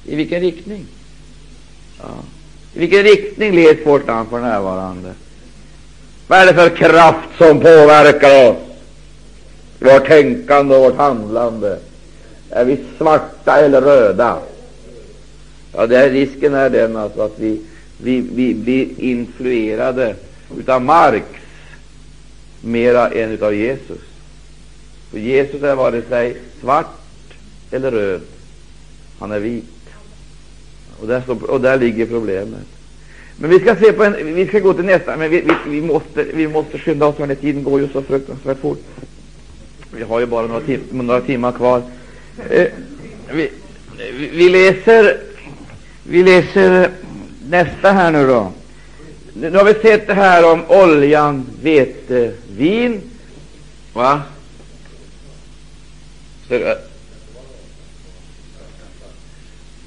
I 0.05 0.15
vilken 0.15 0.41
riktning? 0.41 0.85
Ja. 1.99 2.09
I 2.73 2.79
vilken 2.79 3.03
riktning 3.03 3.55
leds 3.55 3.85
vårt 3.85 4.07
land 4.07 4.29
för 4.29 4.39
närvarande? 4.39 5.13
Vad 6.27 6.39
är 6.39 6.45
det 6.45 6.53
för 6.53 6.69
kraft 6.69 7.29
som 7.37 7.59
påverkar 7.59 8.49
oss? 8.49 8.57
Vårt 9.79 10.07
tänkande 10.07 10.75
och 10.75 10.81
vårt 10.81 10.97
handlande? 10.97 11.79
Är 12.49 12.65
vi 12.65 12.77
svarta 12.97 13.57
eller 13.57 13.81
röda? 13.81 14.37
Ja, 15.73 15.87
det 15.87 15.97
är, 15.97 16.09
risken 16.09 16.53
är 16.53 16.69
den 16.69 16.97
alltså 16.97 17.21
att 17.21 17.39
vi, 17.39 17.61
vi, 17.97 18.21
vi 18.21 18.53
blir 18.53 18.87
influerade 18.99 20.15
utav 20.59 20.81
Marx 20.81 21.25
mera 22.61 23.09
än 23.09 23.31
utav 23.31 23.55
Jesus. 23.55 24.01
För 25.11 25.19
Jesus 25.19 25.63
är 25.63 25.75
vare 25.75 26.01
sig 26.01 26.37
svart 26.61 26.95
eller 27.71 27.91
röd. 27.91 28.21
Han 29.19 29.31
är 29.31 29.39
vit. 29.39 29.63
Och 30.99 31.07
där, 31.07 31.21
står, 31.21 31.51
och 31.51 31.61
där 31.61 31.77
ligger 31.79 32.05
problemet. 32.05 32.67
Men 33.37 33.49
vi 33.49 33.59
ska 33.59 33.75
se 33.75 33.91
på 33.91 34.03
en, 34.03 34.35
vi 34.35 34.47
ska 34.47 34.59
gå 34.59 34.73
till 34.73 34.85
nästa, 34.85 35.17
men 35.17 35.31
vi, 35.31 35.41
vi, 35.41 35.53
vi 35.67 35.81
måste, 35.81 36.23
vi 36.23 36.47
måste 36.47 36.79
skynda 36.79 37.05
oss, 37.05 37.15
för 37.15 37.35
tiden 37.35 37.63
går 37.63 37.81
ju 37.81 37.87
så 37.93 38.01
fruktansvärt 38.01 38.59
fort. 38.59 38.83
Vi 39.91 40.03
har 40.03 40.19
ju 40.19 40.25
bara 40.25 40.47
några, 40.47 40.61
tim 40.61 40.81
några 40.91 41.21
timmar 41.21 41.51
kvar. 41.51 41.81
Eh, 42.49 42.67
vi, 43.33 43.49
vi, 44.31 44.49
läser, 44.49 45.17
vi 46.03 46.23
läser 46.23 46.91
nästa 47.49 47.91
här 47.91 48.11
nu 48.11 48.27
då. 48.27 48.51
Nu 49.33 49.57
har 49.57 49.65
vi 49.65 49.73
sett 49.73 50.07
det 50.07 50.13
här 50.13 50.51
om 50.53 50.63
oljan, 50.67 51.45
vete, 51.61 52.33
vin. 52.49 53.01
Va? 53.93 54.21
Så, 56.47 56.75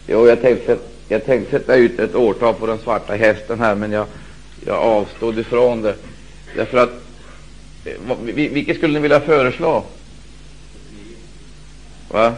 jo, 0.07 0.29
jag 0.29 0.41
tänkte, 0.41 0.79
jag 1.09 1.25
tänkte 1.25 1.51
sätta 1.51 1.77
ut 1.77 1.99
ett 1.99 2.15
årtal 2.15 2.55
på 2.55 2.67
den 2.67 2.79
svarta 2.79 3.15
hästen 3.15 3.61
här, 3.61 3.75
men 3.75 3.93
jag, 3.93 4.07
jag 4.67 4.77
avstod 4.77 5.39
ifrån 5.39 5.83
det. 5.83 5.95
Därför 6.57 6.79
att, 6.79 6.93
eh, 7.85 8.17
vilket 8.33 8.77
skulle 8.77 8.93
ni 8.93 9.01
vilja 9.01 9.21
föreslå? 9.21 9.85
Va? 12.11 12.35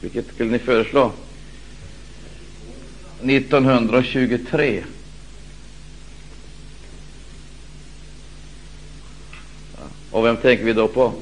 Vilket 0.00 0.34
skulle 0.34 0.50
ni 0.50 0.58
föreslå? 0.58 1.12
1923. 3.22 4.82
Och 10.10 10.24
vem 10.24 10.36
tänker 10.36 10.64
vi 10.64 10.72
då 10.72 10.88
på? 10.88 11.12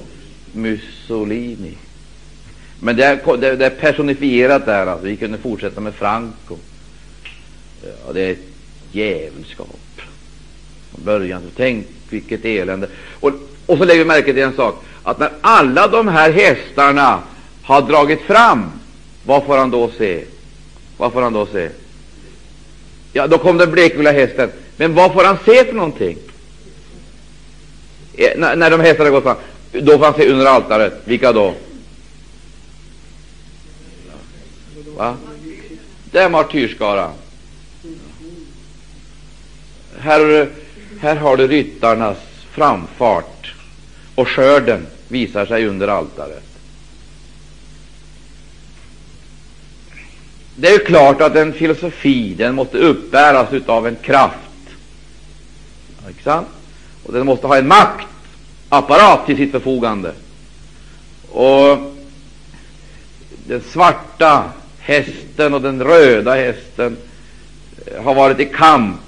Mussolini. 0.52 1.74
Men 2.80 2.96
det 2.96 3.04
är, 3.04 3.36
det, 3.36 3.66
är 3.66 3.70
personifierat 3.70 4.66
där. 4.66 4.86
Alltså. 4.86 5.06
Vi 5.06 5.16
kunde 5.16 5.38
fortsätta 5.38 5.80
med 5.80 5.94
Franco. 5.94 6.56
Ja, 7.82 8.12
det 8.12 8.20
är 8.20 8.32
ett 8.32 8.46
djävulskap. 8.92 10.00
Från 10.90 11.04
början. 11.04 11.42
Så 11.42 11.48
tänk 11.56 11.86
vilket 12.10 12.44
elände. 12.44 12.88
Och, 13.20 13.32
och 13.66 13.78
så 13.78 13.84
lägger 13.84 14.04
vi 14.04 14.08
märke 14.08 14.32
till 14.32 14.42
en 14.42 14.56
sak. 14.56 14.84
Att 15.02 15.18
när 15.18 15.30
alla 15.40 15.88
de 15.88 16.08
här 16.08 16.32
hästarna 16.32 17.22
har 17.62 17.82
dragit 17.82 18.20
fram, 18.20 18.70
vad 19.24 19.44
får 19.44 19.58
han 19.58 19.70
då 19.70 19.90
se? 19.98 20.24
Vad 20.96 21.12
får 21.12 21.22
han 21.22 21.32
då 21.32 21.46
se? 21.46 21.70
Ja, 23.12 23.26
då 23.26 23.38
kom 23.38 23.58
den 23.58 23.70
blekgula 23.70 24.12
hästen. 24.12 24.50
Men 24.76 24.94
vad 24.94 25.12
får 25.12 25.24
han 25.24 25.38
se 25.44 25.64
för 25.64 25.72
någonting? 25.72 26.18
Eh, 28.14 28.30
när, 28.36 28.56
när 28.56 28.70
de 28.70 28.80
hästarna 28.80 29.10
gått 29.10 29.22
fram, 29.22 29.36
då 29.72 29.98
får 29.98 30.04
han 30.04 30.14
se 30.14 30.28
under 30.28 30.46
altaret. 30.46 31.00
Vilka 31.04 31.32
då? 31.32 31.54
Va? 34.96 35.16
Det 36.10 36.18
är 36.18 36.28
martyrskaran. 36.28 37.12
Här, 39.98 40.48
här 41.00 41.16
har 41.16 41.36
du 41.36 41.46
ryttarnas 41.46 42.18
framfart, 42.50 43.54
och 44.14 44.28
skörden 44.28 44.86
visar 45.08 45.46
sig 45.46 45.66
under 45.66 45.88
altaret. 45.88 46.47
Det 50.60 50.68
är 50.68 50.78
klart 50.78 51.20
att 51.20 51.36
en 51.36 51.52
filosofi 51.52 52.34
den 52.34 52.54
måste 52.54 52.78
uppbäras 52.78 53.48
av 53.66 53.86
en 53.86 53.96
kraft. 53.96 54.34
Inte? 56.08 56.40
Och 57.04 57.12
den 57.12 57.26
måste 57.26 57.46
ha 57.46 57.56
en 57.56 57.68
maktapparat 57.68 59.26
till 59.26 59.36
sitt 59.36 59.52
förfogande. 59.52 60.12
Och 61.30 61.78
den 63.46 63.60
svarta 63.72 64.44
hästen 64.78 65.54
och 65.54 65.62
den 65.62 65.82
röda 65.82 66.34
hästen 66.34 66.96
eh, 67.86 68.02
har 68.02 68.14
varit 68.14 68.40
i 68.40 68.44
kamp 68.44 69.00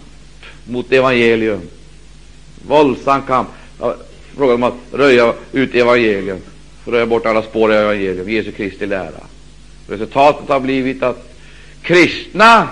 mot 0.65 0.93
evangelium. 0.93 1.61
Våldsam 2.67 3.23
kamp. 3.23 3.49
Frågan 4.37 4.55
om 4.55 4.63
att 4.63 4.75
röja 4.93 5.35
ut 5.53 5.75
evangelium, 5.75 6.39
röja 6.85 7.07
bort 7.07 7.27
alla 7.27 7.43
spår 7.43 7.69
av 7.69 7.77
evangelium, 7.77 8.31
Jesu 8.31 8.53
Kristi 8.53 8.87
lära. 8.87 9.21
Resultatet 9.89 10.49
har 10.49 10.61
blivit 10.61 11.03
att 11.03 11.30
kristna 11.83 12.69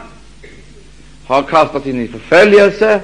har 1.26 1.42
kastats 1.42 1.86
in 1.86 2.00
i 2.00 2.08
förföljelse, 2.08 3.00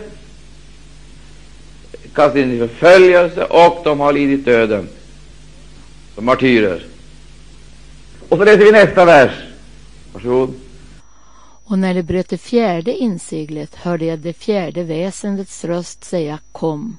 kastats 2.14 2.36
in 2.36 2.52
i 2.52 2.58
förföljelse, 2.58 3.44
och 3.44 3.80
de 3.84 4.00
har 4.00 4.12
lidit 4.12 4.44
döden 4.44 4.88
som 6.14 6.24
martyrer. 6.24 6.86
Och 8.28 8.38
så 8.38 8.44
läser 8.44 8.64
vi 8.64 8.72
nästa 8.72 9.04
vers. 9.04 9.32
Varsågod. 10.12 10.54
Och 11.66 11.78
när 11.78 11.94
det 11.94 12.02
bröt 12.02 12.28
det 12.28 12.38
fjärde 12.38 12.92
inseglet 12.92 13.74
hörde 13.74 14.04
jag 14.04 14.18
det 14.18 14.32
fjärde 14.32 14.82
väsendets 14.82 15.64
röst 15.64 16.04
säga 16.04 16.38
Kom. 16.52 16.96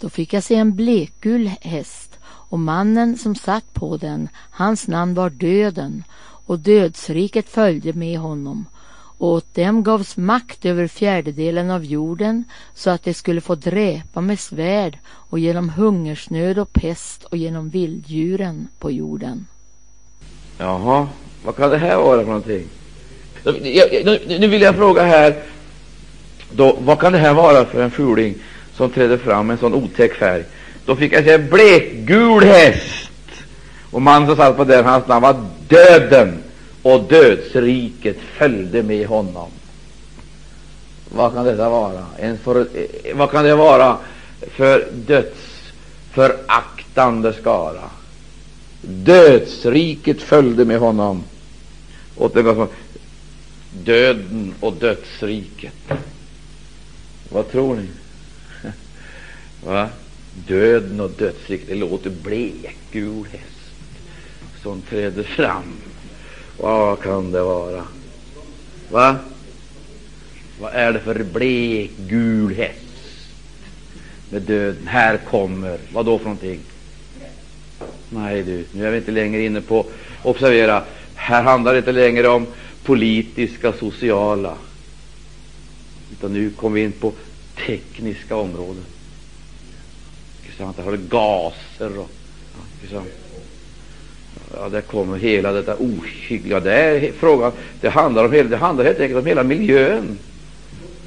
Då 0.00 0.08
fick 0.08 0.32
jag 0.32 0.42
se 0.42 0.54
en 0.54 0.76
blekgul 0.76 1.50
häst 1.60 2.18
och 2.24 2.58
mannen 2.58 3.18
som 3.18 3.34
satt 3.34 3.74
på 3.74 3.96
den, 3.96 4.28
hans 4.50 4.88
namn 4.88 5.14
var 5.14 5.30
Döden 5.30 6.04
och 6.50 6.58
dödsriket 6.58 7.48
följde 7.48 7.92
med 7.92 8.18
honom 8.18 8.66
och 9.18 9.28
åt 9.28 9.54
dem 9.54 9.82
gavs 9.82 10.16
makt 10.16 10.64
över 10.64 10.86
fjärdedelen 10.86 11.70
av 11.70 11.84
jorden 11.84 12.44
så 12.74 12.90
att 12.90 13.04
de 13.04 13.14
skulle 13.14 13.40
få 13.40 13.54
dräpa 13.54 14.20
med 14.20 14.40
svärd 14.40 14.98
och 15.06 15.38
genom 15.38 15.68
hungersnöd 15.68 16.58
och 16.58 16.72
pest 16.72 17.24
och 17.24 17.36
genom 17.36 17.68
vilddjuren 17.68 18.68
på 18.78 18.90
jorden. 18.90 19.46
Jaha, 20.58 21.08
vad 21.44 21.56
kan 21.56 21.70
det 21.70 21.78
här 21.78 21.96
vara 21.96 22.20
för 22.20 22.26
någonting? 22.26 22.66
Nu 24.40 24.48
vill 24.48 24.62
jag 24.62 24.76
fråga 24.76 25.02
här, 25.02 25.42
då, 26.52 26.76
vad 26.80 26.98
kan 26.98 27.12
det 27.12 27.18
här 27.18 27.34
vara 27.34 27.64
för 27.64 27.82
en 27.82 27.90
fuling 27.90 28.34
som 28.74 28.90
träder 28.90 29.18
fram 29.18 29.46
med 29.46 29.54
en 29.54 29.60
sån 29.60 29.74
otäck 29.74 30.14
färg? 30.14 30.44
Då 30.84 30.96
fick 30.96 31.12
jag 31.12 31.24
se 31.24 31.32
en 31.32 31.50
blekgul 31.50 32.44
häst, 32.44 33.09
och 33.90 34.02
mannen 34.02 34.28
som 34.28 34.36
satt 34.36 34.56
på 34.56 34.64
den, 34.64 34.84
hans 34.84 35.06
namn 35.06 35.22
var 35.22 35.46
Döden, 35.68 36.42
och 36.82 37.02
dödsriket 37.02 38.16
följde 38.38 38.82
med 38.82 39.06
honom. 39.06 39.50
Vad 41.08 41.34
kan 41.34 41.44
detta 41.44 41.68
vara? 41.68 42.06
En 42.18 42.38
för, 42.38 42.60
eh, 42.60 42.66
vad 43.14 43.30
kan 43.30 43.44
det 43.44 43.54
vara 43.54 43.98
för 44.40 44.88
dödsföraktande 44.92 47.32
skara? 47.32 47.90
Dödsriket 48.82 50.22
följde 50.22 50.64
med 50.64 50.78
honom. 50.78 51.24
Och 52.16 52.30
det 52.34 52.42
var 52.42 52.68
döden 53.84 54.54
och 54.60 54.72
dödsriket. 54.72 55.72
Vad 57.28 57.50
tror 57.50 57.76
ni? 57.76 57.88
Va? 59.66 59.88
Döden 60.46 61.00
och 61.00 61.10
dödsriket. 61.10 61.68
Det 61.68 61.74
låter 61.74 62.10
blekgul 62.10 63.26
häst 63.32 63.49
som 64.62 64.82
träder 64.82 65.22
fram. 65.22 65.72
Vad 66.58 67.00
kan 67.00 67.32
det 67.32 67.42
vara? 67.42 67.84
Va? 68.90 69.16
Vad 70.60 70.74
är 70.74 70.92
det 70.92 71.00
för 71.00 71.22
blek 71.24 71.90
gul 71.96 72.54
häst 72.54 72.80
med 74.30 74.42
döden? 74.42 74.86
Här 74.86 75.16
kommer, 75.16 75.78
vad 75.92 76.06
då 76.06 76.18
för 76.18 76.24
någonting? 76.24 76.60
Nej 78.10 78.42
du, 78.42 78.64
nu 78.72 78.86
är 78.86 78.90
vi 78.90 78.96
inte 78.96 79.10
längre 79.10 79.44
inne 79.44 79.60
på, 79.60 79.86
observera, 80.22 80.84
här 81.14 81.42
handlar 81.42 81.72
det 81.72 81.78
inte 81.78 81.92
längre 81.92 82.28
om 82.28 82.46
politiska, 82.84 83.72
sociala, 83.72 84.56
utan 86.12 86.32
nu 86.32 86.50
kommer 86.50 86.74
vi 86.74 86.84
in 86.84 86.92
på 86.92 87.12
tekniska 87.66 88.36
områden. 88.36 88.84
Här 90.58 90.84
har 90.84 90.92
du 90.92 90.98
gaser 90.98 91.98
och 91.98 92.10
ja, 92.92 93.02
ja, 94.56 94.68
där 94.68 94.80
kommer 94.80 95.18
hela 95.18 95.52
detta 95.52 95.76
ohyggliga. 95.78 96.60
Det, 96.60 96.72
är 96.72 97.12
frågan, 97.18 97.52
det, 97.80 97.88
handlar 97.88 98.24
om 98.24 98.32
hela, 98.32 98.48
det 98.48 98.56
handlar 98.56 98.84
helt 98.84 99.00
enkelt 99.00 99.20
om 99.20 99.26
hela 99.26 99.42
miljön. 99.42 100.18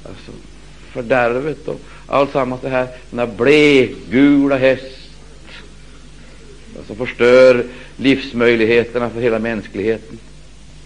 Alltså, 0.05 0.31
fördärvet 0.91 1.67
och 1.67 1.79
alltsammans 2.07 2.61
det 2.61 2.69
här, 2.69 2.87
den 3.09 3.19
här 3.19 3.35
blekgula 3.37 4.57
häst 4.57 4.85
alltså, 6.77 6.95
som 6.95 7.07
förstör 7.07 7.65
livsmöjligheterna 7.97 9.09
för 9.09 9.21
hela 9.21 9.39
mänskligheten. 9.39 10.19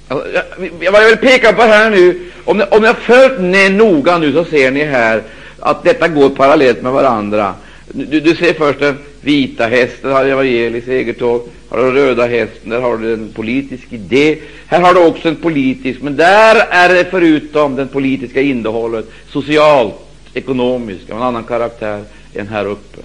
Alltså, 0.08 0.28
jag, 0.32 0.92
vad 0.92 1.04
jag 1.04 1.10
vill 1.10 1.18
peka 1.18 1.54
på 1.54 1.62
här 1.62 1.90
nu, 1.90 2.32
om 2.44 2.58
ni, 2.58 2.64
om 2.64 2.82
ni 2.82 2.88
har 2.88 2.94
följt 2.94 3.40
ner 3.40 3.70
noga 3.70 4.18
nu, 4.18 4.34
så 4.34 4.46
ser 4.46 4.72
ni 4.72 4.84
här 4.84 5.24
att 5.60 5.84
detta 5.84 6.08
går 6.08 6.30
parallellt 6.30 6.82
med 6.82 6.92
varandra. 6.92 7.54
Du, 7.88 8.20
du 8.20 8.36
ser 8.36 8.54
först 8.54 8.80
den 8.80 8.98
vita 9.22 9.68
hästen, 9.68 10.12
har 10.12 10.82
segertåg 10.82 11.50
har 11.70 11.78
du 11.78 11.84
den 11.84 11.94
röda 11.94 12.28
hästen, 12.28 12.70
där 12.70 12.82
har 12.82 12.98
du 12.98 13.14
en 13.14 13.32
politisk 13.34 13.94
idé. 13.94 14.38
Här 14.68 14.82
har 14.82 14.94
du 14.94 15.06
också 15.08 15.30
en 15.30 15.36
politisk, 15.36 16.02
men 16.02 16.16
där 16.16 16.68
är 16.70 16.96
det 16.96 17.06
förutom 17.12 17.76
det 17.76 17.86
politiska 17.86 18.42
innehållet 18.42 19.06
socialt, 19.30 19.96
ekonomiskt, 20.34 21.10
av 21.10 21.18
en 21.18 21.24
annan 21.24 21.44
karaktär 21.44 22.04
än 22.34 22.48
här 22.48 22.66
uppe. 22.66 23.02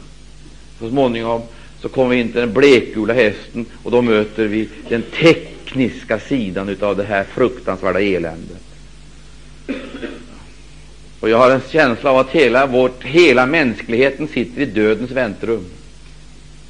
Så 0.80 0.88
småningom 0.90 1.42
så 1.80 1.88
kommer 1.88 2.10
vi 2.10 2.20
in 2.20 2.32
till 2.32 2.40
den 2.40 2.52
blekgula 2.52 3.14
hästen, 3.14 3.66
och 3.82 3.90
då 3.90 4.02
möter 4.02 4.44
vi 4.44 4.68
den 4.88 5.02
tekniska 5.02 6.18
sidan 6.18 6.76
av 6.80 6.96
det 6.96 7.04
här 7.04 7.24
fruktansvärda 7.24 8.00
eländet. 8.00 8.62
Och 11.20 11.28
jag 11.28 11.38
har 11.38 11.50
en 11.50 11.60
känsla 11.70 12.10
av 12.10 12.18
att 12.18 12.30
hela, 12.30 12.66
vårt, 12.66 13.04
hela 13.04 13.46
mänskligheten 13.46 14.28
sitter 14.28 14.62
i 14.62 14.64
dödens 14.64 15.10
väntrum. 15.10 15.64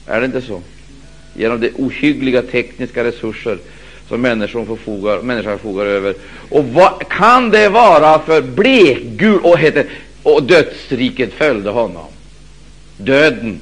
Är 0.06 0.20
det 0.20 0.26
inte 0.26 0.42
så? 0.42 0.62
Genom 1.34 1.60
de 1.60 1.70
ohyggliga 1.76 2.42
tekniska 2.42 3.04
resurser 3.04 3.58
som 4.08 4.20
människan 4.20 4.66
förfogar, 4.66 5.22
människan 5.22 5.58
förfogar 5.58 5.86
över. 5.86 6.14
Och 6.48 6.64
vad 6.64 7.08
kan 7.08 7.50
det 7.50 7.68
vara 7.68 8.18
för 8.18 8.42
blekgul 8.42 9.40
och, 9.40 9.58
heter, 9.58 9.86
och 10.22 10.42
dödsriket 10.42 11.32
följde 11.32 11.70
honom? 11.70 12.06
Döden. 12.96 13.60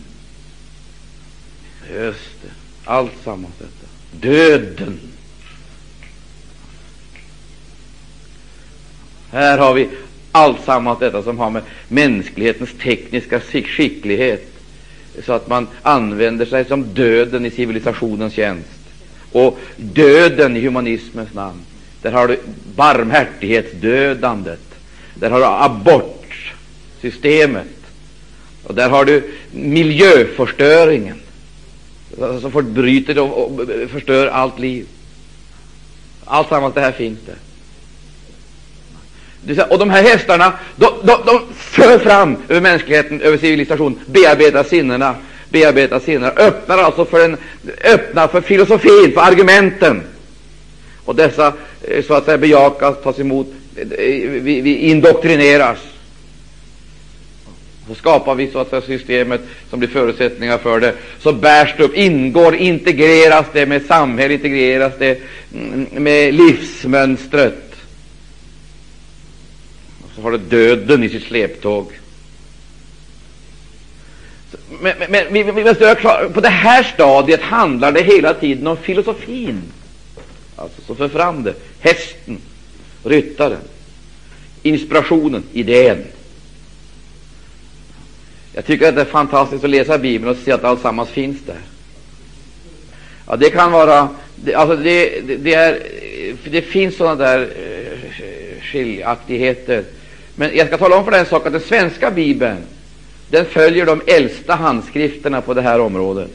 Just 1.95 2.43
det. 2.43 2.51
Allt 2.85 3.13
sammans 3.25 3.55
detta. 3.59 4.27
Döden. 4.29 4.99
Här 9.33 9.59
har 9.59 9.75
vi 9.75 9.89
allt 10.33 10.65
sammans 10.65 10.99
detta 10.99 11.23
som 11.23 11.39
har 11.39 11.51
med 11.51 11.63
mänsklighetens 11.89 12.71
tekniska 12.83 13.41
skicklighet 13.41 14.50
så 15.27 15.33
att 15.33 15.49
man 15.49 15.67
använder 15.83 16.47
sig 16.47 16.65
som 16.65 16.95
döden 16.95 17.47
i 17.47 17.51
civilisationens 17.51 18.33
tjänst 18.33 18.81
och 19.33 19.59
döden 19.77 20.57
i 20.57 20.61
humanismens 20.61 21.35
namn. 21.35 21.61
Där 22.03 22.13
har 22.13 22.29
du 22.29 22.41
barmhärtighetsdödandet. 22.77 24.61
Där 25.15 25.31
har 25.31 25.39
du 25.39 25.47
abortsystemet. 25.47 27.67
Och 28.65 28.75
där 28.75 28.89
har 28.89 29.05
du 29.05 29.31
miljöförstöringen 29.51 31.17
alltså 32.23 32.41
som 32.41 32.53
förbryter 32.53 33.19
och 33.19 33.61
förstör 33.91 34.27
allt 34.27 34.59
liv. 34.59 34.87
Allt 36.25 36.49
sammans 36.49 36.75
det 36.75 36.81
här 36.81 36.93
finns 36.93 37.19
där. 37.27 37.37
Och 39.69 39.79
de 39.79 39.91
här 39.91 40.03
hästarna, 40.03 40.53
de, 40.77 40.87
de, 41.03 41.17
de 41.27 41.41
för 41.55 41.99
fram 41.99 42.37
över 42.49 42.61
mänskligheten, 42.61 43.21
över 43.21 43.39
civilisationen, 43.39 43.99
bearbetar 44.07 44.65
sinnena, 44.65 45.15
bearbetar 45.49 46.01
sinnena, 46.01 46.31
öppnar 46.31 46.79
alltså 46.79 47.05
för, 47.05 47.25
en, 47.25 47.37
öppnar 47.85 48.29
för 48.29 48.41
filosofin, 48.41 49.13
för 49.13 49.21
argumenten. 49.21 50.03
Och 51.05 51.15
dessa 51.15 51.53
eh, 51.83 52.05
så 52.05 52.15
att 52.15 52.25
säga 52.25 52.39
bejakas, 52.39 53.03
tas 53.03 53.19
emot, 53.19 53.47
eh, 53.77 53.87
vi, 53.89 54.61
vi 54.61 54.75
indoktrineras. 54.77 55.79
Så 57.89 57.95
skapar 57.95 58.35
vi 58.35 58.51
så 58.51 58.59
att 58.59 58.71
säga 58.71 58.83
systemet 58.83 59.41
som 59.71 59.79
blir 59.79 59.89
förutsättningar 59.89 60.59
för 60.59 60.81
det. 60.81 60.95
Så 61.21 61.33
bärs 61.33 61.75
det 61.77 61.85
upp, 61.85 61.97
ingår, 61.97 62.55
integreras 62.55 63.47
det 63.53 63.67
med 63.67 63.83
samhället, 63.87 64.45
integreras 64.45 64.93
det 64.99 65.21
mm, 65.55 65.87
med 65.91 66.35
livsmönstret 66.35 67.70
har 70.23 70.31
det 70.31 70.39
döden 70.39 71.05
i 71.05 71.09
sitt 71.09 71.25
släptåg. 71.25 71.93
Men, 74.81 74.95
men, 74.99 75.27
men 75.31 75.55
vi, 75.55 75.65
måste 75.65 75.95
på 76.35 76.41
det 76.41 76.49
här 76.49 76.83
stadiet 76.83 77.41
handlar 77.41 77.93
det 77.93 78.03
hela 78.03 78.35
tiden 78.35 78.67
om 78.67 78.77
filosofin, 78.77 79.63
alltså 80.57 80.83
som 80.83 80.97
för 80.97 81.09
fram 81.09 81.43
det. 81.43 81.55
Hästen, 81.81 82.39
ryttaren, 83.05 83.63
inspirationen, 84.63 85.43
idén. 85.53 86.05
Jag 88.53 88.65
tycker 88.65 88.89
att 88.89 88.95
det 88.95 89.01
är 89.01 89.05
fantastiskt 89.05 89.65
att 89.65 89.71
läsa 89.71 89.99
Bibeln 89.99 90.31
och 90.31 90.37
se 90.45 90.53
att 90.53 90.65
alltsammans 90.65 91.09
finns 91.09 91.39
där. 91.47 91.61
Ja, 93.27 93.37
det 93.37 93.51
kan 93.51 93.73
vara, 93.73 94.09
det, 94.37 94.55
alltså 94.55 94.77
det, 94.77 95.21
det, 95.21 95.37
det 95.37 95.55
är, 95.55 95.83
det 96.45 96.63
finns 96.63 96.97
sådana 96.97 97.15
där 97.15 97.41
eh, 97.41 98.63
skiljaktigheter 98.63 99.85
men 100.41 100.57
jag 100.57 100.67
ska 100.67 100.79
tala 100.79 100.97
om 100.97 101.05
för 101.05 101.11
dig 101.11 101.21
en 101.21 101.27
sak, 101.27 101.47
att 101.47 101.53
den 101.53 101.63
svenska 101.63 102.11
bibeln 102.11 102.57
den 103.31 103.45
följer 103.45 103.87
de 103.87 104.01
äldsta 104.07 104.55
handskrifterna 104.55 105.41
på 105.41 105.55
det 105.55 105.63
här 105.63 105.81
området. 105.81 106.31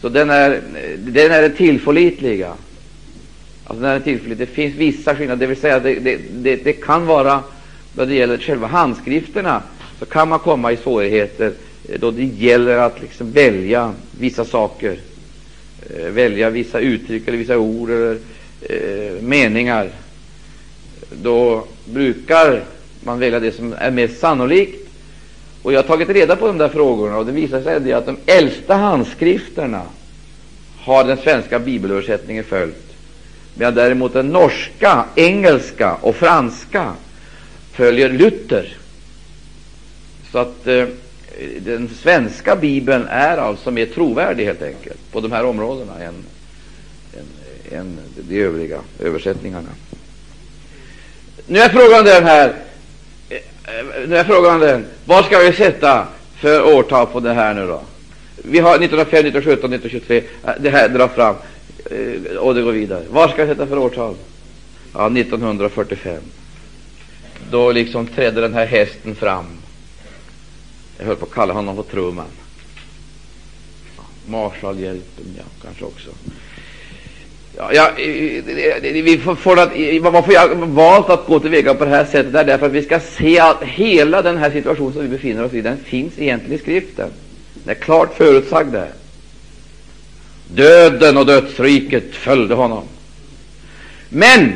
Så 0.00 0.08
den 0.08 0.30
är, 0.30 0.60
den 0.98 1.32
är 1.32 1.48
tillförlitliga. 1.48 2.52
Alltså 3.64 3.82
den 3.82 3.90
är 3.90 4.00
tillförlitlig. 4.00 4.48
Det 4.48 4.54
finns 4.54 4.74
vissa 4.74 5.16
skillnader, 5.16 5.40
det 5.40 5.46
vill 5.46 5.56
säga 5.56 5.80
det, 5.80 5.94
det, 5.94 6.20
det, 6.32 6.56
det 6.56 6.72
kan 6.72 7.06
vara, 7.06 7.42
när 7.96 8.06
det 8.06 8.14
gäller 8.14 8.38
själva 8.38 8.66
handskrifterna, 8.66 9.62
så 9.98 10.06
kan 10.06 10.28
man 10.28 10.38
komma 10.38 10.72
i 10.72 10.76
svårigheter 10.76 11.52
eh, 11.88 12.00
då 12.00 12.10
det 12.10 12.24
gäller 12.24 12.78
att 12.78 13.00
liksom 13.00 13.32
välja 13.32 13.94
vissa 14.18 14.44
saker, 14.44 14.96
eh, 15.96 16.06
välja 16.06 16.50
vissa 16.50 16.80
uttryck 16.80 17.28
eller 17.28 17.38
vissa 17.38 17.58
ord 17.58 17.90
eller 17.90 18.18
eh, 18.62 19.22
meningar. 19.22 19.90
Då 21.22 21.66
brukar 21.84 22.62
man 23.04 23.18
välja 23.18 23.40
det 23.40 23.52
som 23.52 23.74
är 23.78 23.90
mest 23.90 24.20
sannolikt. 24.20 24.88
Och 25.62 25.72
jag 25.72 25.78
har 25.78 25.88
tagit 25.88 26.08
reda 26.08 26.36
på 26.36 26.46
de 26.46 26.58
där 26.58 26.68
frågorna 26.68 27.18
och 27.18 27.26
det 27.26 27.32
visar 27.32 27.62
sig 27.62 27.92
att 27.92 28.06
de 28.06 28.16
äldsta 28.26 28.74
handskrifterna 28.74 29.82
har 30.80 31.04
den 31.04 31.16
svenska 31.16 31.58
bibelöversättningen 31.58 32.44
följt, 32.44 32.94
medan 33.54 33.74
däremot 33.74 34.12
den 34.12 34.28
norska, 34.28 35.04
engelska 35.14 35.94
och 35.94 36.16
franska 36.16 36.92
följer 37.72 38.08
Luther. 38.08 38.76
Så 40.32 40.38
att 40.38 40.66
eh, 40.66 40.84
den 41.58 41.88
svenska 41.88 42.56
bibeln 42.56 43.06
är 43.08 43.36
alltså 43.36 43.70
mer 43.70 43.86
trovärdig 43.86 44.44
helt 44.44 44.62
enkelt 44.62 45.12
på 45.12 45.20
de 45.20 45.32
här 45.32 45.44
områdena 45.44 45.92
än, 46.00 46.14
än, 47.16 47.78
än 47.78 47.98
de 48.28 48.42
övriga 48.42 48.80
översättningarna. 48.98 49.68
Nu 51.46 51.58
är 51.58 51.68
frågan 51.68 52.04
den 52.04 52.24
här 52.24 52.54
Eh, 53.78 54.08
nu 54.08 54.16
är 54.16 54.24
frågan 54.24 54.60
den, 54.60 54.86
vad 55.04 55.24
ska 55.24 55.38
vi 55.38 55.52
sätta 55.52 56.06
för 56.36 56.74
årtal 56.74 57.06
på 57.06 57.20
det 57.20 57.32
här 57.32 57.54
nu 57.54 57.66
då? 57.66 57.82
Vi 58.36 58.58
har 58.58 58.74
1905, 58.74 59.26
1917, 59.26 59.72
1923. 59.72 60.22
Det 60.60 60.70
här 60.70 60.88
drar 60.88 61.08
fram 61.08 61.36
eh, 61.90 62.36
och 62.36 62.54
det 62.54 62.62
går 62.62 62.72
vidare. 62.72 63.04
Vad 63.10 63.30
ska 63.30 63.44
vi 63.44 63.48
sätta 63.54 63.66
för 63.66 63.78
årtal? 63.78 64.14
Ja, 64.94 65.06
1945. 65.06 66.22
Då 67.50 67.72
liksom 67.72 68.06
trädde 68.06 68.40
den 68.40 68.54
här 68.54 68.66
hästen 68.66 69.14
fram. 69.14 69.46
Jag 70.98 71.06
höll 71.06 71.16
på 71.16 71.26
att 71.26 71.32
kalla 71.32 71.54
honom 71.54 71.76
för 71.76 71.82
Truman. 71.82 72.26
Marshallhjälpen, 74.26 75.24
ja, 75.36 75.44
kanske 75.62 75.84
också. 75.84 76.10
Ja, 77.56 77.72
ja, 77.72 77.90
vi 78.82 79.20
får, 79.38 79.58
att, 79.58 79.70
varför 80.00 80.32
jag 80.32 80.56
valt 80.56 81.10
att 81.10 81.26
gå 81.26 81.40
till 81.40 81.50
väga 81.50 81.74
på 81.74 81.84
det 81.84 81.90
här 81.90 82.04
sättet 82.04 82.34
är 82.34 82.44
därför 82.44 82.66
att 82.66 82.72
vi 82.72 82.82
ska 82.82 83.00
se 83.00 83.38
att 83.38 83.62
hela 83.62 84.22
den 84.22 84.36
här 84.36 84.50
situationen 84.50 84.92
som 84.92 85.02
vi 85.02 85.08
befinner 85.08 85.44
oss 85.44 85.52
i, 85.52 85.60
den 85.60 85.78
finns 85.84 86.18
egentligen 86.18 86.58
i 86.58 86.62
skriften. 86.62 87.10
Den 87.54 87.76
är 87.76 87.80
klart 87.80 88.16
förutsagd 88.16 88.72
där. 88.72 88.88
Döden 90.54 91.16
och 91.16 91.26
dödsriket 91.26 92.14
följde 92.14 92.54
honom. 92.54 92.84
Men 94.08 94.52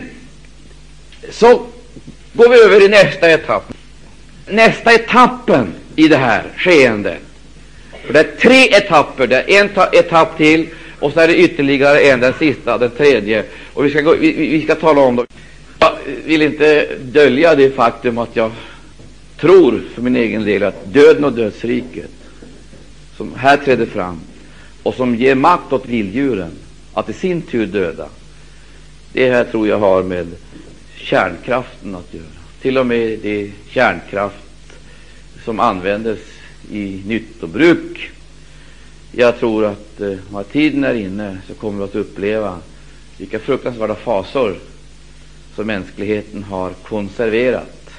så 1.30 1.66
går 2.32 2.49
vi 2.49 2.61
över 2.61 2.84
i 2.84 2.88
nästa 2.88 3.30
etapp. 3.30 3.72
Nästa 4.47 4.92
etappen 4.92 5.74
i 5.97 6.09
det 6.09 6.16
här 6.16 6.44
skeendet. 6.57 7.18
För 8.07 8.12
det 8.12 8.20
är 8.20 8.36
tre 8.40 8.68
etapper. 8.76 9.26
Det 9.26 9.57
är 9.57 9.61
en 9.61 9.70
etapp 9.92 10.36
till 10.36 10.68
och 11.01 11.12
så 11.12 11.20
är 11.20 11.28
det 11.28 11.36
ytterligare 11.38 12.01
en, 12.01 12.20
den 12.20 12.34
sista, 12.38 12.78
den 12.78 12.90
tredje. 12.90 13.44
Och 13.74 13.84
vi 13.84 13.90
ska, 13.90 14.01
gå, 14.01 14.14
vi, 14.14 14.32
vi 14.32 14.62
ska 14.62 14.74
tala 14.74 15.01
om 15.01 15.16
dem. 15.16 15.26
Jag 15.78 15.92
vill 16.24 16.42
inte 16.42 16.88
dölja 17.03 17.55
det 17.55 17.70
faktum 17.70 18.18
att 18.18 18.36
jag 18.36 18.53
tror 19.40 19.82
för 19.94 20.03
min 20.03 20.16
egen 20.16 20.44
del 20.44 20.62
att 20.62 20.92
döden 20.92 21.24
och 21.24 21.32
dödsriket, 21.32 22.11
som 23.16 23.34
här 23.34 23.57
träder 23.57 23.86
fram 23.86 24.20
och 24.82 24.94
som 24.94 25.14
ger 25.14 25.34
makt 25.34 25.72
åt 25.72 25.86
vilddjuren 25.88 26.51
att 26.94 27.09
i 27.09 27.12
sin 27.12 27.42
tur 27.42 27.66
döda, 27.66 28.09
det 29.12 29.30
här 29.30 29.44
tror 29.44 29.68
jag 29.68 29.78
har 29.78 30.03
med 30.03 30.26
kärnkraften 30.97 31.94
att 31.94 32.14
göra. 32.14 32.24
Till 32.62 32.78
och 32.78 32.86
med 32.86 33.18
det 33.22 33.51
kärnkraft 33.70 34.36
som 35.44 35.61
användes 35.61 36.18
i 36.72 37.03
nyttobruk 37.07 38.11
jag 39.19 39.39
tror 39.39 39.64
att 39.64 40.01
eh, 40.01 40.17
när 40.33 40.43
tiden 40.43 40.85
är 40.85 40.95
inne 40.95 41.39
så 41.49 41.55
kommer 41.55 41.79
vi 41.79 41.85
att 41.85 41.95
uppleva 41.95 42.59
vilka 43.19 43.39
fruktansvärda 43.39 43.95
fasor 43.95 44.57
som 45.55 45.67
mänskligheten 45.67 46.43
har 46.43 46.71
konserverat 46.71 47.91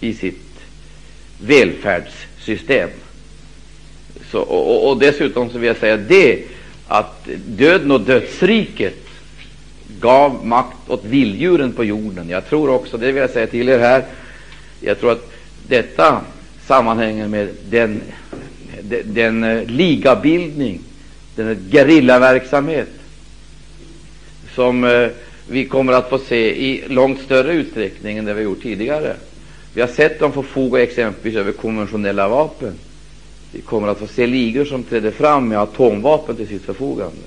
i 0.00 0.14
sitt 0.14 0.60
välfärdssystem. 1.40 2.90
Så, 4.30 4.40
och, 4.40 4.90
och 4.90 4.98
dessutom 4.98 5.50
så 5.50 5.58
vill 5.58 5.68
jag 5.68 5.76
säga 5.76 5.96
det 5.96 6.44
att 6.86 7.28
döden 7.46 7.90
och 7.90 8.00
dödsriket 8.00 9.04
gav 10.00 10.46
makt 10.46 10.90
åt 10.90 11.04
vilddjuren 11.04 11.72
på 11.72 11.84
jorden. 11.84 12.28
Jag 12.28 12.48
tror 12.48 12.70
också, 12.70 12.96
det 12.96 13.06
vill 13.06 13.16
jag 13.16 13.30
säga 13.30 13.46
till 13.46 13.68
er 13.68 13.78
här, 13.78 14.04
jag 14.80 15.00
tror 15.00 15.12
att 15.12 15.32
detta 15.68 16.20
sammanhänger 16.66 17.28
med 17.28 17.48
den 17.70 18.00
den, 19.04 19.44
är 19.44 19.66
ligabildning, 19.66 20.80
den 21.36 21.68
gerillaverksamhet 21.70 22.88
som 24.54 24.84
eh, 24.84 25.08
vi 25.48 25.64
kommer 25.64 25.92
att 25.92 26.08
få 26.08 26.18
se 26.18 26.64
i 26.66 26.84
långt 26.88 27.20
större 27.20 27.52
utsträckning 27.52 28.18
än 28.18 28.24
det 28.24 28.34
vi 28.34 28.42
gjort 28.42 28.62
tidigare. 28.62 29.16
Vi 29.74 29.80
har 29.80 29.88
sett 29.88 30.20
dem 30.20 30.32
förfoga 30.32 30.82
exempelvis 30.82 31.36
över 31.36 31.52
konventionella 31.52 32.28
vapen. 32.28 32.74
Vi 33.52 33.60
kommer 33.60 33.88
att 33.88 33.98
få 33.98 34.06
se 34.06 34.26
ligor 34.26 34.64
som 34.64 34.82
träder 34.82 35.10
fram 35.10 35.48
med 35.48 35.58
atomvapen 35.58 36.36
till 36.36 36.48
sitt 36.48 36.62
förfogande. 36.62 37.26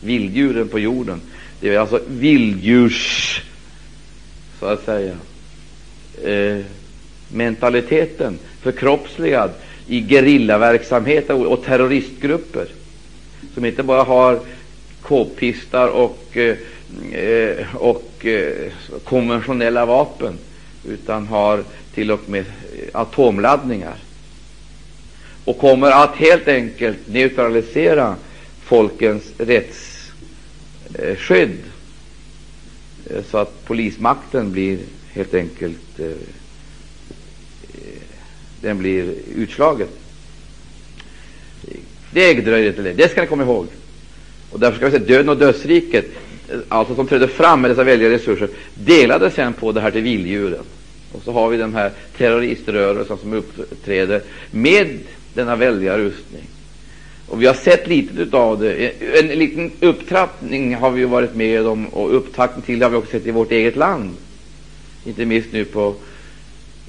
Vilddjuren 0.00 0.68
på 0.68 0.78
jorden. 0.78 1.20
Det 1.60 1.74
är 1.74 1.78
alltså 1.78 2.00
vilddjurs, 2.08 3.42
så 4.60 4.66
att 4.66 4.84
säga, 4.84 5.16
eh, 6.24 6.64
mentaliteten 7.28 8.38
förkroppsligad 8.60 9.50
i 9.88 10.00
gerillaverksamhet 10.08 11.30
och, 11.30 11.64
terroristgrupper. 11.64 12.68
som 13.54 13.64
inte 13.64 13.82
bara 13.82 14.02
har 14.02 14.40
k-pistar 15.02 15.88
och, 15.88 16.36
eh, 16.36 16.56
eh, 17.12 17.76
och 17.76 18.26
eh, 18.26 18.72
konventionella 19.04 19.86
vapen, 19.86 20.38
utan 20.88 21.26
har 21.26 21.64
till 21.94 22.10
och 22.10 22.28
med 22.28 22.44
atomladdningar 22.92 23.96
och 25.44 25.58
kommer 25.58 25.90
att 25.90 26.16
helt 26.16 26.48
enkelt 26.48 26.98
neutralisera 27.06 28.16
folkens 28.62 29.24
rättsskydd 29.38 30.14
så 33.30 33.38
att 33.38 33.64
polismakten 33.64 34.52
blir 34.52 34.78
helt 35.12 35.34
enkelt 35.34 35.98
eh, 35.98 36.06
den 38.64 38.78
blir 38.78 39.14
utslagen. 39.36 39.88
Det 42.12 42.34
dröjer 42.34 42.68
inte 42.68 42.82
länge. 42.82 42.96
Det 42.96 43.08
ska 43.08 43.20
ni 43.20 43.26
komma 43.26 43.42
ihåg. 43.42 43.66
Och 44.50 44.60
därför 44.60 44.76
ska 44.76 44.86
vi 44.86 44.92
säga 44.92 45.04
döden 45.04 45.28
och 45.28 45.36
dödsriket, 45.36 46.06
alltså 46.68 46.94
som 46.94 47.06
trädde 47.06 47.28
fram 47.28 47.60
med 47.60 47.70
dessa 47.70 47.84
väldiga 47.84 48.10
resurser, 48.10 48.48
delade 48.74 49.30
sen 49.30 49.52
på 49.52 49.72
det 49.72 49.80
här 49.80 49.90
till 49.90 50.02
vilddjuren. 50.02 50.64
Och 51.12 51.22
så 51.24 51.32
har 51.32 51.48
vi 51.48 51.56
den 51.56 51.74
här 51.74 51.90
terroriströrelsen 52.16 53.18
som 53.18 53.32
uppträder 53.32 54.22
med 54.50 54.98
denna 55.34 55.56
väldiga 55.56 55.98
rustning. 55.98 56.42
Och 57.28 57.42
vi 57.42 57.46
har 57.46 57.54
sett 57.54 57.86
lite 57.86 58.36
av 58.36 58.60
det. 58.60 58.92
En, 59.18 59.30
en 59.30 59.38
liten 59.38 59.70
upptrappning 59.80 60.74
har 60.74 60.90
vi 60.90 61.04
varit 61.04 61.34
med 61.34 61.66
om 61.66 61.86
och 61.86 62.16
upptakten 62.16 62.62
till 62.62 62.78
det 62.78 62.84
har 62.84 62.90
vi 62.90 62.96
också 62.96 63.10
sett 63.10 63.26
i 63.26 63.30
vårt 63.30 63.52
eget 63.52 63.76
land. 63.76 64.10
Inte 65.04 65.24
minst 65.24 65.52
nu 65.52 65.64
på, 65.64 65.94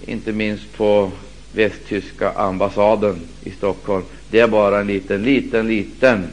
inte 0.06 0.32
minst 0.32 0.74
på 0.78 1.12
västtyska 1.56 2.32
ambassaden 2.32 3.16
i 3.44 3.52
Stockholm. 3.52 4.04
Det 4.30 4.40
är 4.40 4.48
bara 4.48 4.80
en 4.80 4.88
liten, 4.88 5.24
liten, 5.24 5.68
liten 5.68 6.28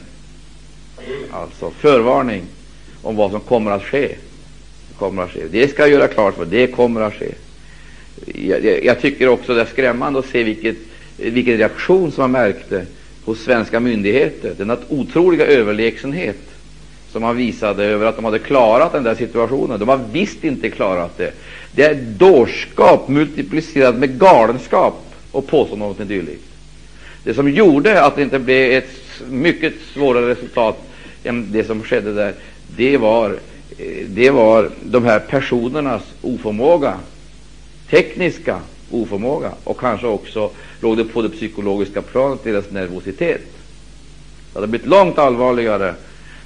alltså 1.31 1.71
förvarning 1.71 2.43
om 3.01 3.15
vad 3.15 3.31
som 3.31 3.39
kommer 3.39 3.71
att 3.71 3.83
ske. 3.83 4.07
Det, 4.87 4.97
kommer 4.97 5.23
att 5.23 5.31
ske. 5.31 5.41
det 5.51 5.67
ska 5.67 5.81
jag 5.81 5.91
göra 5.91 6.07
klart 6.07 6.35
för. 6.35 6.45
Det 6.45 6.67
kommer 6.67 7.01
att 7.01 7.13
ske. 7.13 7.31
Jag, 8.25 8.65
jag, 8.65 8.85
jag 8.85 9.01
tycker 9.01 9.27
också 9.27 9.53
det 9.53 9.61
är 9.61 9.65
skrämmande 9.65 10.19
att 10.19 10.25
se 10.25 10.43
vilket, 10.43 10.77
vilken 11.17 11.57
reaktion 11.57 12.11
som 12.11 12.21
man 12.21 12.31
märkte 12.31 12.85
hos 13.25 13.39
svenska 13.39 13.79
myndigheter. 13.79 14.53
Denna 14.57 14.77
otroliga 14.89 15.45
överlägsenhet 15.45 16.37
som 17.11 17.21
man 17.21 17.37
visade 17.37 17.85
över 17.85 18.05
att 18.05 18.15
de 18.15 18.25
hade 18.25 18.39
klarat 18.39 18.91
den 18.91 19.03
där 19.03 19.15
situationen. 19.15 19.79
De 19.79 19.89
har 19.89 19.99
visst 20.11 20.43
inte 20.43 20.69
klarat 20.69 21.17
det. 21.17 21.33
Det 21.71 21.83
är 21.83 21.95
dårskap 21.95 23.07
multiplicerat 23.07 23.95
med 23.95 24.19
galenskap 24.19 25.12
och 25.33 25.47
påstå 25.47 25.75
något 25.75 26.07
dylikt. 26.07 26.43
Det 27.23 27.33
som 27.33 27.49
gjorde 27.49 28.03
att 28.03 28.15
det 28.15 28.21
inte 28.21 28.39
blev 28.39 28.71
ett 28.71 29.21
mycket 29.29 29.73
svårare 29.93 30.29
resultat 30.29 30.89
än 31.23 31.51
det 31.51 31.63
som 31.63 31.83
skedde 31.83 32.13
där, 32.13 32.33
det 32.75 32.97
var, 32.97 33.29
eh, 33.77 34.05
det 34.07 34.29
var 34.29 34.69
de 34.83 35.05
här 35.05 35.19
personernas 35.19 36.03
oförmåga, 36.21 36.93
tekniska 37.89 38.59
oförmåga, 38.91 39.51
och 39.63 39.79
kanske 39.79 40.07
också 40.07 40.49
låg 40.81 40.97
det 40.97 41.05
på 41.05 41.21
det 41.21 41.29
psykologiska 41.29 42.01
planet, 42.01 42.43
deras 42.43 42.71
nervositet. 42.71 43.41
Det 44.53 44.59
hade 44.59 44.67
blivit 44.67 44.87
långt 44.87 45.17
allvarligare 45.17 45.95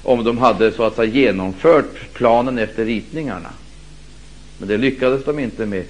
om 0.04 0.24
de 0.24 0.38
hade 0.38 0.72
så 0.72 0.84
att 0.84 0.96
säga 0.96 1.14
genomfört 1.14 2.14
planen 2.14 2.58
efter 2.58 2.86
ritningarna. 2.86 3.50
Men 4.58 4.68
det 4.68 4.78
lyckades 4.78 5.24
de 5.26 5.40
inte 5.40 5.66
med. 5.66 5.84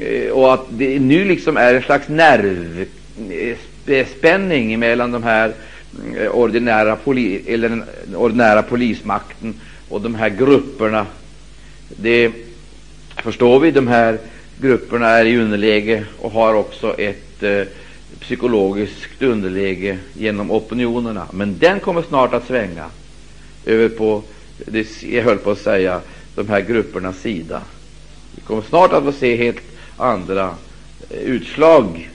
Eh, 0.00 0.30
och 0.30 0.54
att 0.54 0.66
det 0.70 0.98
nu 0.98 1.24
liksom 1.24 1.56
är 1.56 1.74
en 1.74 1.82
slags 1.82 2.08
nervspänning 2.08 4.78
mellan 4.78 5.12
de 5.12 5.22
här 5.22 5.52
eh, 6.16 6.28
ordinära, 6.28 6.96
poli, 6.96 7.42
eller 7.46 7.68
den 7.68 7.84
ordinära 8.16 8.62
polismakten 8.62 9.54
och 9.88 10.00
de 10.00 10.14
här 10.14 10.28
grupperna. 10.28 11.06
Det 11.88 12.32
förstår 13.22 13.60
vi. 13.60 13.70
De 13.70 13.86
här 13.86 14.18
grupperna 14.60 15.08
är 15.08 15.24
i 15.24 15.38
underläge 15.38 16.04
och 16.18 16.30
har 16.30 16.54
också 16.54 16.94
ett 16.98 17.42
eh, 17.42 17.62
psykologiskt 18.20 19.22
underläge 19.22 19.98
genom 20.12 20.50
opinionerna. 20.50 21.26
Men 21.32 21.58
den 21.58 21.80
kommer 21.80 22.02
snart 22.02 22.34
att 22.34 22.46
svänga 22.46 22.86
över 23.66 23.88
på, 23.88 24.22
det, 24.66 25.02
jag 25.02 25.22
höll 25.22 25.38
på 25.38 25.50
att 25.50 25.58
säga, 25.58 26.00
de 26.34 26.48
här 26.48 26.60
gruppernas 26.60 27.20
sida. 27.20 27.62
Vi 28.34 28.40
kommer 28.40 28.62
snart 28.62 28.92
att 28.92 29.04
få 29.04 29.12
se 29.12 29.36
helt 29.36 29.73
andra 29.96 30.54
eh, 31.10 31.18
utslag 31.18 32.10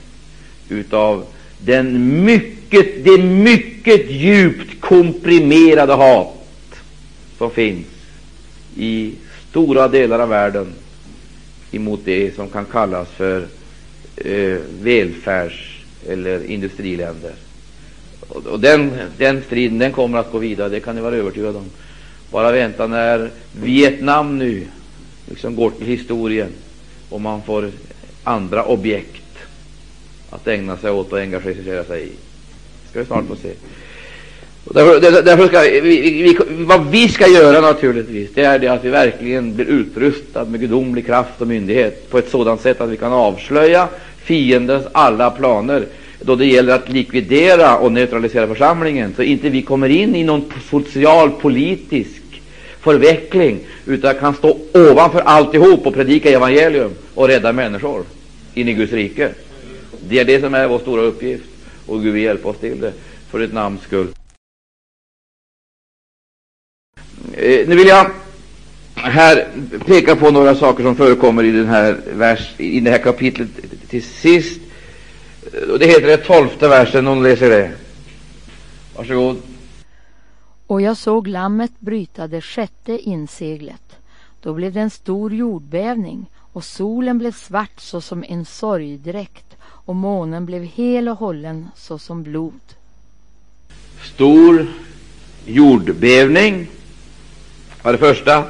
utav 0.68 1.24
den 1.58 2.24
mycket, 2.24 3.04
det 3.04 3.18
mycket 3.18 4.10
djupt 4.10 4.80
komprimerade 4.80 5.92
hat 5.92 6.36
som 7.38 7.50
finns 7.50 7.86
i 8.76 9.12
stora 9.50 9.88
delar 9.88 10.18
av 10.18 10.28
världen 10.28 10.72
emot 11.70 12.00
det 12.04 12.34
som 12.34 12.48
kan 12.48 12.64
kallas 12.64 13.08
för 13.08 13.46
eh, 14.16 14.58
välfärds 14.82 15.82
eller 16.08 16.44
industriländer. 16.44 17.32
Och, 18.20 18.46
och 18.46 18.60
den, 18.60 18.92
den 19.18 19.42
striden 19.42 19.78
den 19.78 19.92
kommer 19.92 20.18
att 20.18 20.32
gå 20.32 20.38
vidare, 20.38 20.68
det 20.68 20.80
kan 20.80 20.94
ni 20.94 21.00
vara 21.00 21.16
övertygade 21.16 21.58
om. 21.58 21.70
Bara 22.30 22.52
vänta 22.52 22.86
när 22.86 23.30
Vietnam 23.62 24.38
nu 24.38 24.66
liksom 25.28 25.56
går 25.56 25.70
till 25.70 25.86
historien 25.86 26.52
och 27.10 27.20
man 27.20 27.42
får 27.42 27.70
andra 28.24 28.64
objekt 28.64 29.38
att 30.30 30.48
ägna 30.48 30.76
sig 30.76 30.90
åt 30.90 31.12
och 31.12 31.18
engagera 31.18 31.84
sig 31.84 32.02
i. 32.02 32.12
Ska 32.90 32.98
vi 32.98 33.06
snart 33.06 33.26
få 33.26 33.36
se. 33.36 33.52
Och 34.64 34.74
därför, 34.74 35.22
därför 35.22 35.46
ska 35.46 35.60
vi, 35.60 35.80
vi, 35.80 36.38
vad 36.64 36.86
vi 36.90 37.08
ska 37.08 37.28
göra 37.28 37.60
naturligtvis, 37.60 38.30
det 38.34 38.42
är 38.42 38.58
det 38.58 38.68
att 38.68 38.84
vi 38.84 38.90
verkligen 38.90 39.54
blir 39.54 39.66
utrustade 39.66 40.50
med 40.50 40.60
gudomlig 40.60 41.06
kraft 41.06 41.40
och 41.40 41.46
myndighet 41.46 42.10
på 42.10 42.18
ett 42.18 42.30
sådant 42.30 42.60
sätt 42.60 42.80
att 42.80 42.88
vi 42.88 42.96
kan 42.96 43.12
avslöja 43.12 43.88
fiendens 44.22 44.86
alla 44.92 45.30
planer 45.30 45.86
då 46.20 46.36
det 46.36 46.46
gäller 46.46 46.74
att 46.74 46.88
likvidera 46.88 47.78
och 47.78 47.92
neutralisera 47.92 48.46
församlingen, 48.46 49.14
så 49.16 49.22
inte 49.22 49.48
vi 49.48 49.62
kommer 49.62 49.88
in 49.88 50.16
i 50.16 50.24
någon 50.24 50.52
social 50.70 51.30
politisk 51.30 52.19
förveckling, 52.80 53.60
utan 53.86 54.14
kan 54.14 54.34
stå 54.34 54.58
ovanför 54.74 55.20
alltihop 55.20 55.86
och 55.86 55.94
predika 55.94 56.30
evangelium 56.30 56.94
och 57.14 57.28
rädda 57.28 57.52
människor 57.52 58.04
in 58.54 58.68
i 58.68 58.74
Guds 58.74 58.92
rike. 58.92 59.30
Det 60.08 60.18
är 60.18 60.24
det 60.24 60.40
som 60.40 60.54
är 60.54 60.68
vår 60.68 60.78
stora 60.78 61.02
uppgift, 61.02 61.44
och 61.86 62.02
Gud 62.02 62.12
vill 62.12 62.22
hjälpa 62.22 62.48
oss 62.48 62.58
till 62.58 62.80
det 62.80 62.92
för 63.30 63.38
ditt 63.38 63.52
namns 63.52 63.82
skull. 63.82 64.08
Eh, 67.32 67.68
nu 67.68 67.76
vill 67.76 67.88
jag 67.88 68.10
här 68.94 69.48
peka 69.86 70.16
på 70.16 70.30
några 70.30 70.54
saker 70.54 70.82
som 70.82 70.96
förekommer 70.96 71.44
i 71.44 71.50
den 71.50 71.66
här, 71.66 71.98
vers, 72.12 72.50
i 72.58 72.80
det 72.80 72.90
här 72.90 72.98
kapitlet 72.98 73.48
till 73.88 74.02
sist. 74.02 74.60
Det 75.78 75.86
heter 75.86 76.06
det 76.06 76.16
tolfte 76.16 76.68
versen, 76.68 77.06
om 77.06 77.14
någon 77.14 77.22
läser 77.22 77.50
det. 77.50 77.70
Varsågod. 78.96 79.49
Och 80.70 80.82
jag 80.82 80.96
såg 80.96 81.26
lammet 81.26 81.72
bryta 81.78 82.26
det 82.26 82.40
sjätte 82.40 82.98
inseglet. 82.98 83.96
Då 84.42 84.54
blev 84.54 84.72
det 84.72 84.80
en 84.80 84.90
stor 84.90 85.34
jordbävning 85.34 86.26
och 86.36 86.64
solen 86.64 87.18
blev 87.18 87.32
svart 87.32 87.80
såsom 87.80 88.24
en 88.28 88.44
sorgdräkt 88.44 89.56
och 89.62 89.96
månen 89.96 90.46
blev 90.46 90.62
hel 90.62 91.08
och 91.08 91.16
hållen 91.16 91.68
såsom 91.76 92.22
blod. 92.22 92.60
Stor 94.14 94.66
jordbävning 95.46 96.66
var 97.82 97.92
det 97.92 97.98
första. 97.98 98.44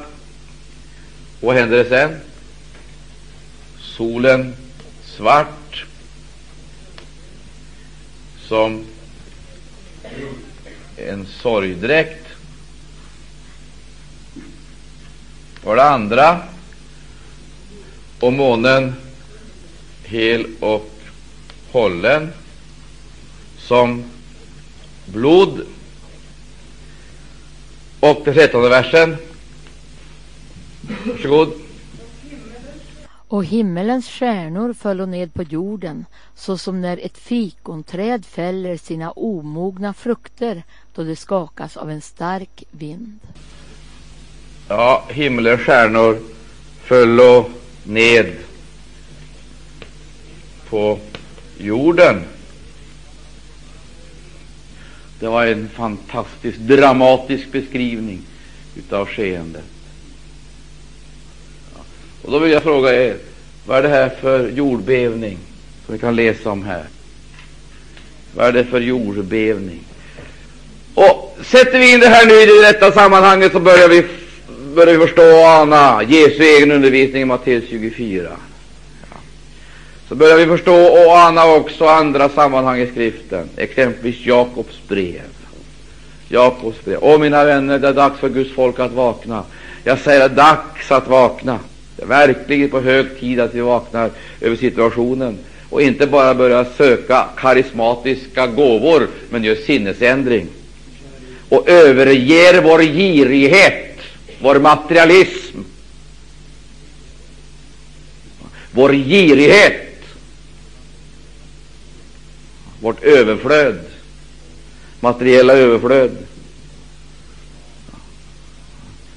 Vad 1.39 1.55
hände 1.55 1.83
det 1.83 1.89
sen? 1.89 2.19
Solen 3.79 4.55
svart 5.03 5.85
som 8.47 8.85
en 11.09 11.25
sorgdräkt. 11.25 12.21
och 15.63 15.75
det 15.75 15.83
andra 15.83 16.39
och 18.19 18.33
månen 18.33 18.95
hel 20.03 20.45
och 20.59 20.91
hållen 21.71 22.33
som 23.57 24.03
blod. 25.05 25.65
Och 27.99 28.21
den 28.25 28.33
trettonde 28.33 28.69
versen. 28.69 29.17
Varsågod. 31.05 31.53
Och 33.31 33.45
himmelens 33.45 34.07
stjärnor 34.07 34.73
föll 34.73 35.07
ned 35.07 35.33
på 35.33 35.43
jorden 35.43 36.05
så 36.35 36.57
som 36.57 36.81
när 36.81 36.97
ett 36.97 37.17
fikonträd 37.17 38.25
fäller 38.25 38.77
sina 38.77 39.11
omogna 39.11 39.93
frukter 39.93 40.63
då 40.95 41.03
det 41.03 41.15
skakas 41.15 41.77
av 41.77 41.91
en 41.91 42.01
stark 42.01 42.63
vind. 42.71 43.19
Ja, 44.67 45.05
himmelens 45.09 45.61
stjärnor 45.61 46.19
föll 46.83 47.19
ned 47.83 48.35
på 50.69 50.99
jorden 51.57 52.21
Det 55.19 55.27
var 55.27 55.45
en 55.45 55.69
fantastisk, 55.69 56.57
dramatisk 56.57 57.51
beskrivning 57.51 58.21
utav 58.75 59.07
skeendet. 59.07 59.80
Och 62.21 62.31
då 62.31 62.39
vill 62.39 62.51
jag 62.51 62.63
fråga 62.63 62.93
er, 63.05 63.15
vad 63.65 63.77
är 63.77 63.83
det 63.83 63.89
här 63.89 64.09
för 64.21 64.49
jordbävning 64.49 65.37
som 65.85 65.93
vi 65.93 65.99
kan 65.99 66.15
läsa 66.15 66.51
om 66.51 66.63
här? 66.63 66.83
Vad 68.35 68.47
är 68.47 68.51
det 68.51 68.65
för 68.65 68.79
jordbävning? 68.79 69.79
Och 70.93 71.37
sätter 71.45 71.79
vi 71.79 71.93
in 71.93 71.99
det 71.99 72.07
här 72.07 72.25
nu 72.25 72.33
i 72.33 72.45
det 72.45 72.69
rätta 72.69 72.91
sammanhanget 72.91 73.51
så 73.51 73.59
börjar 73.59 73.87
vi, 73.87 74.05
börjar 74.75 74.93
vi 74.93 75.07
förstå 75.07 75.21
och 75.21 75.45
ana 75.45 76.03
Jesu 76.03 76.43
egen 76.43 76.71
undervisning 76.71 77.21
i 77.21 77.25
Matteus 77.25 77.63
24. 77.69 78.29
Ja. 79.01 79.17
Så 80.09 80.15
börjar 80.15 80.37
vi 80.37 80.45
förstå 80.45 80.75
och 80.75 81.11
ana 81.11 81.45
också 81.45 81.85
andra 81.85 82.29
sammanhang 82.29 82.79
i 82.79 82.87
skriften, 82.87 83.49
exempelvis 83.57 84.25
Jakobs 84.25 84.79
brev. 84.87 85.21
Jakobs 86.27 86.85
brev. 86.85 86.97
Åh, 87.01 87.19
mina 87.19 87.43
vänner, 87.43 87.79
det 87.79 87.87
är 87.87 87.93
dags 87.93 88.19
för 88.19 88.29
Guds 88.29 88.55
folk 88.55 88.79
att 88.79 88.91
vakna. 88.91 89.43
Jag 89.83 89.99
säger 89.99 90.19
det 90.19 90.25
är 90.25 90.29
dags 90.29 90.91
att 90.91 91.07
vakna. 91.07 91.59
Det 92.01 92.05
är 92.05 92.07
verkligen 92.07 92.69
på 92.69 92.79
hög 92.79 93.19
tid 93.19 93.39
att 93.39 93.53
vi 93.53 93.61
vaknar 93.61 94.11
över 94.41 94.55
situationen 94.55 95.37
och 95.69 95.81
inte 95.81 96.07
bara 96.07 96.33
börjar 96.33 96.67
söka 96.77 97.25
karismatiska 97.37 98.47
gåvor, 98.47 99.07
men 99.29 99.43
gör 99.43 99.55
sinnesändring. 99.55 100.47
Och 101.49 101.69
överger 101.69 102.61
vår 102.61 102.81
girighet, 102.81 103.97
vår 104.39 104.59
materialism, 104.59 105.59
vår 108.71 108.93
girighet, 108.93 110.03
vårt 112.79 113.03
överflöd, 113.03 113.79
materiella 114.99 115.53
överflöd. 115.53 116.17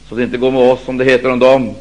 Så 0.09 0.15
det 0.15 0.23
inte 0.23 0.37
går 0.39 0.51
med 0.51 0.73
oss 0.73 0.85
som 0.85 0.97
det 0.97 1.05
heter 1.05 1.31
om 1.31 1.39
dem, 1.39 1.75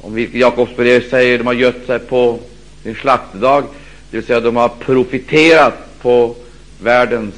om 0.00 0.14
vilket 0.14 0.40
Jakobs 0.40 0.76
brev 0.76 1.10
säger 1.10 1.38
de 1.38 1.46
har 1.46 1.54
gött 1.54 1.86
sig 1.86 1.98
på 1.98 2.38
sin 2.82 2.94
slaktdag, 2.94 3.64
det 4.10 4.16
vill 4.16 4.26
säga 4.26 4.40
de 4.40 4.56
har 4.56 4.68
profiterat 4.68 6.00
på 6.00 6.36
världens 6.82 7.34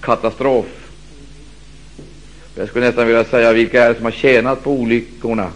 katastrof. 0.00 0.66
Jag 2.54 2.68
skulle 2.68 2.86
nästan 2.86 3.06
vilja 3.06 3.24
säga 3.24 3.52
vilka 3.52 3.84
är 3.84 3.88
det 3.88 3.94
som 3.94 4.04
har 4.04 4.12
tjänat 4.12 4.64
på 4.64 4.72
olyckorna, 4.72 5.52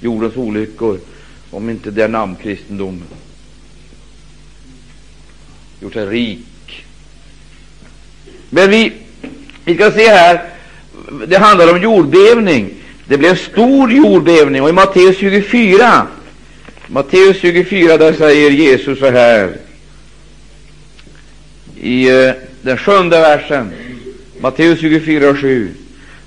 jordens 0.00 0.36
olyckor, 0.36 0.98
om 1.50 1.70
inte 1.70 1.90
det 1.90 2.04
är 2.04 2.08
namnkristendom. 2.08 3.02
Gjort 5.80 5.92
sig 5.92 6.06
rik. 6.06 6.84
Men 8.50 8.70
vi, 8.70 8.92
vi 9.64 9.74
ska 9.74 9.90
se 9.90 10.08
här, 10.08 10.44
det 11.26 11.38
handlar 11.38 11.72
om 11.72 11.82
jordbävning. 11.82 12.79
Det 13.10 13.18
blev 13.18 13.36
stor 13.36 13.92
jordbävning 13.92 14.62
och 14.62 14.68
i 14.68 14.72
Matteus 14.72 15.16
24, 15.16 16.06
Matteus 16.86 17.36
24, 17.36 17.96
där 17.96 18.12
säger 18.12 18.50
Jesus 18.50 18.98
så 18.98 19.10
här 19.10 19.56
i 21.80 22.08
eh, 22.08 22.32
den 22.62 22.76
sjunde 22.76 23.20
versen, 23.20 23.72
Matteus 24.40 24.80
24 24.80 25.30
och 25.30 25.38
7. 25.38 25.74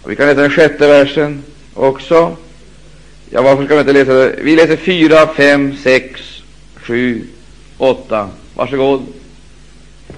Och 0.02 0.12
vi 0.12 0.16
kan 0.16 0.28
läsa 0.28 0.42
den 0.42 0.52
sjätte 0.52 0.88
versen 0.88 1.44
också. 1.74 2.38
Ja, 3.30 3.42
varför 3.42 3.66
ska 3.66 3.74
vi 3.74 3.80
inte 3.80 3.94
läsa 3.94 4.14
det? 4.14 4.36
Vi 4.42 4.56
läser 4.56 4.78
4, 4.78 5.28
5, 5.28 5.76
6, 5.84 6.22
7, 6.76 7.28
8. 7.78 8.30
Varsågod. 8.56 9.06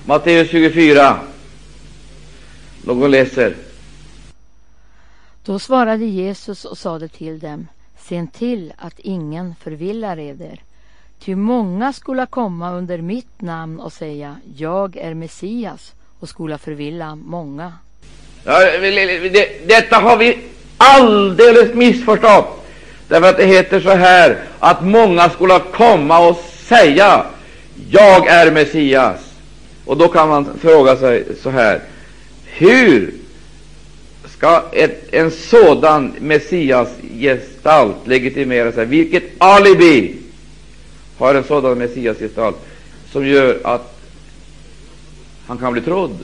Matteus 0.06 0.50
24. 0.50 1.20
Någon 2.84 3.12
läser. 3.12 3.54
Då 5.46 5.60
svarade 5.60 6.06
Jesus 6.06 6.66
och 6.66 6.78
sade 6.78 7.08
till 7.08 7.40
dem, 7.40 7.68
se 8.00 8.28
till 8.38 8.74
att 8.78 9.00
ingen 9.00 9.56
förvillar 9.64 10.20
eder. 10.20 10.60
Ty 11.20 11.36
många 11.36 11.94
skola 11.94 12.26
komma 12.26 12.72
under 12.72 12.98
mitt 12.98 13.42
namn 13.42 13.80
och 13.80 13.94
säga, 13.94 14.36
jag 14.58 14.98
är 14.98 15.14
Messias, 15.14 15.94
och 16.20 16.30
skola 16.30 16.58
förvilla 16.58 17.16
många. 17.16 17.74
Ja, 18.44 18.60
det, 18.60 19.68
detta 19.68 19.96
har 19.96 20.18
vi 20.18 20.40
alldeles 20.78 21.74
missförstått. 21.74 22.66
Därför 23.08 23.30
att 23.30 23.38
det 23.38 23.46
heter 23.46 23.80
så 23.80 23.90
här 23.90 24.44
att 24.60 24.86
många 24.86 25.30
skulle 25.30 25.60
komma 25.60 26.28
och 26.28 26.36
säga 26.68 27.26
Jag 27.90 28.28
är 28.28 28.52
Messias. 28.52 29.34
Och 29.86 29.98
då 29.98 30.08
kan 30.08 30.30
man 30.30 30.60
fråga 30.62 30.96
sig 30.96 31.26
så 31.44 31.50
här 31.50 31.82
Hur 32.46 33.25
ska 34.38 34.64
ett, 34.72 35.14
en 35.14 35.32
sådan 35.32 36.14
Messias-gestalt 36.20 37.96
legitimera 38.06 38.72
sig? 38.72 38.86
Vilket 38.86 39.24
alibi 39.38 40.16
har 41.18 41.36
en 41.36 41.44
sådan 41.44 41.78
Messias-gestalt 41.78 42.56
som 43.12 43.28
gör 43.28 43.60
att 43.64 44.00
han 45.48 45.58
kan 45.58 45.74
bli 45.74 45.82
trodd? 45.82 46.18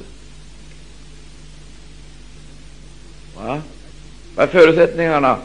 Va? 3.38 3.62
Vad 4.36 4.44
är 4.44 4.52
förutsättningarna? 4.52 5.38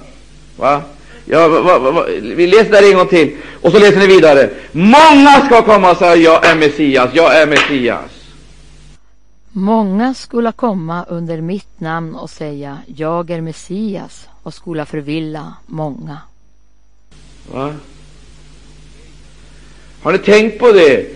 Va? 0.57 0.83
Ja, 1.25 1.49
va, 1.49 1.79
va, 1.79 2.07
vi 2.23 2.47
läser 2.47 2.71
där 2.71 2.91
en 2.91 2.97
gång 2.97 3.09
till, 3.09 3.37
och 3.62 3.73
så 3.73 3.79
läser 3.79 3.99
ni 3.99 4.07
vidare. 4.07 4.51
Många 4.73 5.47
ska 5.47 5.62
komma 5.62 5.91
och 5.91 5.97
säga 5.97 6.17
jag 6.17 6.47
är 6.47 6.55
Messias, 6.55 7.11
jag 7.12 7.37
är 7.37 7.47
Messias. 7.47 8.16
Många 9.59 10.15
skola 10.15 10.53
komma 10.53 11.05
under 11.09 11.41
mitt 11.41 11.81
namn 11.81 12.15
och 12.15 12.31
säga 12.31 12.79
jag 12.97 13.31
är 13.31 13.41
Messias 13.41 14.29
och 14.43 14.55
skola 14.55 14.87
förvilla 14.87 15.55
många. 15.67 16.19
Va? 17.53 17.75
Har 20.03 20.13
ni 20.13 20.19
tänkt 20.19 20.59
på 20.59 20.73
det, 20.73 21.07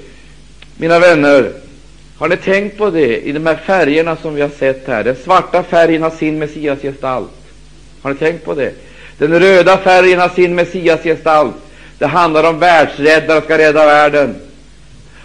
mina 0.76 0.98
vänner? 0.98 1.52
Har 2.18 2.28
ni 2.28 2.36
tänkt 2.36 2.78
på 2.78 2.90
det 2.90 3.20
i 3.20 3.32
de 3.32 3.46
här 3.46 3.56
färgerna 3.56 4.16
som 4.16 4.34
vi 4.34 4.40
har 4.40 4.48
sett 4.48 4.86
här? 4.86 5.04
Den 5.04 5.16
svarta 5.16 5.62
färgen 5.62 6.02
har 6.02 6.10
sin 6.10 6.38
Messiasgestalt. 6.38 7.30
Har 8.02 8.10
ni 8.10 8.16
tänkt 8.16 8.44
på 8.44 8.54
det? 8.54 8.74
Den 9.18 9.40
röda 9.40 9.76
färgen 9.76 10.20
har 10.20 10.28
sin 10.28 10.54
Messiasgestalt. 10.54 11.56
Det 11.98 12.06
handlar 12.06 12.50
om 12.50 12.58
världsräddare 12.58 13.42
ska 13.42 13.58
rädda 13.58 13.86
världen. 13.86 14.49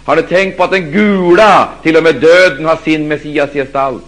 Har 0.06 0.16
ni 0.16 0.22
tänkt 0.22 0.56
på 0.56 0.64
att 0.64 0.70
den 0.70 0.90
gula, 0.90 1.68
till 1.82 1.96
och 1.96 2.02
med 2.02 2.14
döden, 2.14 2.64
har 2.64 2.76
sin 2.84 3.08
Messiasgestalt? 3.08 4.04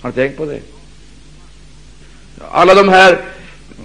Har 0.00 0.10
ni 0.10 0.14
tänkt 0.14 0.36
på 0.36 0.44
det? 0.44 0.60
Alla 2.50 2.74
de 2.74 2.88
här 2.88 3.18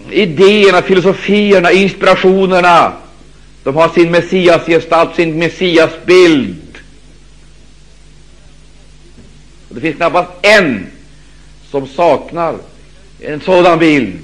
idéerna, 0.10 0.82
filosofierna, 0.82 1.72
inspirationerna, 1.72 2.94
de 3.64 3.76
har 3.76 3.90
sin 3.90 4.12
Messiasgestalt, 4.12 5.16
sin 5.16 5.40
Messiasbild. 5.40 6.78
Det 9.70 9.82
finns 9.82 9.96
knappast 9.96 10.30
en 10.42 10.88
som 11.72 11.88
saknar 11.88 12.56
en 13.20 13.42
sådan 13.42 13.80
bild. 13.80 14.20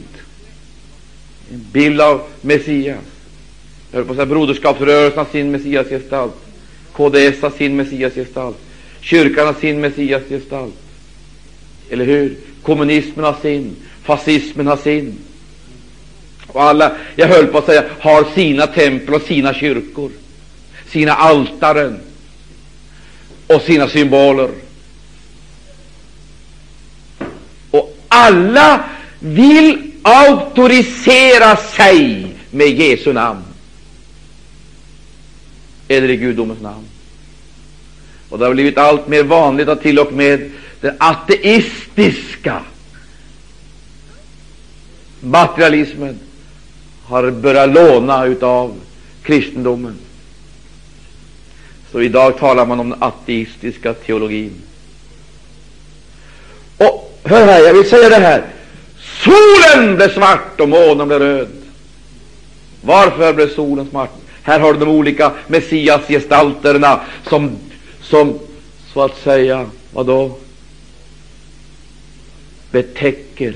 En 1.52 1.66
bild 1.72 2.02
av 2.02 2.22
Messias. 2.42 2.98
Jag 3.92 3.98
höll 3.98 4.06
på 4.06 4.12
att 4.12 4.18
säga 4.18 4.26
Broderskapsrörelsen 4.26 5.18
har 5.18 5.26
sin 5.32 5.52
Messiasgestalt. 5.52 6.41
KDS 6.94 7.42
har 7.42 7.58
sin 7.58 7.76
Messiasgestalt. 7.76 8.58
Kyrkan 9.02 9.46
har 9.46 9.54
sin 9.54 9.82
Messiasgestalt. 9.82 10.74
Eller 11.90 12.06
hur? 12.06 12.38
Kommunismen 12.64 13.26
har 13.26 13.36
sin. 13.42 13.76
Fascismen 14.04 14.68
har 14.68 14.78
sin. 14.78 15.18
Och 16.48 16.64
alla, 16.64 16.92
jag 17.16 17.28
höll 17.28 17.48
på 17.48 17.58
att 17.58 17.66
säga, 17.66 17.84
har 18.00 18.24
sina 18.36 18.68
tempel 18.68 19.16
och 19.16 19.22
sina 19.22 19.54
kyrkor. 19.54 20.12
Sina 20.90 21.14
altaren 21.14 22.00
och 23.48 23.62
sina 23.62 23.88
symboler. 23.88 24.50
Och 27.72 27.98
Alla 28.08 28.84
vill 29.20 29.92
auktorisera 30.02 31.56
sig 31.56 32.28
med 32.52 32.68
Jesu 32.68 33.14
namn 33.14 33.51
eller 35.98 36.10
i 36.10 36.18
gudomens 36.18 36.62
namn. 36.62 36.86
Och 38.30 38.40
det 38.40 38.46
har 38.46 38.54
blivit 38.54 38.78
allt 38.78 39.08
mer 39.08 39.24
vanligt 39.24 39.68
att 39.68 39.82
till 39.82 40.00
och 40.00 40.14
med 40.14 40.52
den 40.82 40.96
ateistiska 41.00 42.62
materialismen 45.20 46.20
har 47.04 47.32
börjat 47.32 47.74
låna 47.74 48.26
utav 48.26 48.76
kristendomen. 49.24 49.96
Så 51.92 52.02
idag 52.02 52.38
talar 52.38 52.66
man 52.66 52.80
om 52.80 52.90
den 52.90 53.04
ateistiska 53.04 53.94
teologin. 53.94 54.54
Och 56.78 57.12
Hör 57.24 57.46
här, 57.46 57.60
jag 57.60 57.74
vill 57.74 57.90
säga 57.90 58.10
det 58.10 58.16
här. 58.16 58.44
Solen 59.24 59.96
blev 59.96 60.14
svart 60.14 60.62
och 60.62 60.70
månen 60.70 61.08
blev 61.08 61.20
röd. 61.20 61.48
Varför 62.82 63.34
blev 63.34 63.56
solen 63.56 63.90
svart? 63.90 64.21
Här 64.44 64.60
har 64.60 64.74
du 64.74 64.80
de 64.80 64.90
olika 64.90 65.32
messiasgestalterna 65.48 67.02
som, 67.30 67.58
som 68.02 68.40
så 68.94 69.02
att 69.04 69.18
säga, 69.18 69.70
vadå? 69.94 70.38
betäcker 72.72 73.56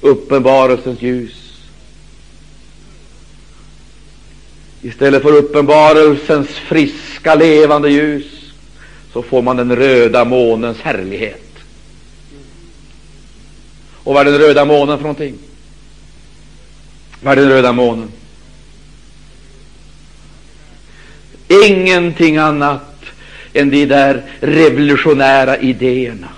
uppenbarelsens 0.00 1.02
ljus. 1.02 1.52
Istället 4.82 5.22
för 5.22 5.32
uppenbarelsens 5.32 6.48
friska, 6.48 7.34
levande 7.34 7.90
ljus 7.90 8.52
så 9.12 9.22
får 9.22 9.42
man 9.42 9.56
den 9.56 9.76
röda 9.76 10.24
månens 10.24 10.80
härlighet. 10.80 11.42
Och 14.04 14.14
vad 14.14 14.26
är 14.26 14.30
den 14.30 14.40
röda 14.40 14.64
månen 14.64 14.98
för 14.98 15.02
någonting? 15.02 15.38
Vad 17.20 17.38
är 17.38 17.42
den 17.42 17.50
röda 17.50 17.72
månen? 17.72 18.12
Ingenting 21.64 22.36
annat 22.36 22.82
än 23.54 23.70
de 23.70 23.86
där 23.86 24.22
revolutionära 24.40 25.56
idéerna 25.56 26.28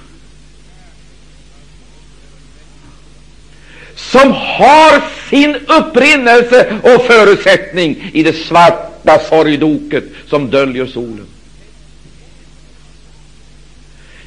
som 3.96 4.32
har 4.32 5.02
sin 5.30 5.56
upprinnelse 5.56 6.78
och 6.82 7.06
förutsättning 7.06 8.10
i 8.12 8.22
det 8.22 8.32
svarta 8.32 9.18
sorgdoket 9.28 10.04
som 10.28 10.50
döljer 10.50 10.86
solen. 10.86 11.26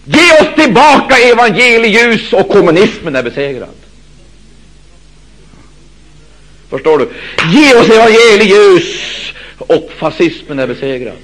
Ge 0.05 0.41
oss 0.41 0.55
tillbaka 0.55 1.17
evangeliljus 1.17 2.33
och 2.33 2.49
kommunismen 2.49 3.15
är 3.15 3.23
besegrad. 3.23 3.75
Förstår 6.69 6.99
du? 6.99 7.09
Ge 7.51 7.75
oss 7.75 7.89
evangeliljus 7.89 9.16
och 9.57 9.91
fascismen 9.97 10.59
är 10.59 10.67
besegrad. 10.67 11.17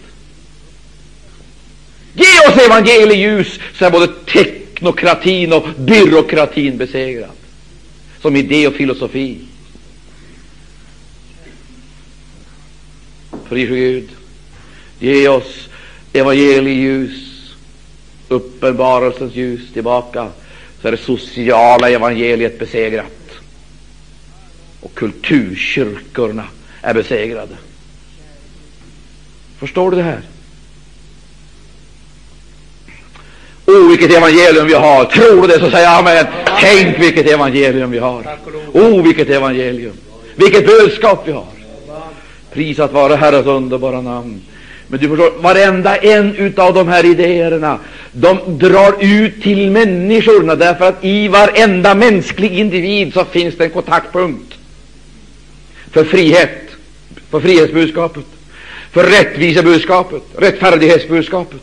Ge 2.14 2.48
oss 2.50 2.58
evangelieljus 2.66 3.60
så 3.78 3.86
är 3.86 3.92
både 3.92 4.08
teknokratin 4.08 5.54
och 5.54 5.68
byråkratin 5.78 6.78
besegrad. 6.78 7.32
Som 8.22 8.36
idé 8.36 8.68
och 8.68 8.74
filosofi. 8.74 9.38
Fri 13.50 13.66
Gud. 13.66 14.10
Ge 15.00 15.28
oss 15.28 15.70
evangelieljus, 16.14 17.12
uppenbarelsens 18.28 19.36
ljus 19.36 19.74
tillbaka 19.74 20.30
så 20.82 20.88
är 20.88 20.92
det 20.92 20.98
sociala 20.98 21.90
evangeliet 21.90 22.60
besegrat 22.60 23.24
och 24.80 24.96
kulturkyrkorna 24.96 26.46
är 26.82 26.94
besegrade. 26.94 27.56
Förstår 29.64 29.92
du 29.92 29.98
det 29.98 30.04
här? 30.04 30.20
Oh, 33.66 33.90
vilket 33.90 34.18
evangelium 34.18 34.68
vi 34.68 34.74
har! 34.74 35.06
Tror 35.06 35.42
du 35.42 35.48
det 35.48 35.60
så 35.60 35.72
säg 35.72 35.86
amen. 35.86 36.26
Tänk 36.60 37.00
vilket 37.00 37.30
evangelium 37.30 37.92
vi 37.92 38.00
har! 38.00 38.38
Oh, 38.74 39.04
vilket 39.04 39.30
evangelium! 39.30 39.94
Vilket 40.36 40.66
budskap 40.66 41.28
vi 41.28 41.32
har! 41.32 41.46
Prisat 42.54 42.94
vare 42.94 43.16
Herrens 43.16 43.46
underbara 43.46 44.02
namn. 44.02 44.42
Men 44.88 45.00
du 45.00 45.10
förstår, 45.10 45.32
varenda 45.42 45.98
en 45.98 46.36
utav 46.36 46.74
de 46.74 46.88
här 46.88 47.06
idéerna, 47.06 47.80
de 48.12 48.40
drar 48.46 48.96
ut 49.00 49.44
till 49.44 49.72
människorna 49.72 50.56
därför 50.56 50.86
att 50.86 51.04
i 51.04 51.28
varenda 51.28 51.96
mänsklig 51.96 52.60
individ 52.60 53.14
så 53.14 53.26
finns 53.26 53.56
det 53.58 53.64
en 53.64 53.70
kontaktpunkt 53.70 54.54
för 55.92 56.04
frihet, 56.04 56.62
för 57.30 57.40
frihetsbudskapet, 57.40 58.26
för 58.94 59.04
rättvisebudskapet, 59.04 60.24
rättfärdighetsbudskapet. 60.38 61.62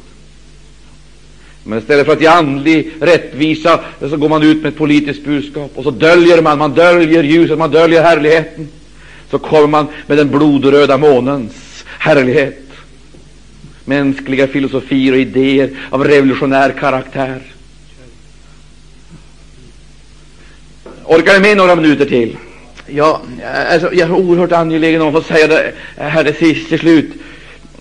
Men 1.64 1.78
istället 1.78 2.06
för 2.06 2.12
att 2.12 2.20
ge 2.20 2.26
andlig 2.26 2.92
rättvisa 3.00 3.80
så 4.00 4.16
går 4.16 4.28
man 4.28 4.42
ut 4.42 4.62
med 4.62 4.72
ett 4.72 4.78
politiskt 4.78 5.24
budskap 5.24 5.70
och 5.74 5.84
så 5.84 5.90
döljer 5.90 6.42
man, 6.42 6.58
man 6.58 6.74
döljer 6.74 7.22
ljuset, 7.22 7.58
man 7.58 7.70
döljer 7.70 8.02
härligheten. 8.02 8.68
Så 9.30 9.38
kommer 9.38 9.66
man 9.66 9.86
med 10.06 10.18
den 10.18 10.30
blodröda 10.30 10.98
månens 10.98 11.84
härlighet 11.98 12.70
mänskliga 13.90 14.46
filosofier 14.46 15.12
och 15.12 15.18
idéer 15.18 15.70
av 15.90 16.04
revolutionär 16.04 16.72
karaktär. 16.72 17.40
Orkar 21.04 21.32
ni 21.32 21.40
med 21.40 21.56
några 21.56 21.76
minuter 21.76 22.04
till? 22.04 22.36
Ja, 22.92 23.20
alltså, 23.70 23.94
jag 23.94 24.08
är 24.08 24.12
oerhört 24.12 24.52
angelägen 24.52 25.02
om 25.02 25.16
att 25.16 25.26
få 25.26 25.32
säga 25.32 25.46
det 25.48 25.74
här 25.96 26.24
det 26.24 26.34
sist 26.34 26.68
till 26.68 26.78
slut. 26.78 27.12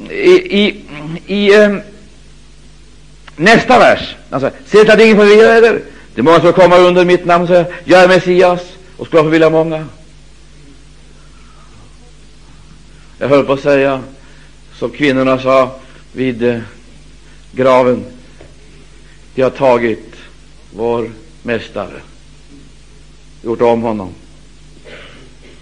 I, 0.09 0.59
i, 0.59 0.83
i 1.25 1.55
eh, 1.55 1.75
nästa 3.35 3.79
vers, 3.79 4.15
alltså, 4.29 4.51
se 4.65 4.91
att 4.91 5.01
ingen 5.01 5.17
förvirrar 5.17 5.63
er. 5.63 5.81
Det 6.15 6.21
är 6.21 6.23
många 6.23 6.41
som 6.41 6.53
kommer 6.53 6.79
under 6.79 7.05
mitt 7.05 7.25
namn 7.25 7.41
och 7.41 7.47
säger, 7.47 7.65
jag 7.85 8.03
är 8.03 8.07
Messias, 8.07 8.61
och 8.97 9.07
skulle 9.07 9.23
förvilla 9.23 9.49
många. 9.49 9.85
Jag 13.17 13.27
höll 13.27 13.45
på 13.45 13.53
att 13.53 13.59
säga, 13.59 14.03
som 14.73 14.89
kvinnorna 14.89 15.39
sa, 15.39 15.79
vid 16.13 16.43
eh, 16.43 16.59
graven. 17.51 18.05
De 19.35 19.41
har 19.41 19.49
tagit 19.49 20.15
vår 20.75 21.11
mästare, 21.43 22.01
gjort 23.43 23.61
om 23.61 23.81
honom. 23.81 24.13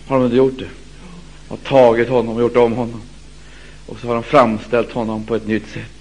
Har 0.07 0.17
de 0.17 0.25
inte 0.25 0.37
gjort 0.37 0.59
det? 0.59 0.69
Har 1.49 1.57
tagit 1.57 2.09
honom 2.09 2.35
och 2.35 2.41
gjort 2.41 2.57
om 2.57 2.73
honom. 2.73 3.01
Och 3.85 3.99
så 3.99 4.07
har 4.07 4.13
de 4.13 4.23
framställt 4.23 4.91
honom 4.91 5.25
på 5.25 5.35
ett 5.35 5.47
nytt 5.47 5.67
sätt. 5.67 5.91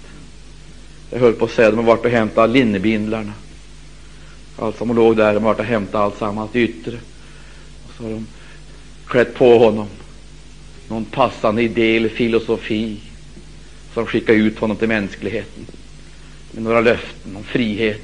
Jag 1.11 1.19
höll 1.19 1.33
på 1.33 1.45
att 1.45 1.51
säga, 1.51 1.71
de 1.71 1.77
har 1.77 1.85
varit 1.85 2.05
och 2.05 2.11
hämtat 2.11 2.49
linnebindlarna. 2.49 3.33
Allt 4.59 4.77
som 4.77 4.95
låg 4.95 5.17
där, 5.17 5.33
de 5.33 5.43
har 5.43 5.53
varit 5.53 5.59
och 5.59 5.65
hämtat 5.65 5.95
allt 5.95 6.17
sammans 6.17 6.55
yttre. 6.55 6.97
Och 7.87 7.93
så 7.97 8.03
har 8.03 8.09
de 8.09 8.27
klätt 9.05 9.35
på 9.35 9.57
honom 9.57 9.87
någon 10.89 11.05
passande 11.05 11.61
idé 11.61 11.97
eller 11.97 12.09
filosofi 12.09 12.97
som 13.93 14.05
skickar 14.05 14.33
ut 14.33 14.59
honom 14.59 14.77
till 14.77 14.87
mänskligheten 14.87 15.65
med 16.51 16.63
några 16.63 16.81
löften 16.81 17.35
om 17.35 17.43
frihet, 17.43 18.01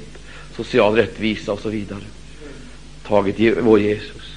social 0.56 0.96
rättvisa 0.96 1.52
och 1.52 1.60
så 1.60 1.68
vidare. 1.68 2.04
Tagit 3.06 3.58
vår 3.62 3.80
Jesus. 3.80 4.33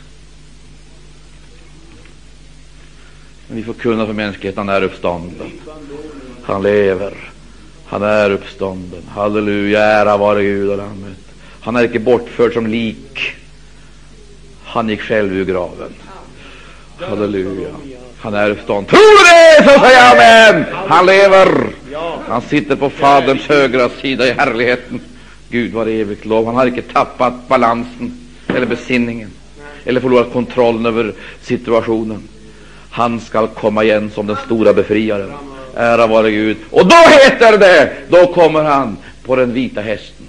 Men 3.48 3.58
vi 3.58 3.64
får 3.64 3.74
kunna 3.74 4.06
för 4.06 4.14
mänskligheten, 4.14 4.68
han 4.68 4.76
är 4.76 4.84
uppstånden. 4.84 5.52
Han 6.43 6.64
lever. 6.64 7.14
Han 7.86 8.04
är 8.04 8.30
uppstånden. 8.30 9.02
Halleluja, 9.10 9.80
ära 9.80 10.18
vare 10.18 10.44
Gud 10.44 10.69
och 10.69 10.78
Lammet. 10.78 11.18
Han 11.61 11.76
är 11.76 11.84
icke 11.84 11.99
bortförd 11.99 12.53
som 12.53 12.68
lik. 12.68 13.22
Han 14.64 14.90
gick 14.90 15.02
själv 15.02 15.34
ur 15.34 15.45
graven. 15.45 15.94
Halleluja. 16.99 17.69
Han 18.19 18.34
är 18.34 18.49
uppstånden. 18.49 18.86
Tror 18.86 18.99
du 18.99 19.24
det 19.24 19.74
så 19.74 19.80
säger 19.80 20.11
amen. 20.11 20.65
Han 20.74 21.06
lever. 21.06 21.68
Han 22.28 22.41
sitter 22.41 22.76
på 22.76 22.90
Faderns 22.90 23.48
högra 23.48 23.90
sida 23.90 24.28
i 24.28 24.32
härligheten. 24.32 25.02
Gud 25.49 25.74
var 25.74 25.86
evigt 25.86 26.26
lov. 26.26 26.45
Han 26.45 26.56
har 26.56 26.65
inte 26.65 26.82
tappat 26.82 27.48
balansen 27.48 28.28
eller 28.48 28.65
besinningen 28.65 29.32
eller 29.86 30.02
förlorat 30.02 30.34
kontrollen 30.34 30.86
över 30.86 31.14
situationen. 31.41 32.24
Han 32.89 33.19
skall 33.19 33.47
komma 33.47 33.84
igen 33.84 34.11
som 34.15 34.27
den 34.27 34.38
stora 34.45 34.73
befriaren. 34.73 35.34
Ära 35.76 36.07
vare 36.07 36.31
Gud. 36.31 36.57
Och 36.69 36.88
då 36.88 36.95
heter 36.95 37.57
det, 37.57 37.93
då 38.09 38.34
kommer 38.34 38.64
han 38.64 38.97
på 39.23 39.35
den 39.35 39.53
vita 39.53 39.81
hästen. 39.81 40.26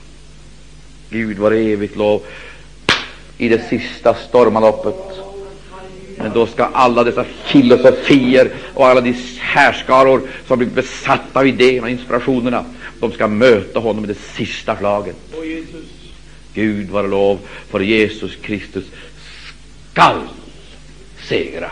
Gud 1.10 1.38
var 1.38 1.52
evigt 1.52 1.96
lov 1.96 2.22
i 3.38 3.48
det 3.48 3.68
sista 3.68 4.14
stormaloppet 4.14 5.18
men 6.18 6.32
då 6.32 6.46
ska 6.46 6.64
alla 6.64 7.04
dessa 7.04 7.24
filosofier 7.24 8.50
och 8.74 8.86
alla 8.86 9.00
de 9.00 9.16
härskaror 9.40 10.22
som 10.46 10.58
blir 10.58 10.68
besatta 10.68 11.40
av 11.40 11.46
idéerna 11.46 11.82
och 11.82 11.90
inspirationerna, 11.90 12.64
de 13.00 13.12
ska 13.12 13.28
möta 13.28 13.80
honom 13.80 14.04
i 14.04 14.06
det 14.06 14.18
sista 14.34 14.76
slaget. 14.76 15.16
Gud 16.54 16.90
var 16.90 17.08
lov, 17.08 17.38
för 17.70 17.80
Jesus 17.80 18.36
Kristus 18.42 18.84
skall 19.92 20.22
segra. 21.28 21.70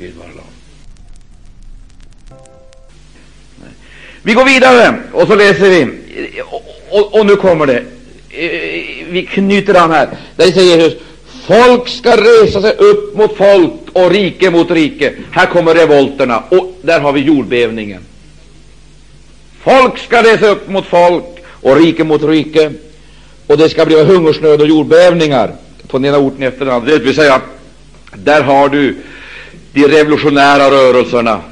Gud 0.00 0.14
vare 0.18 0.28
lov. 0.28 0.44
Vi 4.22 4.34
går 4.34 4.44
vidare 4.44 5.02
och 5.12 5.26
så 5.26 5.34
läser 5.34 5.70
vi, 5.70 5.86
och, 6.42 6.64
och, 6.90 7.20
och 7.20 7.26
nu 7.26 7.36
kommer 7.36 7.66
det. 7.66 7.84
E-, 8.30 8.46
e-, 8.46 9.04
vi 9.08 9.26
knyter 9.26 9.74
an 9.74 9.90
här. 9.90 10.08
Där 10.36 10.50
säger 10.50 10.76
Jesus 10.76 11.02
Folk 11.46 11.88
ska 11.88 12.16
resa 12.16 12.62
sig 12.62 12.72
upp 12.72 13.16
mot 13.16 13.36
folk 13.36 13.72
och 13.92 14.10
rike 14.10 14.50
mot 14.50 14.70
rike. 14.70 15.12
Här 15.30 15.46
kommer 15.46 15.74
revolterna 15.74 16.42
och 16.48 16.78
där 16.82 17.00
har 17.00 17.12
vi 17.12 17.20
jordbävningen. 17.20 18.00
Folk 19.62 19.98
ska 19.98 20.22
resa 20.22 20.48
upp 20.48 20.68
mot 20.68 20.86
folk 20.86 21.24
och 21.46 21.76
rike 21.76 22.04
mot 22.04 22.22
rike 22.22 22.72
och 23.46 23.58
det 23.58 23.68
ska 23.68 23.86
bli 23.86 24.04
hungersnöd 24.04 24.60
och 24.60 24.66
jordbävningar 24.66 25.52
på 25.88 25.98
den 25.98 26.04
ena 26.04 26.18
orten 26.18 26.42
efter 26.42 26.64
den 26.64 26.74
andra. 26.74 26.92
Det 26.92 26.98
vill 26.98 27.14
säga, 27.14 27.40
där 28.14 28.42
har 28.42 28.68
du 28.68 28.96
de 29.72 29.88
revolutionära 29.88 30.70
rörelserna, 30.70 31.42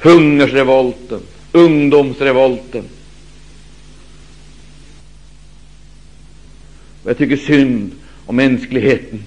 hungersrevolten, 0.00 1.20
ungdomsrevolten, 1.52 2.84
Och 7.06 7.10
jag 7.10 7.18
tycker 7.18 7.36
synd 7.36 7.92
om 8.26 8.36
mänskligheten. 8.36 9.22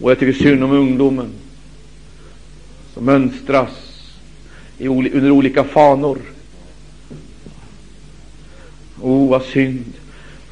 Och 0.00 0.10
jag 0.10 0.18
tycker 0.18 0.44
synd 0.44 0.64
om 0.64 0.72
ungdomen 0.72 1.30
som 2.94 3.04
mönstras 3.04 3.70
i, 4.78 4.88
under 4.88 5.30
olika 5.30 5.64
fanor. 5.64 6.18
Oh, 9.00 9.28
vad 9.28 9.42
synd! 9.42 9.92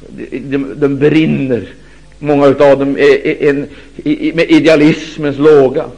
De, 0.09 0.39
de, 0.39 0.57
de 0.79 0.97
brinner, 0.97 1.73
många 2.19 2.45
av 2.45 2.55
dem, 2.79 2.97
är, 2.97 3.49
en, 3.49 3.67
med 4.35 4.51
idealismens 4.51 5.37
låga. 5.37 5.89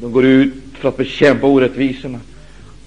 De 0.00 0.12
går 0.12 0.24
ut 0.24 0.54
för 0.78 0.88
att 0.88 0.96
bekämpa 0.96 1.46
orättvisorna, 1.46 2.20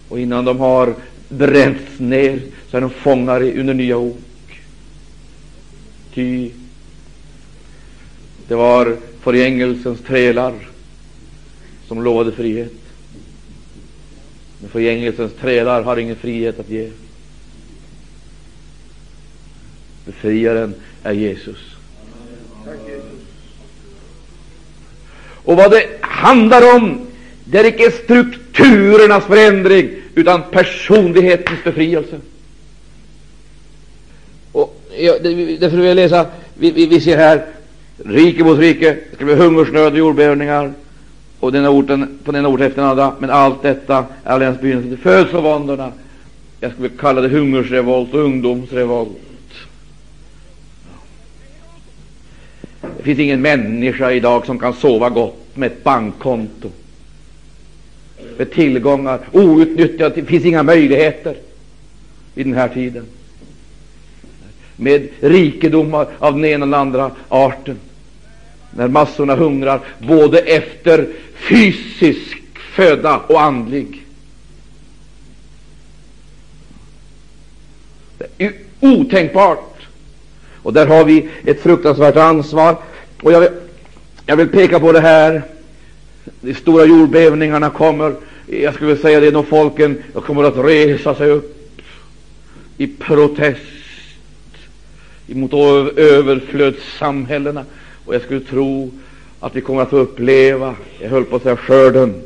och 0.10 0.20
innan 0.20 0.46
de 0.46 0.60
har 0.60 0.96
bränts 1.30 2.00
ner 2.00 2.42
så 2.72 2.78
är 2.78 2.82
de 2.82 2.90
fångar 2.90 3.42
under 3.42 3.74
nya 3.74 3.98
ok. 3.98 4.18
Ty 6.14 6.52
det 8.48 8.56
var 8.56 8.98
förgängelsens 9.22 10.00
trälar 10.02 10.54
som 11.88 12.04
lovade 12.04 12.32
frihet. 12.32 12.74
Men 14.62 14.70
förgängelsens 14.70 15.34
trälar 15.34 15.84
har 15.84 15.98
ingen 15.98 16.16
frihet 16.16 16.60
att 16.60 16.70
ge. 16.70 16.92
Befriaren 20.06 20.74
är 21.04 21.14
Jesus. 21.14 21.69
Och 25.44 25.58
vad 25.58 25.72
det 25.72 25.88
handlar 26.02 26.76
om, 26.76 27.00
det 27.44 27.60
är 27.60 27.66
icke 27.66 27.92
strukturernas 27.92 29.24
förändring, 29.24 29.90
utan 30.16 30.42
personlighetens 30.52 31.64
befrielse. 31.64 32.20
Och 34.52 34.82
ja, 34.98 35.14
därför 35.60 35.78
vill 35.78 35.86
jag 35.86 35.96
läsa, 35.96 36.26
vi, 36.54 36.72
vi, 36.72 36.86
vi 36.86 37.02
ser 37.02 37.18
här, 37.18 37.46
rike 38.06 38.44
mot 38.44 38.60
rike, 38.60 38.98
det 39.10 39.16
ska 39.16 39.26
bli 39.26 39.36
hungersnöd 39.36 39.94
och 39.94 40.00
jordbävningar, 40.00 40.74
och 41.40 41.52
denna 41.52 41.70
orten, 41.70 42.20
på 42.24 42.32
denna 42.32 42.48
ort 42.48 42.62
efter 42.62 42.82
den 42.82 42.90
andra, 42.90 43.14
men 43.20 43.30
allt 43.30 43.62
detta 43.62 44.06
är 44.24 44.34
allians 44.34 44.60
till 44.60 44.98
födslovåndorna. 44.98 45.92
Jag 46.60 46.72
skulle 46.72 46.90
kalla 46.90 47.22
det 47.22 47.30
hungersrevolt 47.30 48.14
och 48.14 48.20
ungdomsrevolt. 48.20 49.29
Det 52.82 53.04
finns 53.04 53.20
ingen 53.20 53.42
människa 53.42 54.12
idag 54.12 54.46
som 54.46 54.60
kan 54.60 54.74
sova 54.74 55.10
gott 55.10 55.56
med 55.56 55.72
ett 55.72 55.84
bankkonto, 55.84 56.72
med 58.38 58.52
tillgångar 58.52 59.20
outnyttjade. 59.32 60.16
Det 60.16 60.26
finns 60.26 60.46
inga 60.46 60.64
möjligheter 60.64 61.38
i 62.36 62.44
den 62.44 62.54
här 62.54 62.68
tiden 62.68 63.06
med 64.80 65.08
rikedomar 65.20 66.08
av 66.20 66.34
den 66.34 66.46
ena 66.46 66.66
eller 66.66 66.78
andra 66.78 67.12
arten. 67.30 67.80
När 68.76 68.88
massorna 68.88 69.36
hungrar 69.36 69.82
både 70.00 70.40
efter 70.40 71.08
fysisk 71.36 72.38
föda 72.56 73.18
och 73.18 73.42
andlig. 73.42 74.04
Det 78.18 78.46
är 78.46 78.54
otänkbart. 78.80 79.79
Och 80.64 80.74
där 80.74 80.86
har 80.86 81.06
vi 81.06 81.30
ett 81.46 81.62
fruktansvärt 81.62 82.16
ansvar. 82.16 82.76
Och 83.22 83.32
jag 83.32 83.40
vill, 83.40 83.50
jag 84.26 84.36
vill 84.36 84.50
peka 84.50 84.80
på 84.80 84.92
det 84.92 85.00
här. 85.00 85.42
De 86.42 86.54
stora 86.54 86.86
jordbävningarna 86.86 87.70
kommer. 87.70 88.16
Jag 88.48 88.74
skulle 88.74 88.88
vilja 88.88 89.02
säga 89.02 89.20
det, 89.20 89.32
när 89.32 89.44
folken 89.44 90.04
kommer 90.26 90.44
att 90.44 90.58
resa 90.58 91.16
sig 91.16 91.30
upp 91.30 91.56
i 92.78 92.88
protest 92.88 93.62
mot 95.28 95.54
överflödssamhällena. 95.98 97.66
Och 98.06 98.16
jag 98.16 98.22
skulle 98.22 98.40
tro 98.40 98.92
att 99.40 99.56
vi 99.56 99.62
kommer 99.62 99.82
att 99.82 99.90
få 99.90 99.98
uppleva, 99.98 100.76
jag 101.00 101.10
höll 101.10 101.26
på 101.26 101.36
att 101.36 101.44
säga 101.44 101.58
skörden, 101.58 102.22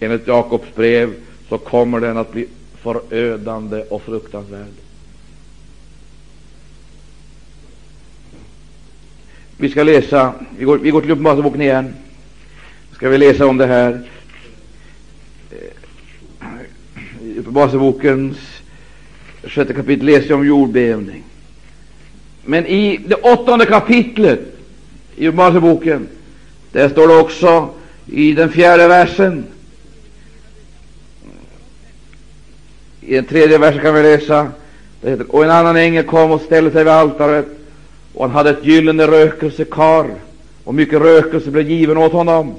enligt 0.00 0.26
Jakobs 0.26 0.74
brev, 0.74 1.14
så 1.48 1.58
kommer 1.58 2.00
den 2.00 2.16
att 2.16 2.32
bli 2.32 2.46
förödande 2.82 3.82
och 3.90 4.02
fruktansvärd. 4.02 4.83
Vi 9.56 9.68
ska 9.68 9.82
läsa, 9.82 10.32
vi 10.58 10.64
går, 10.64 10.78
vi 10.78 10.90
går 10.90 11.00
till 11.00 11.10
Uppenbarelseboken 11.10 11.60
igen. 11.60 11.94
Ska 12.92 13.08
vi 13.08 13.18
läsa 13.18 13.46
om 13.46 13.56
det 13.56 13.66
här. 13.66 14.00
Eh, 15.50 17.38
Uppenbarelsebokens 17.38 18.36
sjätte 19.42 19.74
kapitel 19.74 20.06
läser 20.06 20.28
jag 20.28 20.38
om 20.38 20.46
jordbävning. 20.46 21.24
Men 22.44 22.66
i 22.66 23.00
det 23.06 23.14
åttonde 23.14 23.66
kapitlet 23.66 24.40
i 25.16 25.28
Uppenbarelseboken, 25.28 26.08
där 26.72 26.88
står 26.88 27.08
det 27.08 27.16
också 27.16 27.68
i 28.06 28.32
den 28.32 28.52
fjärde 28.52 28.88
versen, 28.88 29.44
i 33.00 33.14
den 33.14 33.24
tredje 33.24 33.58
versen 33.58 33.82
kan 33.82 33.94
vi 33.94 34.02
läsa, 34.02 34.52
det 35.00 35.10
heter, 35.10 35.34
och 35.34 35.44
en 35.44 35.50
annan 35.50 35.76
ängel 35.76 36.04
kom 36.04 36.30
och 36.30 36.40
ställde 36.40 36.70
sig 36.70 36.84
vid 36.84 36.92
altaret, 36.92 37.46
och 38.14 38.24
han 38.24 38.30
hade 38.30 38.50
ett 38.50 38.64
gyllene 38.64 39.06
rökelsekar, 39.06 40.06
och 40.64 40.74
mycket 40.74 41.00
rökelse 41.00 41.50
blev 41.50 41.70
given 41.70 41.98
åt 41.98 42.12
honom, 42.12 42.54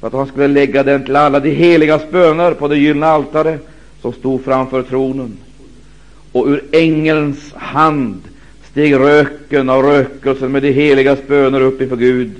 för 0.00 0.06
att 0.06 0.12
han 0.12 0.26
skulle 0.26 0.48
lägga 0.48 0.82
den 0.82 1.04
till 1.04 1.16
alla 1.16 1.40
de 1.40 1.50
heligas 1.50 2.02
böner 2.10 2.54
på 2.54 2.68
det 2.68 2.76
gyllene 2.76 3.06
altare 3.06 3.58
som 4.02 4.12
stod 4.12 4.44
framför 4.44 4.82
tronen. 4.82 5.36
Och 6.32 6.46
ur 6.46 6.64
ängelns 6.72 7.52
hand 7.54 8.20
steg 8.70 8.94
röken 8.94 9.70
av 9.70 9.82
rökelsen 9.82 10.52
med 10.52 10.62
de 10.62 10.72
heligas 10.72 11.18
böner 11.26 11.60
upp 11.60 11.80
inför 11.80 11.96
Gud. 11.96 12.30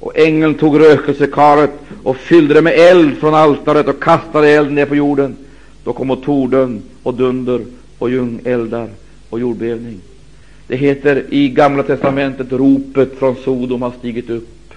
Och 0.00 0.18
ängeln 0.18 0.54
tog 0.54 0.80
rökelsekaret 0.80 1.70
och 2.02 2.16
fyllde 2.16 2.54
det 2.54 2.62
med 2.62 2.72
eld 2.78 3.16
från 3.16 3.34
altaret 3.34 3.88
och 3.88 4.02
kastade 4.02 4.48
elden 4.48 4.74
ner 4.74 4.86
på 4.86 4.96
jorden. 4.96 5.36
Då 5.84 5.92
kom 5.92 6.16
torden 6.24 6.82
och 7.02 7.14
dunder 7.14 7.60
och 7.98 8.10
ljungeldar 8.10 8.88
och 9.30 9.40
jordbävning. 9.40 10.00
Det 10.66 10.76
heter 10.76 11.24
i 11.30 11.48
Gamla 11.48 11.82
testamentet 11.82 12.52
ropet 12.52 13.18
från 13.18 13.36
Sodom 13.36 13.82
har 13.82 13.92
stigit 13.98 14.30
upp. 14.30 14.74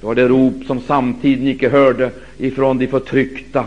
Det 0.00 0.06
var 0.06 0.14
det 0.14 0.28
rop 0.28 0.64
som 0.66 0.80
samtiden 0.80 1.46
icke 1.48 1.68
hörde 1.68 2.10
ifrån 2.38 2.78
de 2.78 2.86
förtryckta, 2.86 3.66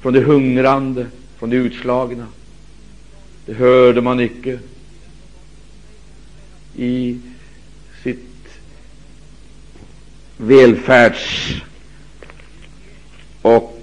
från 0.00 0.12
de 0.12 0.20
hungrande, 0.20 1.06
från 1.38 1.50
de 1.50 1.56
utslagna. 1.56 2.26
Det 3.46 3.52
hörde 3.52 4.00
man 4.00 4.20
icke 4.20 4.58
i 6.76 7.18
sitt 8.02 8.58
välfärds 10.36 11.62
och 13.42 13.82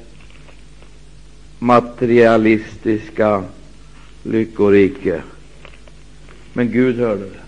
materialistiska 1.60 3.44
lyckorike. 4.24 5.22
Men 6.54 6.72
Gud 6.72 7.00
hörde 7.00 7.24
det. 7.24 7.40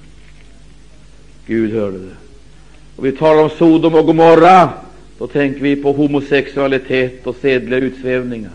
Gud 1.48 1.74
hörde 1.74 1.98
det. 1.98 2.16
Och 2.96 3.06
vi 3.06 3.12
talar 3.12 3.44
om 3.44 3.50
Sodom 3.50 3.96
och 3.96 4.06
Gomorra, 4.06 4.70
då 5.18 5.28
tänker 5.28 5.62
vi 5.62 5.76
på 5.76 5.92
homosexualitet 5.94 7.28
och 7.28 7.36
sedliga 7.36 7.80
utsvävningar. 7.80 8.52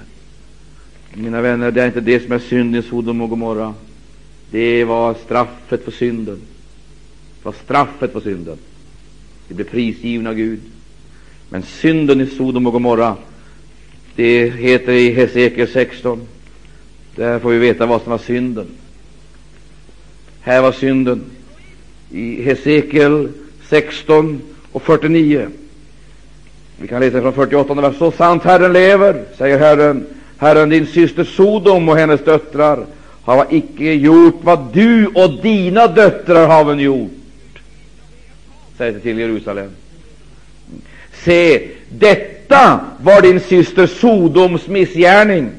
Mina 1.14 1.40
vänner, 1.40 1.70
det 1.70 1.82
är 1.82 1.86
inte 1.86 2.00
det 2.00 2.20
som 2.20 2.32
är 2.32 2.38
synd 2.38 2.76
i 2.76 2.82
Sodom 2.82 3.20
och 3.20 3.30
Gomorra. 3.30 3.74
Det 4.50 4.84
var 4.84 5.14
straffet 5.14 5.84
för 5.84 5.90
synden 5.90 6.40
Det 7.38 7.44
var 7.44 7.54
straffet 7.64 8.12
för 8.12 8.20
synden. 8.20 8.58
De 9.48 9.54
blev 9.54 9.64
prisgivna 9.64 10.30
av 10.30 10.36
Gud. 10.36 10.60
Men 11.48 11.62
synden 11.62 12.20
i 12.20 12.26
Sodom 12.26 12.66
och 12.66 12.72
Gomorra, 12.72 13.16
det 14.16 14.50
heter 14.50 14.92
i 14.92 15.12
Hesekiel 15.12 15.68
16. 15.68 16.20
Där 17.16 17.38
får 17.38 17.50
vi 17.50 17.58
veta 17.58 17.86
vad 17.86 18.02
som 18.02 18.10
var 18.10 18.18
synden. 18.18 18.66
Här 20.46 20.62
var 20.62 20.72
synden 20.72 21.24
i 22.10 22.42
Hesekiel 22.42 23.28
16 23.68 24.40
och 24.72 24.82
49. 24.82 25.48
Vi 26.76 26.88
kan 26.88 27.00
läsa 27.00 27.20
från 27.20 27.32
48 27.32 27.74
vers. 27.74 27.96
Så 27.98 28.10
sant 28.10 28.42
Herren 28.44 28.72
lever, 28.72 29.24
säger 29.38 29.58
Herren, 29.58 30.06
Herren 30.38 30.68
din 30.68 30.86
syster 30.86 31.24
Sodom 31.24 31.88
och 31.88 31.96
hennes 31.96 32.24
döttrar 32.24 32.86
har 33.22 33.46
icke 33.50 33.92
gjort 33.92 34.34
vad 34.42 34.72
du 34.72 35.06
och 35.06 35.42
dina 35.42 35.86
döttrar 35.86 36.48
haven 36.48 36.78
gjort 36.78 37.60
säger 38.78 39.00
till 39.00 39.18
Jerusalem. 39.18 39.70
Se, 41.24 41.68
detta 41.88 42.80
var 43.00 43.22
din 43.22 43.40
syster 43.40 43.86
Sodoms 43.86 44.66
missgärning. 44.66 45.50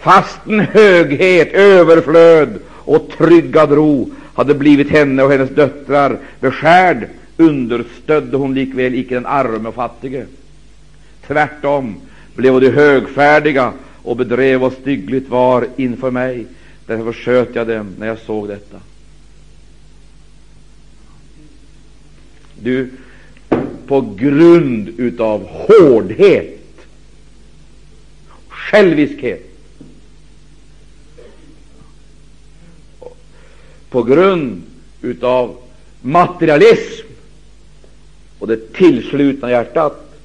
Fastän 0.00 0.60
höghet, 0.60 1.52
överflöd 1.52 2.58
och 2.90 3.08
tryggad 3.18 3.72
ro 3.72 4.10
hade 4.40 4.54
blivit 4.54 4.90
henne 4.90 5.22
och 5.22 5.30
hennes 5.30 5.50
döttrar 5.50 6.18
beskärd, 6.40 7.08
understödde 7.36 8.36
hon 8.36 8.54
likväl 8.54 8.94
icke 8.94 9.14
den 9.14 9.26
arme 9.26 9.68
och 9.68 9.74
fattige. 9.74 10.26
Tvärtom 11.26 12.00
blev 12.34 12.60
de 12.60 12.70
högfärdiga 12.70 13.72
och 14.02 14.16
bedrev 14.16 14.60
vad 14.60 14.72
styggligt 14.72 15.28
var 15.28 15.66
inför 15.76 16.10
mig. 16.10 16.46
Därför 16.86 17.12
sköt 17.12 17.54
jag 17.54 17.66
dem 17.66 17.94
när 17.98 18.06
jag 18.06 18.18
såg 18.18 18.48
detta. 18.48 18.76
Du, 22.62 22.90
på 23.86 24.00
grund 24.00 24.88
utav 24.96 25.46
hårdhet, 25.46 26.86
själviskhet, 28.48 29.49
på 33.90 34.02
grund 34.02 34.62
utav 35.02 35.56
materialism 36.00 37.06
och 38.38 38.46
det 38.46 38.72
tillslutna 38.72 39.50
hjärtat 39.50 40.16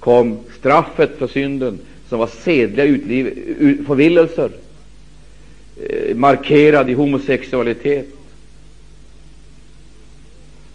kom 0.00 0.38
straffet 0.58 1.18
för 1.18 1.26
synden, 1.26 1.78
som 2.08 2.18
var 2.18 2.26
sedliga 2.26 2.84
utliv, 2.84 3.84
förvillelser, 3.86 4.50
eh, 5.82 6.16
markerad 6.16 6.90
i 6.90 6.94
homosexualitet. 6.94 8.06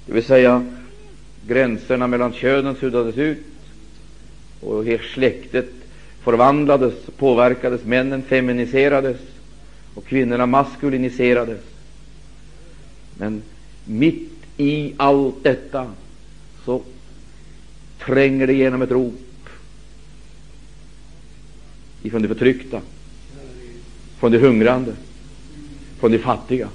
Det 0.05 0.13
vill 0.13 0.23
säga, 0.23 0.65
gränserna 1.47 2.07
mellan 2.07 2.33
könen 2.33 2.75
suddades 2.75 3.17
ut 3.17 3.37
och 4.59 4.85
hela 4.85 5.03
släktet 5.13 5.69
förvandlades, 6.23 6.93
påverkades, 7.17 7.83
männen 7.83 8.21
feminiserades 8.21 9.17
och 9.95 10.05
kvinnorna 10.05 10.45
maskuliniserades. 10.45 11.59
Men 13.17 13.41
mitt 13.85 14.29
i 14.57 14.93
allt 14.97 15.43
detta 15.43 15.91
så 16.65 16.81
tränger 17.99 18.47
det 18.47 18.53
igenom 18.53 18.81
ett 18.81 18.91
rop 18.91 19.49
ifrån 22.03 22.21
de 22.21 22.27
förtryckta, 22.27 22.81
från 24.19 24.31
de 24.31 24.37
hungrande, 24.37 24.95
från 25.99 26.11
de 26.11 26.19
fattiga, 26.19 26.69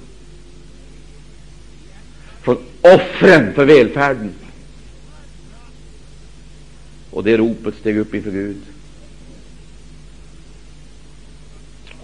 från 2.41 2.57
offren 2.81 3.53
för 3.53 3.65
välfärden. 3.65 4.33
Och 7.11 7.23
det 7.23 7.37
ropet 7.37 7.75
steg 7.75 7.97
upp 7.97 8.13
inför 8.13 8.31
Gud. 8.31 8.61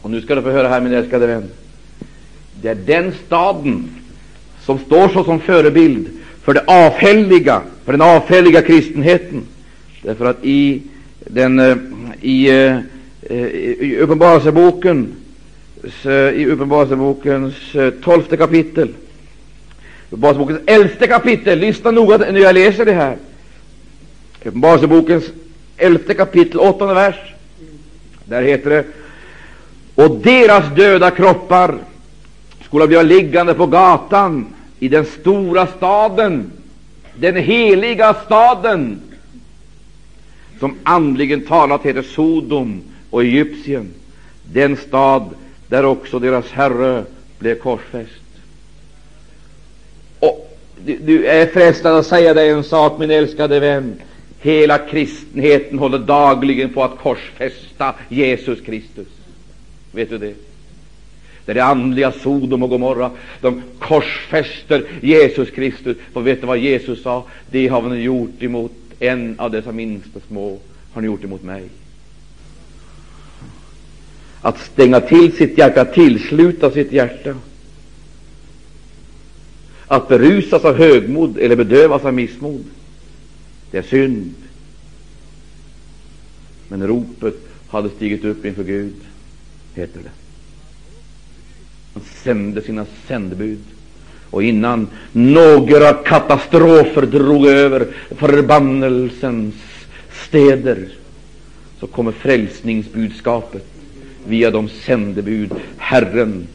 Och 0.02 0.12
nu 0.12 0.22
ska 0.22 0.36
du 0.36 0.42
få 0.42 0.52
höra 0.52 0.68
här, 0.68 0.82
min 0.82 0.94
älskade 0.94 1.28
vän. 1.28 1.50
Det 2.62 2.70
är 2.70 2.76
den 2.76 3.14
staden 3.26 3.90
som 4.66 4.80
står 4.80 5.10
så 5.10 5.24
som 5.24 5.40
förebild 5.40 6.10
för 6.44 6.54
det 6.54 6.64
avfälliga, 6.68 7.62
för 7.86 7.92
den 7.92 8.02
avfälliga 8.02 8.62
kristenheten. 8.62 9.44
Därför 10.02 10.26
att 10.26 10.46
i 10.46 10.82
den 11.20 11.60
eh, 11.60 11.78
i, 12.22 12.50
eh, 12.50 13.38
i 13.38 13.98
Uppenbarelseboken 14.02 15.16
i 16.36 16.46
Uppenbarelsebokens 16.46 17.76
eh, 17.76 17.90
tolfte 17.90 18.38
kapitel, 18.38 18.90
Uppenbarelsebokens 20.10 20.60
elfte 20.66 21.08
kapitel, 21.08 21.60
lyssna 21.60 21.92
noga 21.92 22.18
när 22.18 22.40
jag 22.40 22.54
läser 22.54 22.86
det 22.86 22.94
här. 22.94 23.18
Uppenbarelsebokens 24.46 25.24
elfte 25.78 26.14
kapitel, 26.14 26.60
åttonde 26.60 26.94
vers. 26.94 27.16
Där 28.26 28.42
heter 28.42 28.70
det 28.70 28.86
och 29.96 30.12
deras 30.12 30.76
döda 30.76 31.12
kroppar 31.12 31.78
skulle 32.64 32.88
bli 32.88 33.04
liggande 33.04 33.54
på 33.54 33.68
gatan 33.68 34.55
i 34.86 34.88
den 34.88 35.06
stora 35.06 35.68
staden, 35.68 36.52
den 37.16 37.36
heliga 37.36 38.14
staden, 38.26 39.02
som 40.60 40.76
andligen 40.84 41.42
talat 41.42 41.86
heter 41.86 42.02
Sodom 42.02 42.82
och 43.10 43.24
Egypten, 43.24 43.94
den 44.54 44.78
stad 44.78 45.30
där 45.68 45.86
också 45.86 46.20
deras 46.20 46.52
Herre 46.52 47.04
blev 47.40 47.56
korsfäst. 47.56 48.22
Och 50.20 50.58
du, 50.86 50.98
du 50.98 51.26
är 51.26 51.48
frestad 51.48 51.98
att 51.98 52.06
säga 52.06 52.34
dig 52.34 52.50
en 52.50 52.64
sak, 52.64 53.00
min 53.00 53.12
älskade 53.12 53.60
vän. 53.60 54.02
Hela 54.40 54.78
kristenheten 54.78 55.80
håller 55.80 56.00
dagligen 56.00 56.74
på 56.74 56.84
att 56.84 56.98
korsfästa 56.98 57.94
Jesus 58.10 58.62
Kristus. 58.62 59.08
Vet 59.92 60.10
du 60.10 60.18
det? 60.18 60.34
Det 61.46 61.52
är 61.52 61.56
det 61.56 61.64
andliga 61.64 62.12
Sodom 62.12 62.64
och 62.64 62.70
Gomorra. 62.70 63.12
De 63.42 63.62
korsfäster 63.80 64.86
Jesus 65.02 65.50
Kristus. 65.50 65.98
För 66.14 66.22
vet 66.22 66.42
du 66.42 66.48
vad 66.48 66.58
Jesus 66.58 67.02
sa? 67.02 67.24
Det 67.52 67.68
har 67.68 67.82
ni 67.82 68.02
gjort 68.02 68.44
emot 68.44 68.72
en 69.00 69.40
av 69.40 69.52
dessa 69.52 69.72
minsta 69.72 70.20
små, 70.28 70.60
har 70.94 71.02
ni 71.02 71.06
gjort 71.06 71.24
emot 71.24 71.44
mig. 71.44 71.64
Att 74.42 74.60
stänga 74.60 75.02
till 75.02 75.38
sitt 75.38 75.58
hjärta, 75.58 75.82
att 75.82 75.94
tillsluta 75.94 76.72
sitt 76.72 76.92
hjärta. 76.92 77.36
Att 79.88 80.08
berusas 80.08 80.66
av 80.66 80.76
högmod 80.76 81.38
eller 81.38 81.56
bedövas 81.56 82.06
av 82.06 82.14
missmod, 82.14 82.66
det 83.72 83.78
är 83.78 83.82
synd. 83.82 84.34
Men 86.68 86.88
ropet 86.88 87.36
hade 87.68 87.90
stigit 87.90 88.26
upp 88.26 88.46
inför 88.46 88.64
Gud, 88.64 88.96
heter 89.74 90.00
det. 90.04 90.25
Han 91.96 92.04
sände 92.24 92.62
sina 92.62 92.86
sändebud. 93.08 93.60
Och 94.30 94.44
innan 94.44 94.88
några 95.12 95.94
katastrofer 95.94 97.02
drog 97.02 97.48
över 97.48 97.88
förbannelsens 98.18 99.56
städer 100.28 100.88
så 101.80 101.88
kommer 101.88 102.12
frälsningsbudskapet 102.12 103.66
via 104.28 104.52
de 104.52 104.70
sändebud 104.70 105.52
Herren 105.78 106.48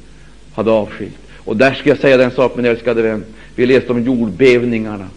hade 0.53 0.71
avskilt. 0.71 1.19
Och 1.37 1.57
där 1.57 1.75
ska 1.75 1.89
jag 1.89 1.99
säga 1.99 2.17
den 2.17 2.31
sak, 2.31 2.57
min 2.57 2.65
älskade 2.67 3.03
vän. 3.03 3.25
Vi 3.55 3.67
läste 3.67 3.93
om 3.93 4.03
jordbävningarna, 4.03 5.09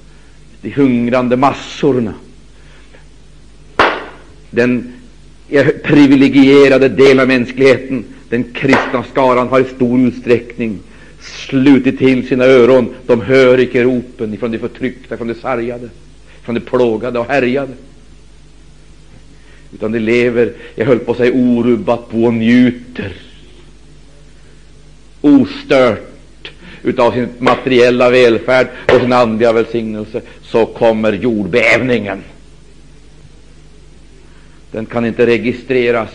de 0.62 0.70
hungrande 0.70 1.38
massorna. 1.38 2.14
Den 4.50 4.94
privilegierade 5.84 6.90
del 6.90 7.20
av 7.20 7.28
mänskligheten 7.28 8.06
den 8.34 8.43
kristna 8.43 9.03
skaran 9.11 9.47
har 9.47 9.60
i 9.60 9.64
stor 9.64 9.99
utsträckning 9.99 10.80
slutit 11.19 11.97
till 11.97 12.27
sina 12.27 12.45
öron. 12.45 12.95
De 13.05 13.22
hör 13.22 13.60
icke 13.60 13.84
ropen 13.84 14.38
från 14.38 14.51
de 14.51 14.60
förtryckta, 14.60 15.18
från 15.18 15.27
de 15.27 15.34
sargade, 15.34 15.89
från 16.43 16.55
de 16.55 16.61
plågade 16.61 17.19
och 17.19 17.26
härjade. 17.26 17.73
Utan 19.73 19.91
de 19.91 19.99
lever, 19.99 20.53
jag 20.76 20.85
höll 20.85 20.99
på 20.99 21.11
att 21.11 21.18
säga 21.18 21.34
orubbat 21.34 22.10
bo 22.11 22.26
och 22.26 22.34
njuter 22.34 23.14
ostört 25.22 26.51
utav 26.84 27.11
sin 27.11 27.27
materiella 27.39 28.10
välfärd 28.10 28.68
och 28.93 29.01
sin 29.01 29.14
andliga 29.14 29.53
välsignelse. 29.53 30.22
Så 30.43 30.65
kommer 30.65 31.14
jordbävningen. 31.14 32.23
Den 34.72 34.85
kan 34.85 35.05
inte 35.05 35.26
registreras 35.26 36.10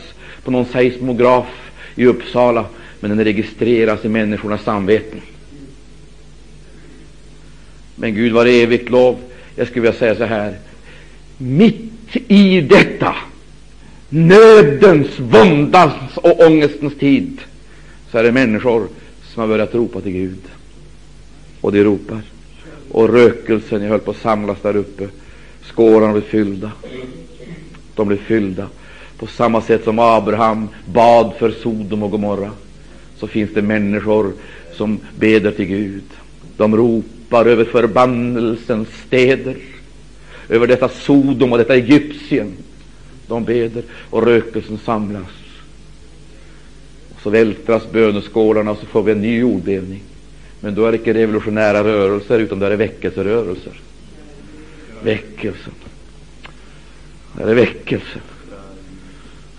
på 0.44 0.50
någon 0.50 0.66
seismograf 0.66 1.67
i 1.98 2.06
Uppsala, 2.06 2.64
men 3.00 3.10
den 3.10 3.24
registreras 3.24 4.04
i 4.04 4.08
människornas 4.08 4.62
samveten. 4.62 5.20
Men 7.94 8.14
Gud 8.14 8.32
var 8.32 8.46
evigt 8.46 8.90
lov. 8.90 9.16
Jag 9.56 9.68
skulle 9.68 9.82
vilja 9.82 9.98
säga 9.98 10.14
så 10.14 10.24
här. 10.24 10.56
Mitt 11.38 12.16
i 12.28 12.60
detta 12.60 13.14
nödens, 14.08 15.18
våndans 15.18 16.16
och 16.16 16.40
ångestens 16.40 16.94
tid 16.98 17.40
så 18.10 18.18
är 18.18 18.22
det 18.22 18.32
människor 18.32 18.88
som 19.22 19.40
har 19.40 19.48
börjat 19.48 19.74
ropa 19.74 20.00
till 20.00 20.12
Gud. 20.12 20.42
Och 21.60 21.72
de 21.72 21.84
ropar. 21.84 22.22
Och 22.90 23.08
rökelsen, 23.08 23.82
jag 23.82 23.88
höll 23.88 24.00
på 24.00 24.10
att 24.10 24.16
samlas 24.16 24.58
där 24.62 24.76
uppe. 24.76 25.08
Skårarna 25.62 26.12
blir 26.12 26.22
fyllda. 26.22 26.72
De 27.94 28.08
blir 28.08 28.18
fyllda. 28.18 28.68
På 29.18 29.26
samma 29.26 29.60
sätt 29.60 29.84
som 29.84 29.98
Abraham 29.98 30.68
bad 30.86 31.32
för 31.38 31.50
Sodom 31.50 32.02
och 32.02 32.10
Gomorra, 32.10 32.50
så 33.16 33.26
finns 33.26 33.50
det 33.54 33.62
människor 33.62 34.32
som 34.72 35.00
beder 35.18 35.50
till 35.50 35.64
Gud. 35.66 36.04
De 36.56 36.76
ropar 36.76 37.46
över 37.46 37.64
förbannelsens 37.64 38.88
städer, 39.06 39.56
över 40.48 40.66
detta 40.66 40.88
Sodom 40.88 41.52
och 41.52 41.58
detta 41.58 41.74
Egypten. 41.74 42.52
De 43.26 43.44
beder 43.44 43.82
och 44.10 44.26
rökelsen 44.26 44.78
samlas. 44.84 45.30
Och 47.14 47.20
så 47.22 47.30
vältras 47.30 47.90
böneskålarna 47.92 48.70
och 48.70 48.78
så 48.78 48.86
får 48.86 49.02
vi 49.02 49.12
en 49.12 49.20
ny 49.20 49.38
jordbävning. 49.38 50.02
Men 50.60 50.74
då 50.74 50.86
är 50.86 50.92
det 50.92 50.98
inte 50.98 51.14
revolutionära 51.14 51.84
rörelser, 51.84 52.38
utan 52.38 52.58
då 52.58 52.66
är 52.66 52.70
det 52.70 52.76
väckelserörelser. 52.76 53.80
Väckelsen. 55.02 55.72
Det 57.36 57.42
är 57.42 57.54
väckelsen. 57.54 58.22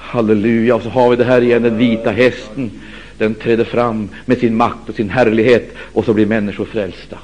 Halleluja. 0.10 0.76
Och 0.76 0.82
så 0.82 0.90
har 0.90 1.10
vi 1.10 1.16
det 1.16 1.24
här 1.24 1.42
igen, 1.42 1.64
den 1.64 1.78
vita 1.78 2.12
hästen. 2.12 2.72
Den 3.18 3.36
träder 3.36 3.64
fram 3.64 4.10
med 4.26 4.38
sin 4.38 4.58
makt 4.58 4.90
och 4.90 4.96
sin 4.96 5.10
härlighet, 5.10 5.74
och 5.94 6.06
så 6.06 6.14
blir 6.14 6.26
människor 6.26 6.66
frälsta. 6.66 7.18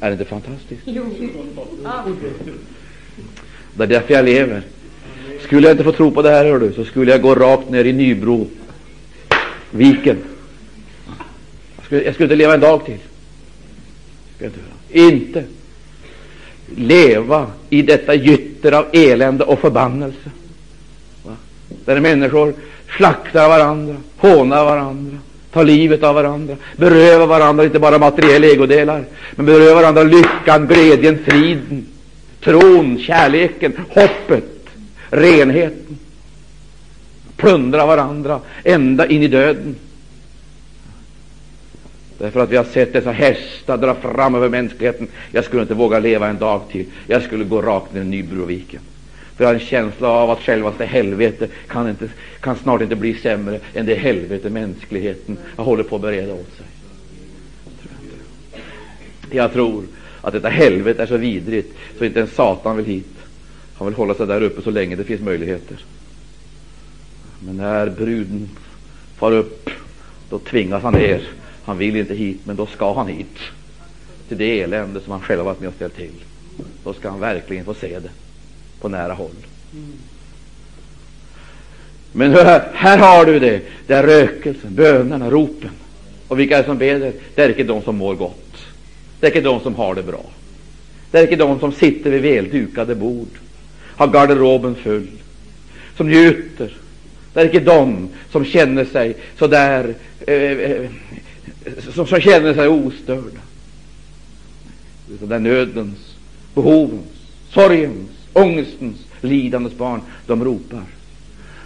Är 0.00 0.06
det 0.06 0.12
inte 0.12 0.24
fantastiskt? 0.24 0.82
Det 3.74 3.82
är 3.82 3.86
därför 3.86 4.14
jag 4.14 4.24
lever. 4.24 4.62
Skulle 5.40 5.66
jag 5.66 5.74
inte 5.74 5.84
få 5.84 5.92
tro 5.92 6.10
på 6.10 6.22
det 6.22 6.30
här, 6.30 6.44
hör 6.44 6.58
du, 6.58 6.72
så 6.72 6.84
skulle 6.84 7.10
jag 7.10 7.22
gå 7.22 7.34
rakt 7.34 7.70
ner 7.70 7.84
i 7.84 7.92
Nybro, 7.92 8.46
viken. 9.70 10.16
Jag 11.76 11.84
skulle, 11.84 12.04
jag 12.04 12.14
skulle 12.14 12.24
inte 12.24 12.36
leva 12.36 12.54
en 12.54 12.60
dag 12.60 12.84
till. 12.84 12.98
Inte. 14.40 14.58
inte. 14.92 15.44
leva 16.76 17.50
i 17.70 17.82
detta 17.82 18.14
gytter 18.14 18.72
av 18.72 18.86
elände 18.92 19.44
och 19.44 19.58
förbannelse. 19.58 20.30
Där 21.86 22.00
människor 22.00 22.54
slaktar 22.96 23.48
varandra, 23.48 23.96
hånar 24.16 24.64
varandra, 24.64 25.18
tar 25.52 25.64
livet 25.64 26.02
av 26.02 26.14
varandra, 26.14 26.56
berövar 26.76 27.26
varandra 27.26 27.64
inte 27.64 27.78
bara 27.78 27.98
materiella 27.98 28.46
ägodelar, 28.46 29.04
men 29.36 29.46
berövar 29.46 29.74
varandra 29.74 30.02
lyckan, 30.02 30.66
glädjen, 30.66 31.18
friden, 31.24 31.86
tron, 32.44 32.98
kärleken, 32.98 33.72
hoppet, 33.88 34.68
renheten. 35.10 35.98
Plundrar 37.36 37.86
varandra 37.86 38.40
ända 38.64 39.06
in 39.06 39.22
i 39.22 39.28
döden. 39.28 39.76
Därför 42.18 42.40
att 42.40 42.50
vi 42.50 42.56
har 42.56 42.64
sett 42.64 42.92
dessa 42.92 43.12
hästar 43.12 43.76
dra 43.76 43.94
fram 43.94 44.34
över 44.34 44.48
mänskligheten. 44.48 45.08
Jag 45.32 45.44
skulle 45.44 45.62
inte 45.62 45.74
våga 45.74 45.98
leva 45.98 46.28
en 46.28 46.38
dag 46.38 46.60
till. 46.72 46.86
Jag 47.06 47.22
skulle 47.22 47.44
gå 47.44 47.62
rakt 47.62 47.94
ner 47.94 48.00
i 48.00 48.04
Nybroviken. 48.04 48.80
För 49.36 49.44
jag 49.44 49.48
har 49.48 49.54
en 49.54 49.60
känsla 49.60 50.08
av 50.08 50.30
att 50.30 50.40
självaste 50.40 50.84
helvete 50.84 51.48
kan, 51.68 51.88
inte, 51.88 52.08
kan 52.40 52.56
snart 52.56 52.82
inte 52.82 52.96
bli 52.96 53.14
sämre 53.14 53.60
än 53.74 53.86
det 53.86 53.94
helvete 53.94 54.50
mänskligheten 54.50 55.38
har 55.56 55.64
håller 55.64 55.82
på 55.82 55.96
att 55.96 56.02
bereda 56.02 56.32
åt 56.32 56.56
sig. 56.56 56.66
Jag 59.30 59.52
tror 59.52 59.84
att 60.20 60.32
detta 60.32 60.48
helvete 60.48 61.02
är 61.02 61.06
så 61.06 61.16
vidrigt 61.16 61.74
så 61.98 62.04
inte 62.04 62.18
ens 62.18 62.34
Satan 62.34 62.76
vill 62.76 62.86
hit. 62.86 63.16
Han 63.74 63.86
vill 63.86 63.96
hålla 63.96 64.14
sig 64.14 64.26
där 64.26 64.42
uppe 64.42 64.62
så 64.62 64.70
länge 64.70 64.96
det 64.96 65.04
finns 65.04 65.20
möjligheter. 65.20 65.84
Men 67.40 67.56
när 67.56 67.90
bruden 67.90 68.48
far 69.16 69.32
upp, 69.32 69.70
då 70.30 70.38
tvingas 70.38 70.82
han 70.82 70.92
ner. 70.92 71.22
Han 71.64 71.78
vill 71.78 71.96
inte 71.96 72.14
hit, 72.14 72.40
men 72.44 72.56
då 72.56 72.66
ska 72.66 72.94
han 72.94 73.06
hit. 73.06 73.38
Till 74.28 74.38
det 74.38 74.60
elände 74.62 75.00
som 75.00 75.12
han 75.12 75.20
själv 75.20 75.40
har 75.40 75.44
varit 75.44 75.60
med 75.60 75.68
och 75.68 75.74
ställt 75.74 75.96
till. 75.96 76.24
Då 76.84 76.92
ska 76.92 77.10
han 77.10 77.20
verkligen 77.20 77.64
få 77.64 77.74
se 77.74 77.98
det 77.98 78.10
på 78.86 78.90
nära 78.90 79.12
håll. 79.12 79.30
Men 82.12 82.32
hör, 82.32 82.70
här 82.74 82.98
har 82.98 83.26
du 83.26 83.38
det. 83.38 83.60
Det 83.86 83.94
är 83.94 84.02
rökelsen, 84.02 84.74
bönerna, 84.74 85.30
ropen. 85.30 85.70
Och 86.28 86.40
vilka 86.40 86.56
är 86.56 86.62
det 86.62 86.68
som 86.68 86.78
beder? 86.78 87.12
Det 87.34 87.42
är 87.42 87.48
inte 87.48 87.62
de 87.62 87.82
som 87.82 87.96
mår 87.96 88.14
gott. 88.14 88.56
Det 89.20 89.26
är 89.26 89.30
inte 89.30 89.48
de 89.48 89.60
som 89.60 89.74
har 89.74 89.94
det 89.94 90.02
bra. 90.02 90.24
Det 91.10 91.18
är 91.18 91.22
inte 91.22 91.36
de 91.36 91.60
som 91.60 91.72
sitter 91.72 92.10
vid 92.10 92.22
väldukade 92.22 92.94
bord, 92.94 93.28
har 93.96 94.06
garderoben 94.06 94.74
full, 94.74 95.08
som 95.96 96.08
njuter. 96.08 96.76
Det 97.32 97.40
är 97.40 97.44
inte 97.44 97.60
de 97.60 98.08
som 98.32 98.44
känner 98.44 98.84
sig 98.84 99.16
så 99.38 99.46
där, 99.46 99.94
eh, 100.26 100.34
eh, 100.34 100.90
som, 101.94 102.06
som 102.06 102.20
känner 102.20 102.54
sig 102.54 102.68
ostörda. 102.68 103.40
Utan 105.10 105.28
det 105.28 105.34
är 105.34 105.40
nödens, 105.40 106.16
behovens, 106.54 107.16
sorgens, 107.50 108.15
ångestens, 108.36 108.96
lidandets 109.20 109.76
barn. 109.76 110.00
De 110.26 110.44
ropar. 110.44 110.82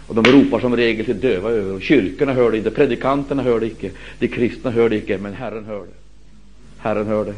Och 0.06 0.14
de 0.14 0.32
ropar 0.32 0.60
som 0.60 0.76
regel 0.76 1.04
till 1.04 1.20
döva 1.20 1.50
öron. 1.50 1.80
Kyrkorna 1.80 2.32
hör 2.32 2.50
det 2.50 2.56
inte, 2.56 2.70
predikanterna 2.70 3.42
hör 3.42 3.60
det 3.60 3.66
inte, 3.66 3.90
de 4.18 4.28
kristna 4.28 4.70
hör 4.70 4.88
det 4.88 4.96
inte, 4.96 5.18
men 5.18 5.34
Herren 5.34 5.64
hör 5.64 5.80
det. 5.80 6.00
Herren 6.78 7.06
hör 7.06 7.24
det. 7.24 7.34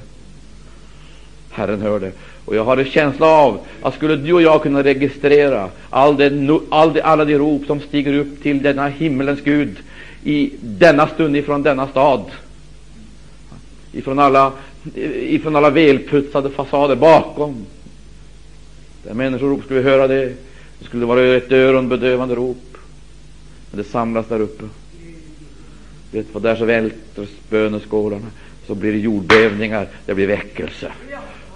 Herren 1.51 1.81
hör 1.81 2.01
det. 2.01 2.13
Och 2.45 2.57
jag 2.57 2.65
har 2.65 2.77
en 2.77 2.85
känsla 2.85 3.27
av 3.27 3.61
att 3.83 3.95
skulle 3.95 4.17
du 4.17 4.33
och 4.33 4.43
jag 4.43 4.63
kunna 4.63 4.83
registrera 4.83 5.69
all 5.91 6.17
det, 6.17 6.61
all 6.69 6.93
det, 6.93 7.03
alla 7.03 7.25
de 7.25 7.39
rop 7.39 7.67
som 7.67 7.81
stiger 7.81 8.15
upp 8.15 8.43
till 8.43 8.63
denna 8.63 8.89
himmelens 8.89 9.41
Gud 9.41 9.77
i 10.25 10.51
denna 10.61 11.09
stund 11.09 11.37
ifrån 11.37 11.63
denna 11.63 11.89
stad, 11.89 12.25
ifrån 13.93 14.19
alla, 14.19 14.53
ifrån 15.15 15.57
alla 15.57 15.71
välputsade 15.71 16.51
fasader 16.51 16.97
bakom, 16.97 17.67
där 19.05 19.15
människor 19.15 19.49
rop, 19.49 19.65
skulle 19.65 19.81
vi 19.81 19.91
höra 19.91 20.09
det, 20.09 20.35
det 20.79 20.85
skulle 20.85 21.07
vara 21.07 21.37
ett 21.37 21.53
öronbedövande 21.53 22.35
rop, 22.35 22.77
men 23.71 23.79
det 23.79 23.85
samlas 23.85 24.27
där 24.29 24.41
uppe. 24.41 24.65
Vet 26.11 26.27
vad 26.33 26.43
där 26.43 26.57
så 26.57 26.65
välter 26.65 27.27
böneskålarna 27.51 28.27
så 28.67 28.75
blir 28.75 28.93
det 28.93 28.99
jordbävningar, 28.99 29.89
det 30.07 30.15
blir 30.15 30.27
väckelse. 30.27 30.93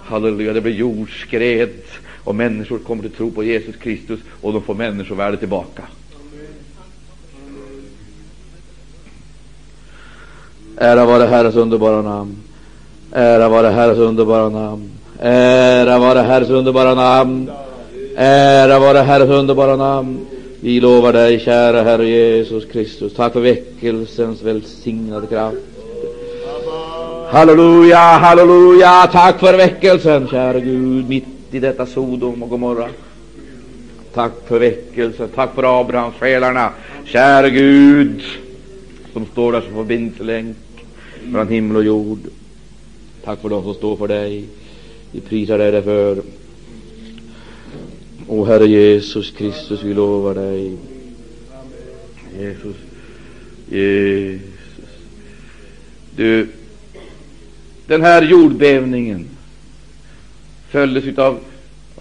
Halleluja, 0.03 0.53
det 0.53 0.61
blir 0.61 0.73
jordskred 0.73 1.69
och 2.23 2.35
människor 2.35 2.79
kommer 2.79 3.03
till 3.03 3.11
tro 3.11 3.31
på 3.31 3.43
Jesus 3.43 3.75
Kristus 3.75 4.19
och 4.41 4.53
de 4.53 4.61
får 4.61 4.75
människovärde 4.75 5.37
tillbaka. 5.37 5.83
Ära 10.77 11.05
vare 11.05 11.23
Herrens 11.23 11.55
underbara 11.55 12.01
namn. 12.01 12.37
Ära 13.11 13.49
vare 13.49 13.67
Herrens 13.67 13.99
underbara 13.99 14.49
namn. 14.49 14.96
Ära 15.19 15.99
vare 15.99 16.19
Herrens 16.19 16.49
underbara 16.49 16.93
namn. 16.93 17.51
Ära 18.15 18.79
vare 18.79 18.97
Herrens 18.97 19.29
underbara 19.29 19.75
namn. 19.75 20.25
Vi 20.61 20.79
lovar 20.79 21.13
dig, 21.13 21.39
kära 21.39 21.83
Herre 21.83 22.05
Jesus 22.05 22.65
Kristus. 22.65 23.13
Tack 23.13 23.33
för 23.33 23.39
väckelsens 23.39 24.41
välsignade 24.41 25.27
kraft. 25.27 25.57
Halleluja, 27.29 27.97
halleluja. 27.97 29.09
Tack 29.11 29.39
för 29.39 29.57
väckelsen, 29.57 30.27
kära 30.27 30.59
Gud, 30.59 31.09
mitt 31.09 31.25
i 31.51 31.59
detta 31.59 31.85
Sodom 31.85 32.43
och 32.43 32.49
Gomorra. 32.49 32.89
Tack 34.13 34.31
för 34.47 34.59
väckelsen, 34.59 35.29
tack 35.35 35.55
för 35.55 35.81
Abrahamssjälarna, 35.81 36.69
kära 37.05 37.49
Gud, 37.49 38.21
som 39.13 39.25
står 39.25 39.51
där 39.51 39.61
som 39.61 39.73
förbindelselänk 39.73 40.57
mellan 41.25 41.47
himmel 41.47 41.77
och 41.77 41.83
jord. 41.83 42.19
Tack 43.25 43.41
för 43.41 43.49
dem 43.49 43.63
som 43.63 43.73
står 43.73 43.95
för 43.95 44.07
dig. 44.07 44.45
Vi 45.17 45.21
prisar 45.21 45.57
dig 45.57 45.71
därför. 45.71 46.21
O 48.27 48.45
Herre 48.45 48.67
Jesus 48.67 49.31
Kristus, 49.31 49.83
vi 49.83 49.93
lovar 49.93 50.35
dig. 50.35 50.77
Jesus, 52.39 52.75
Jesus. 53.69 54.41
Du, 56.15 56.47
den 57.87 58.01
här 58.01 58.21
jordbävningen 58.21 59.27
följdes 60.69 61.17
av 61.17 61.39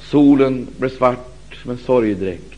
solen 0.00 0.66
blev 0.78 0.88
svart 0.88 1.56
som 1.62 1.70
en 1.70 1.78
sorgedräkt. 1.78 2.54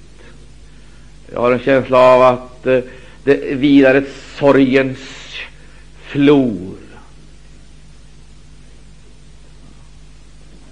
Jag 1.33 1.41
har 1.41 1.53
en 1.53 1.61
känsla 1.61 1.99
av 1.99 2.23
att 2.23 2.67
eh, 2.67 2.81
det 3.25 3.55
vilar 3.55 3.95
ett 3.95 4.15
sorgens 4.39 4.99
flor. 6.01 6.78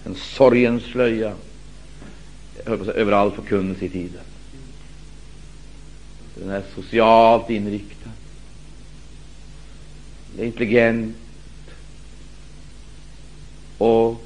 En 0.07 0.15
sorgens 0.15 0.83
slöja 0.83 1.35
överallt 2.95 3.37
på 3.37 3.43
kundens 3.43 3.83
i 3.83 3.89
tiden. 3.89 4.24
Den 6.35 6.51
är 6.51 6.62
socialt 6.74 7.51
inriktad. 7.51 8.11
Den 10.33 10.43
är 10.43 10.47
intelligent 10.47 11.16
och 13.78 14.23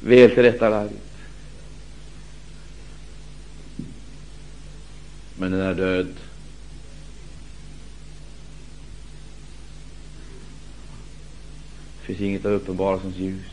väl 0.00 0.30
tillrättalagd. 0.30 0.92
Men 5.38 5.50
den 5.50 5.60
är 5.60 5.74
död. 5.74 6.14
Det 11.98 12.06
finns 12.06 12.20
inget 12.20 12.44
av 12.44 12.52
uppenbarelsens 12.52 13.16
ljus. 13.16 13.49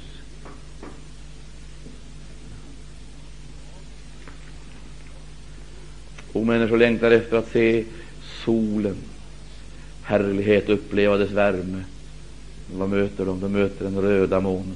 Och 6.38 6.48
människor 6.48 6.78
längtar 6.78 7.12
efter 7.12 7.38
att 7.38 7.52
se 7.52 7.84
solen, 8.46 8.96
härlighet, 10.04 10.70
uppleva 10.70 11.18
dess 11.18 11.32
värme. 11.32 11.84
Vad 12.76 12.90
möter 12.90 13.26
de? 13.26 13.40
De 13.40 13.52
möter 13.52 13.86
den 13.86 14.02
röda 14.02 14.40
månen. 14.40 14.76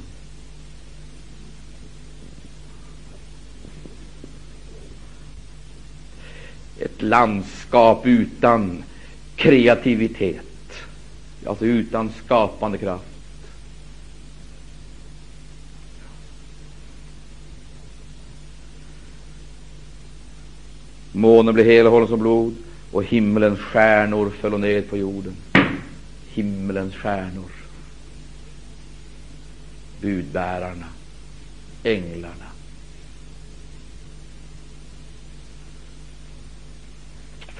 ett 6.81 7.01
landskap 7.01 8.05
utan 8.05 8.83
kreativitet, 9.35 10.73
alltså 11.45 11.65
utan 11.65 12.09
skapande 12.25 12.77
kraft. 12.77 13.10
Månen 21.11 21.53
blev 21.53 21.65
hel 21.65 21.85
och 21.85 21.91
hållen 21.91 22.07
som 22.07 22.19
blod 22.19 22.55
och 22.91 23.03
himmelens 23.03 23.59
stjärnor 23.59 24.29
föll 24.29 24.59
ner 24.59 24.81
på 24.81 24.97
jorden. 24.97 25.35
Himmelens 26.33 26.95
stjärnor. 26.95 27.51
Budbärarna, 30.01 30.85
änglarna. 31.83 32.51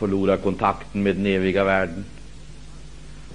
förlorar 0.01 0.37
kontakten 0.37 1.03
med 1.03 1.15
den 1.15 1.25
eviga 1.25 1.63
världen, 1.63 2.05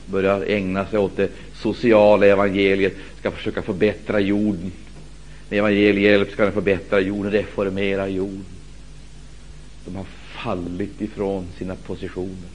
börjar 0.06 0.44
ägna 0.47 0.86
sig 0.86 0.98
åt 0.98 1.16
det 1.16 1.30
sociala 1.55 2.26
evangeliet, 2.26 2.94
ska 3.18 3.30
försöka 3.30 3.62
förbättra 3.62 4.20
jorden, 4.20 4.72
Med 5.48 5.59
evangeliehjälp 5.59 6.30
ska 6.30 6.43
den 6.43 6.52
förbättra 6.52 7.01
jorden, 7.01 7.32
reformera 7.32 8.09
jorden. 8.09 8.56
De 9.87 9.97
har 9.97 10.07
fallit 10.43 11.01
ifrån 11.01 11.47
sina 11.59 11.77
positioner. 11.77 12.51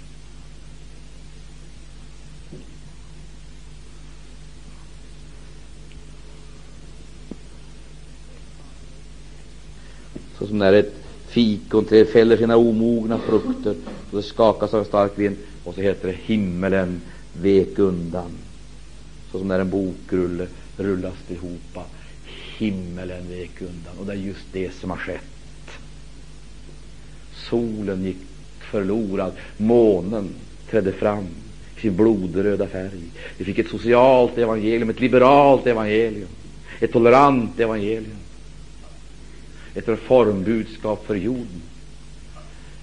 Så 10.38 10.48
som 10.48 10.58
när 10.58 10.74
ett 10.74 10.94
fikonträd 11.28 12.08
fäller 12.08 12.38
sina 12.38 12.58
omogna 12.58 13.20
frukter 13.20 13.76
och 14.12 14.18
det 14.18 14.24
skakas 14.24 14.74
av 14.74 14.80
en 14.80 14.86
stark 14.86 15.20
vind 15.20 15.38
och 15.64 15.76
så 15.76 15.82
heter 15.82 16.08
det 16.08 16.18
himmelen 16.24 17.02
vek 17.42 17.80
undan. 17.80 18.32
Så 19.32 19.40
som 19.40 19.48
när 19.48 19.60
en 19.60 19.70
bokrulle 19.70 20.48
rullas 20.78 21.14
ihop. 21.28 21.78
Himmelen 22.58 23.30
vek 23.30 23.62
undan. 23.62 23.98
Och 24.00 24.06
det 24.06 24.12
är 24.12 24.18
just 24.18 24.46
det 24.52 24.74
som 24.74 24.90
har 24.90 24.98
skett. 24.98 25.31
Solen 27.52 28.06
gick 28.06 28.18
förlorad. 28.60 29.34
Månen 29.58 30.30
trädde 30.70 30.92
fram 30.92 31.28
i 31.78 31.82
sin 31.82 31.96
blodröda 31.96 32.68
färg. 32.68 33.02
Vi 33.38 33.46
fick 33.46 33.60
ett 33.60 33.70
socialt 33.70 34.38
evangelium, 34.38 34.90
ett 34.90 35.00
liberalt 35.00 35.68
evangelium, 35.68 36.28
ett 36.80 36.92
tolerant 36.92 37.60
evangelium 37.60 38.18
ett 39.76 39.88
reformbudskap 39.88 41.06
för 41.06 41.16
jorden. 41.16 41.62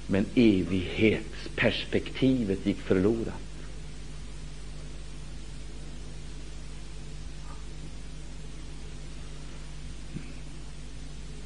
Men 0.06 0.26
evighetsperspektivet 0.34 2.66
gick 2.66 2.80
förlorat. 2.80 3.34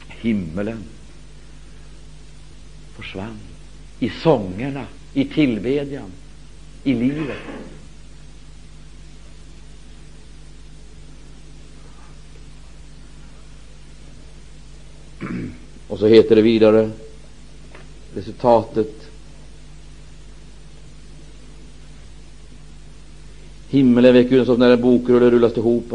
Himmelen 0.08 0.84
försvann 3.02 3.38
i 3.98 4.10
sångerna, 4.10 4.86
i 5.14 5.24
tillbedjan, 5.24 6.12
i 6.84 6.94
livet. 6.94 7.36
Och 15.88 15.98
så 15.98 16.06
heter 16.06 16.36
det 16.36 16.42
vidare, 16.42 16.90
resultatet 18.14 19.08
Himmelen 23.68 24.14
vek 24.14 24.32
ut 24.32 24.46
som 24.46 24.58
när 24.58 24.70
en 24.70 24.80
bokrulle 24.80 25.30
rullas 25.30 25.56
ihop 25.56 25.92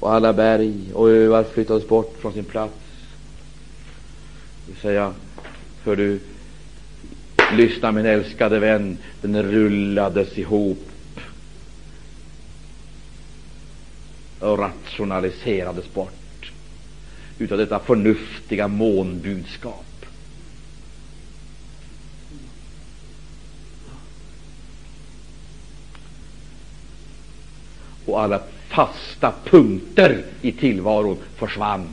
och 0.00 0.14
alla 0.14 0.32
berg 0.32 0.92
och 0.94 1.10
öar 1.10 1.44
flyttades 1.44 1.88
bort 1.88 2.16
från 2.18 2.32
sin 2.32 2.44
plats. 2.44 2.74
Det 4.66 4.72
vill 4.72 4.80
säga, 4.80 5.14
för 5.86 5.96
du 5.96 6.20
lyssna 7.52 7.92
min 7.92 8.06
älskade 8.06 8.58
vän, 8.58 8.98
den 9.22 9.42
rullades 9.42 10.38
ihop 10.38 10.90
och 14.40 14.58
rationaliserades 14.58 15.94
bort 15.94 16.52
utav 17.38 17.58
detta 17.58 17.78
förnuftiga 17.78 18.68
månbudskap. 18.68 20.06
Och 28.06 28.22
alla 28.22 28.42
fasta 28.68 29.34
punkter 29.44 30.24
i 30.42 30.52
tillvaron 30.52 31.18
försvann. 31.36 31.88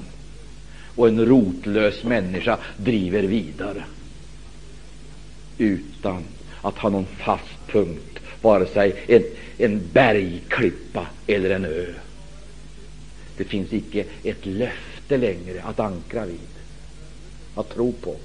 Och 0.96 1.08
en 1.08 1.26
rotlös 1.26 2.04
människa 2.04 2.58
driver 2.78 3.24
vidare 3.24 3.84
utan 5.58 6.24
att 6.62 6.78
ha 6.78 6.90
någon 6.90 7.06
fast 7.06 7.68
punkt, 7.68 8.20
vare 8.42 8.68
sig 8.68 9.04
en, 9.08 9.24
en 9.58 9.82
bergklippa 9.94 11.08
eller 11.28 11.50
en 11.50 11.66
ö. 11.66 11.86
Det 13.38 13.44
finns 13.44 13.74
icke 13.74 14.06
ett 14.24 14.46
löfte 14.46 15.18
längre 15.18 15.64
att 15.64 15.80
ankra 15.80 16.26
vid, 16.26 16.40
att 17.56 17.70
tro 17.70 17.92
på. 17.92 18.16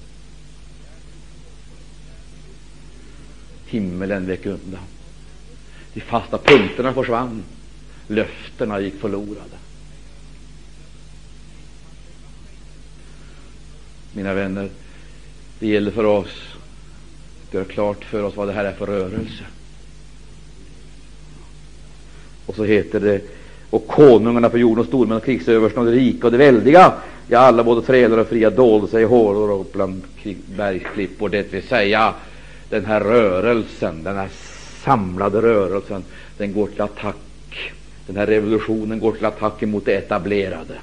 Himmelen 3.67 4.27
vek 4.27 4.47
undan. 4.47 4.85
De 5.95 6.01
fasta 6.01 6.39
punkterna 6.39 6.95
försvann. 6.95 7.43
Löftena 8.07 8.81
gick 8.81 9.01
förlorade. 9.01 9.58
Mina 14.13 14.35
vänner, 14.35 14.69
det 15.59 15.67
gäller 15.67 15.91
för 15.91 16.05
oss 16.05 16.57
att 17.49 17.55
göra 17.55 17.65
klart 17.65 18.05
för 18.05 18.23
oss 18.23 18.37
vad 18.37 18.49
det 18.49 18.53
här 18.53 18.65
är 18.65 18.73
för 18.73 18.87
rörelse. 18.87 19.45
Och 22.47 22.55
så 22.55 22.65
heter 22.65 23.01
det 23.01 23.21
och 23.71 23.87
konungarna 23.87 24.49
på 24.49 24.59
jorden 24.59 24.81
och 24.81 24.87
stormän 24.87 25.17
och 25.17 25.25
krigsöversten 25.25 25.87
och 25.87 25.93
det 25.93 25.99
rika 25.99 26.27
och 26.27 26.33
det 26.33 26.39
väldiga, 26.39 26.93
ja, 27.29 27.39
alla 27.39 27.65
både 27.65 27.83
trälar 27.83 28.19
och 28.19 28.29
fria 28.29 28.51
dolde 28.51 28.89
sig 28.89 29.03
i 29.03 29.07
hålor 29.07 29.51
och 29.51 29.67
bland 29.73 30.03
bergsklippor, 30.57 31.29
det 31.29 31.53
vill 31.53 31.63
säga 31.63 32.15
den 32.71 32.85
här 32.85 33.01
rörelsen, 33.01 34.03
den 34.03 34.17
här 34.17 34.29
samlade 34.85 35.43
rörelsen, 35.43 36.05
den 36.39 36.53
går 36.53 36.67
till 36.67 36.81
attack. 36.81 37.73
Den 38.07 38.17
här 38.17 38.27
revolutionen 38.27 39.01
går 39.01 39.13
till 39.13 39.25
attack 39.25 39.63
mot 39.63 39.85
det 39.85 39.93
etablerade. 39.93 40.75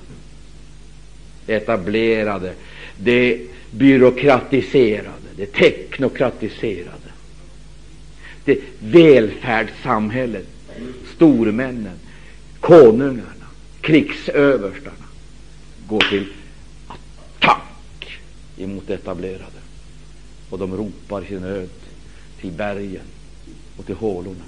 etablerade, 1.47 2.53
det 2.97 3.41
byråkratiserade, 3.71 5.09
det 5.35 5.45
teknokratiserade, 5.45 7.11
det 8.45 8.59
välfärdssamhället, 8.79 10.47
stormännen, 11.15 11.99
konungarna, 12.59 13.47
krigsöverstarna 13.81 15.05
går 15.87 15.99
till 15.99 16.27
attack 16.87 18.19
emot 18.57 18.89
etablerade. 18.89 19.45
Och 20.49 20.59
de 20.59 20.77
ropar 20.77 21.23
sin 21.23 21.39
nöd 21.39 21.69
till 22.41 22.51
bergen 22.51 23.05
och 23.77 23.85
till 23.85 23.95
hålorna. 23.95 24.45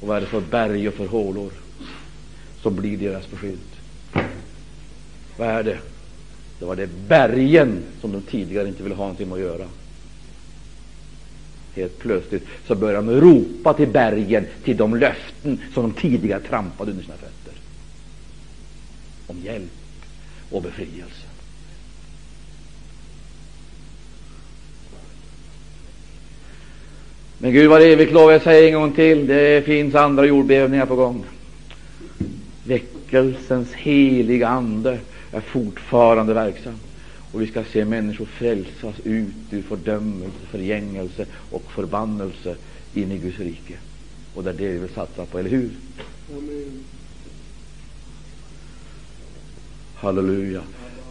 Och 0.00 0.08
vad 0.08 0.16
är 0.16 0.20
det 0.20 0.26
för 0.26 0.40
berg 0.40 0.88
och 0.88 0.94
för 0.94 1.06
hålor 1.06 1.52
som 2.62 2.76
blir 2.76 2.96
deras 2.96 3.30
beskydd? 3.30 3.58
Vad 5.36 5.48
är 5.48 5.62
det? 5.62 5.78
Det 6.58 6.64
var 6.64 6.76
det 6.76 6.86
bergen 7.08 7.82
som 8.00 8.12
de 8.12 8.22
tidigare 8.22 8.68
inte 8.68 8.82
ville 8.82 8.94
ha 8.94 9.04
någonting 9.04 9.28
med 9.28 9.34
att 9.34 9.40
göra. 9.40 9.66
Helt 11.74 11.98
plötsligt 11.98 12.46
så 12.66 12.74
börjar 12.74 13.02
de 13.02 13.20
ropa 13.20 13.74
till 13.74 13.88
bergen, 13.88 14.46
till 14.64 14.76
de 14.76 14.94
löften 14.96 15.58
som 15.74 15.82
de 15.82 15.92
tidigare 15.92 16.40
trampade 16.40 16.90
under 16.90 17.04
sina 17.04 17.16
fötter 17.16 17.52
om 19.26 19.36
hjälp 19.44 19.70
och 20.50 20.62
befrielse. 20.62 21.24
Men 27.38 27.52
Gud 27.52 27.70
var 27.70 27.80
evigt 27.80 28.12
lov, 28.12 28.30
jag 28.30 28.42
säger 28.42 28.68
en 28.68 28.74
gång 28.74 28.92
till, 28.92 29.26
det 29.26 29.64
finns 29.64 29.94
andra 29.94 30.26
jordbävningar 30.26 30.86
på 30.86 30.96
gång. 30.96 31.24
Väckelsens 32.64 33.72
heliga 33.72 34.48
ande 34.48 34.98
är 35.32 35.40
fortfarande 35.40 36.34
verksam. 36.34 36.74
Och 37.32 37.42
vi 37.42 37.46
ska 37.46 37.64
se 37.64 37.84
människor 37.84 38.24
frälsas 38.24 38.94
ut 39.04 39.34
ur 39.50 39.62
fördömelse, 39.62 40.38
förgängelse 40.50 41.26
och 41.50 41.72
förbannelse 41.72 42.56
in 42.94 43.12
i 43.12 43.18
Guds 43.18 43.38
rike. 43.38 43.74
Och 44.34 44.44
det 44.44 44.50
är 44.50 44.54
det 44.54 44.68
vi 44.68 44.78
vill 44.78 44.88
satsa 44.88 45.26
på, 45.26 45.38
eller 45.38 45.50
hur? 45.50 45.70
Amen. 46.32 46.84
Halleluja. 49.94 50.62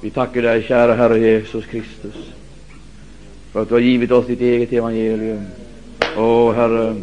Vi 0.01 0.09
tackar 0.09 0.41
dig, 0.41 0.63
kära 0.63 0.93
Herre 0.93 1.19
Jesus 1.19 1.65
Kristus, 1.65 2.15
för 3.51 3.61
att 3.61 3.67
du 3.69 3.73
har 3.73 3.81
givit 3.81 4.11
oss 4.11 4.27
ditt 4.27 4.41
eget 4.41 4.73
evangelium. 4.73 5.43
Åh, 6.17 6.53
Herre, 6.53 6.95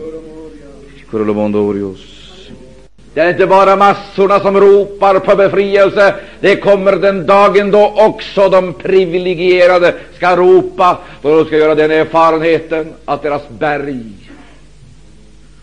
det 3.14 3.20
är 3.20 3.30
inte 3.30 3.46
bara 3.46 3.76
massorna 3.76 4.40
som 4.40 4.60
ropar 4.60 5.18
på 5.18 5.36
befrielse. 5.36 6.14
Det 6.40 6.56
kommer 6.56 6.92
den 6.92 7.26
dagen 7.26 7.70
då 7.70 7.94
också 7.96 8.48
de 8.48 8.72
privilegierade 8.72 9.94
ska 10.16 10.36
ropa, 10.36 10.98
då 11.22 11.36
de 11.36 11.46
ska 11.46 11.56
göra 11.56 11.74
den 11.74 11.90
erfarenheten 11.90 12.92
att 13.04 13.22
deras 13.22 13.48
berg, 13.48 14.02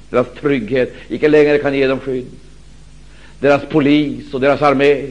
deras 0.10 0.28
trygghet, 0.42 0.94
icke 1.08 1.28
längre 1.28 1.58
kan 1.58 1.74
ge 1.74 1.88
dem 1.88 2.00
skydd. 2.00 2.28
Deras 3.40 3.62
polis 3.70 4.34
och 4.34 4.42
deras 4.42 4.62
armé 4.62 5.08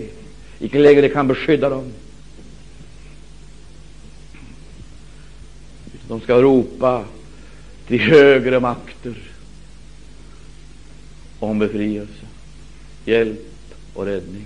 icke 0.58 0.78
längre 0.78 1.08
kan 1.08 1.28
beskydda 1.28 1.68
dem. 1.68 1.92
De 6.08 6.20
ska 6.20 6.42
ropa 6.42 7.04
till 7.86 8.00
högre 8.00 8.60
makter 8.60 9.14
om 11.40 11.58
befrielse, 11.58 12.19
hjälp 13.10 13.74
och 13.94 14.06
räddning. 14.06 14.44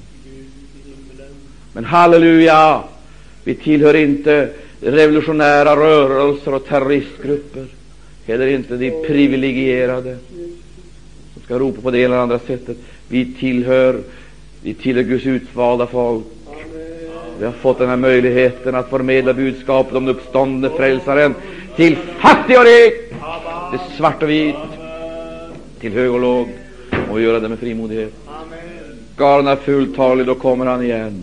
Men 1.72 1.84
halleluja, 1.84 2.82
vi 3.44 3.54
tillhör 3.54 3.94
inte 3.94 4.48
revolutionära 4.80 5.76
rörelser 5.76 6.54
och 6.54 6.66
terroristgrupper, 6.66 7.66
heller 8.26 8.46
inte 8.46 8.76
de 8.76 8.90
privilegierade 9.06 10.16
som 11.34 11.42
ska 11.44 11.58
ropa 11.58 11.80
på 11.80 11.90
det 11.90 11.98
ena 11.98 12.14
eller 12.14 12.22
andra 12.22 12.38
sättet. 12.38 12.76
Vi 13.08 13.32
tillhör, 13.32 14.00
vi 14.62 14.74
tillhör 14.74 15.02
Guds 15.02 15.26
utvalda 15.26 15.86
folk. 15.86 16.24
Vi 17.38 17.44
har 17.44 17.52
fått 17.52 17.78
den 17.78 17.88
här 17.88 17.96
möjligheten 17.96 18.74
att 18.74 18.90
förmedla 18.90 19.32
budskapet 19.32 19.94
om 19.94 20.04
den 20.04 20.16
uppståndne 20.16 20.70
frälsaren 20.70 21.34
till 21.76 21.96
fattig 21.96 22.58
och 22.58 22.64
rik, 22.64 22.94
till 23.70 23.96
svart 23.96 24.22
och 24.22 24.30
vit, 24.30 24.54
till 25.80 25.92
hög 25.92 26.10
och 26.10 26.20
låg, 26.20 26.48
och 27.10 27.20
göra 27.20 27.40
det 27.40 27.48
med 27.48 27.58
frimodighet. 27.58 28.23
Skaran 29.14 29.46
är 29.46 29.56
fulltalig, 29.56 30.26
då 30.26 30.34
kommer 30.34 30.66
han 30.66 30.84
igen. 30.84 31.22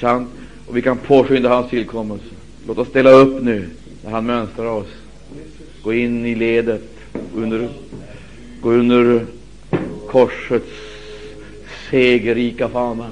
Sant? 0.00 0.28
Och 0.66 0.76
vi 0.76 0.82
kan 0.82 0.98
påskynda 0.98 1.48
hans 1.48 1.70
tillkommelse. 1.70 2.24
Låt 2.66 2.78
oss 2.78 2.88
ställa 2.88 3.10
upp 3.10 3.42
nu 3.42 3.68
när 4.04 4.10
han 4.10 4.26
mönstrar 4.26 4.66
oss. 4.66 4.86
Gå 5.82 5.92
in 5.92 6.26
i 6.26 6.34
ledet, 6.34 6.82
under, 7.34 7.68
gå 8.60 8.70
under 8.70 9.26
korsets 10.06 10.66
segerrika 11.90 12.68
fana. 12.68 13.10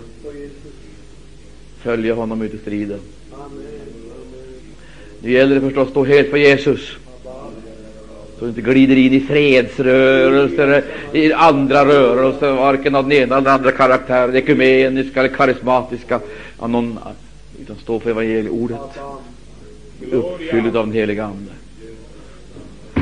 Följa 1.83 2.15
honom 2.15 2.43
ut 2.43 2.55
i 2.55 2.59
striden. 2.59 3.01
Nu 5.21 5.33
gäller 5.33 5.55
det 5.55 5.61
förstås 5.61 5.87
att 5.87 5.91
stå 5.91 6.05
helt 6.05 6.31
för 6.31 6.37
Jesus. 6.37 6.97
Så 8.39 8.45
du 8.45 8.49
inte 8.49 8.61
glider 8.61 8.97
in 8.97 9.13
i 9.13 9.21
fredsrörelser, 9.21 10.85
i 11.13 11.33
andra 11.33 11.85
rörelser, 11.85 12.53
varken 12.53 12.95
av 12.95 13.09
den 13.09 13.13
ena 13.13 13.37
eller 13.37 13.51
andra 13.51 13.73
karaktären, 13.73 14.37
ekumeniska 14.37 15.21
eller 15.21 15.35
karismatiska, 15.35 16.21
av 16.59 16.71
någon, 16.71 16.99
utan 17.63 17.77
stå 17.77 18.01
för 18.01 18.11
evangelieordet, 18.11 18.79
uppfylld 20.13 20.77
av 20.77 20.87
den 20.87 20.95
helige 20.95 21.25
Ande. 21.25 21.53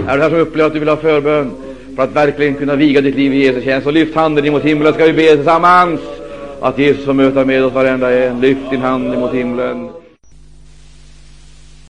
Är 0.09 0.16
det 0.16 0.23
här 0.23 0.31
som 0.31 0.39
upplever 0.39 0.66
att 0.66 0.73
du 0.73 0.78
vill 0.78 0.89
ha 0.89 0.97
förbön 0.97 1.51
för 1.97 2.02
att 2.02 2.12
verkligen 2.12 2.55
kunna 2.55 2.77
viga 2.77 3.01
ditt 3.01 3.15
liv 3.15 3.35
i 3.35 3.44
Jesu 3.44 3.62
tjänst, 3.62 3.85
så 3.85 3.90
lyft 3.90 4.15
handen 4.15 4.47
emot 4.47 4.62
himlen, 4.62 4.93
ska 4.93 5.06
vi 5.06 5.12
be 5.12 5.36
tillsammans 5.36 6.01
att 6.61 6.78
Jesus 6.78 7.05
får 7.05 7.12
möta 7.12 7.44
med 7.44 7.65
oss 7.65 7.73
varenda 7.73 8.12
en. 8.12 8.40
Lyft 8.40 8.70
din 8.70 8.81
hand 8.81 9.15
emot 9.15 9.35
himlen. 9.35 9.89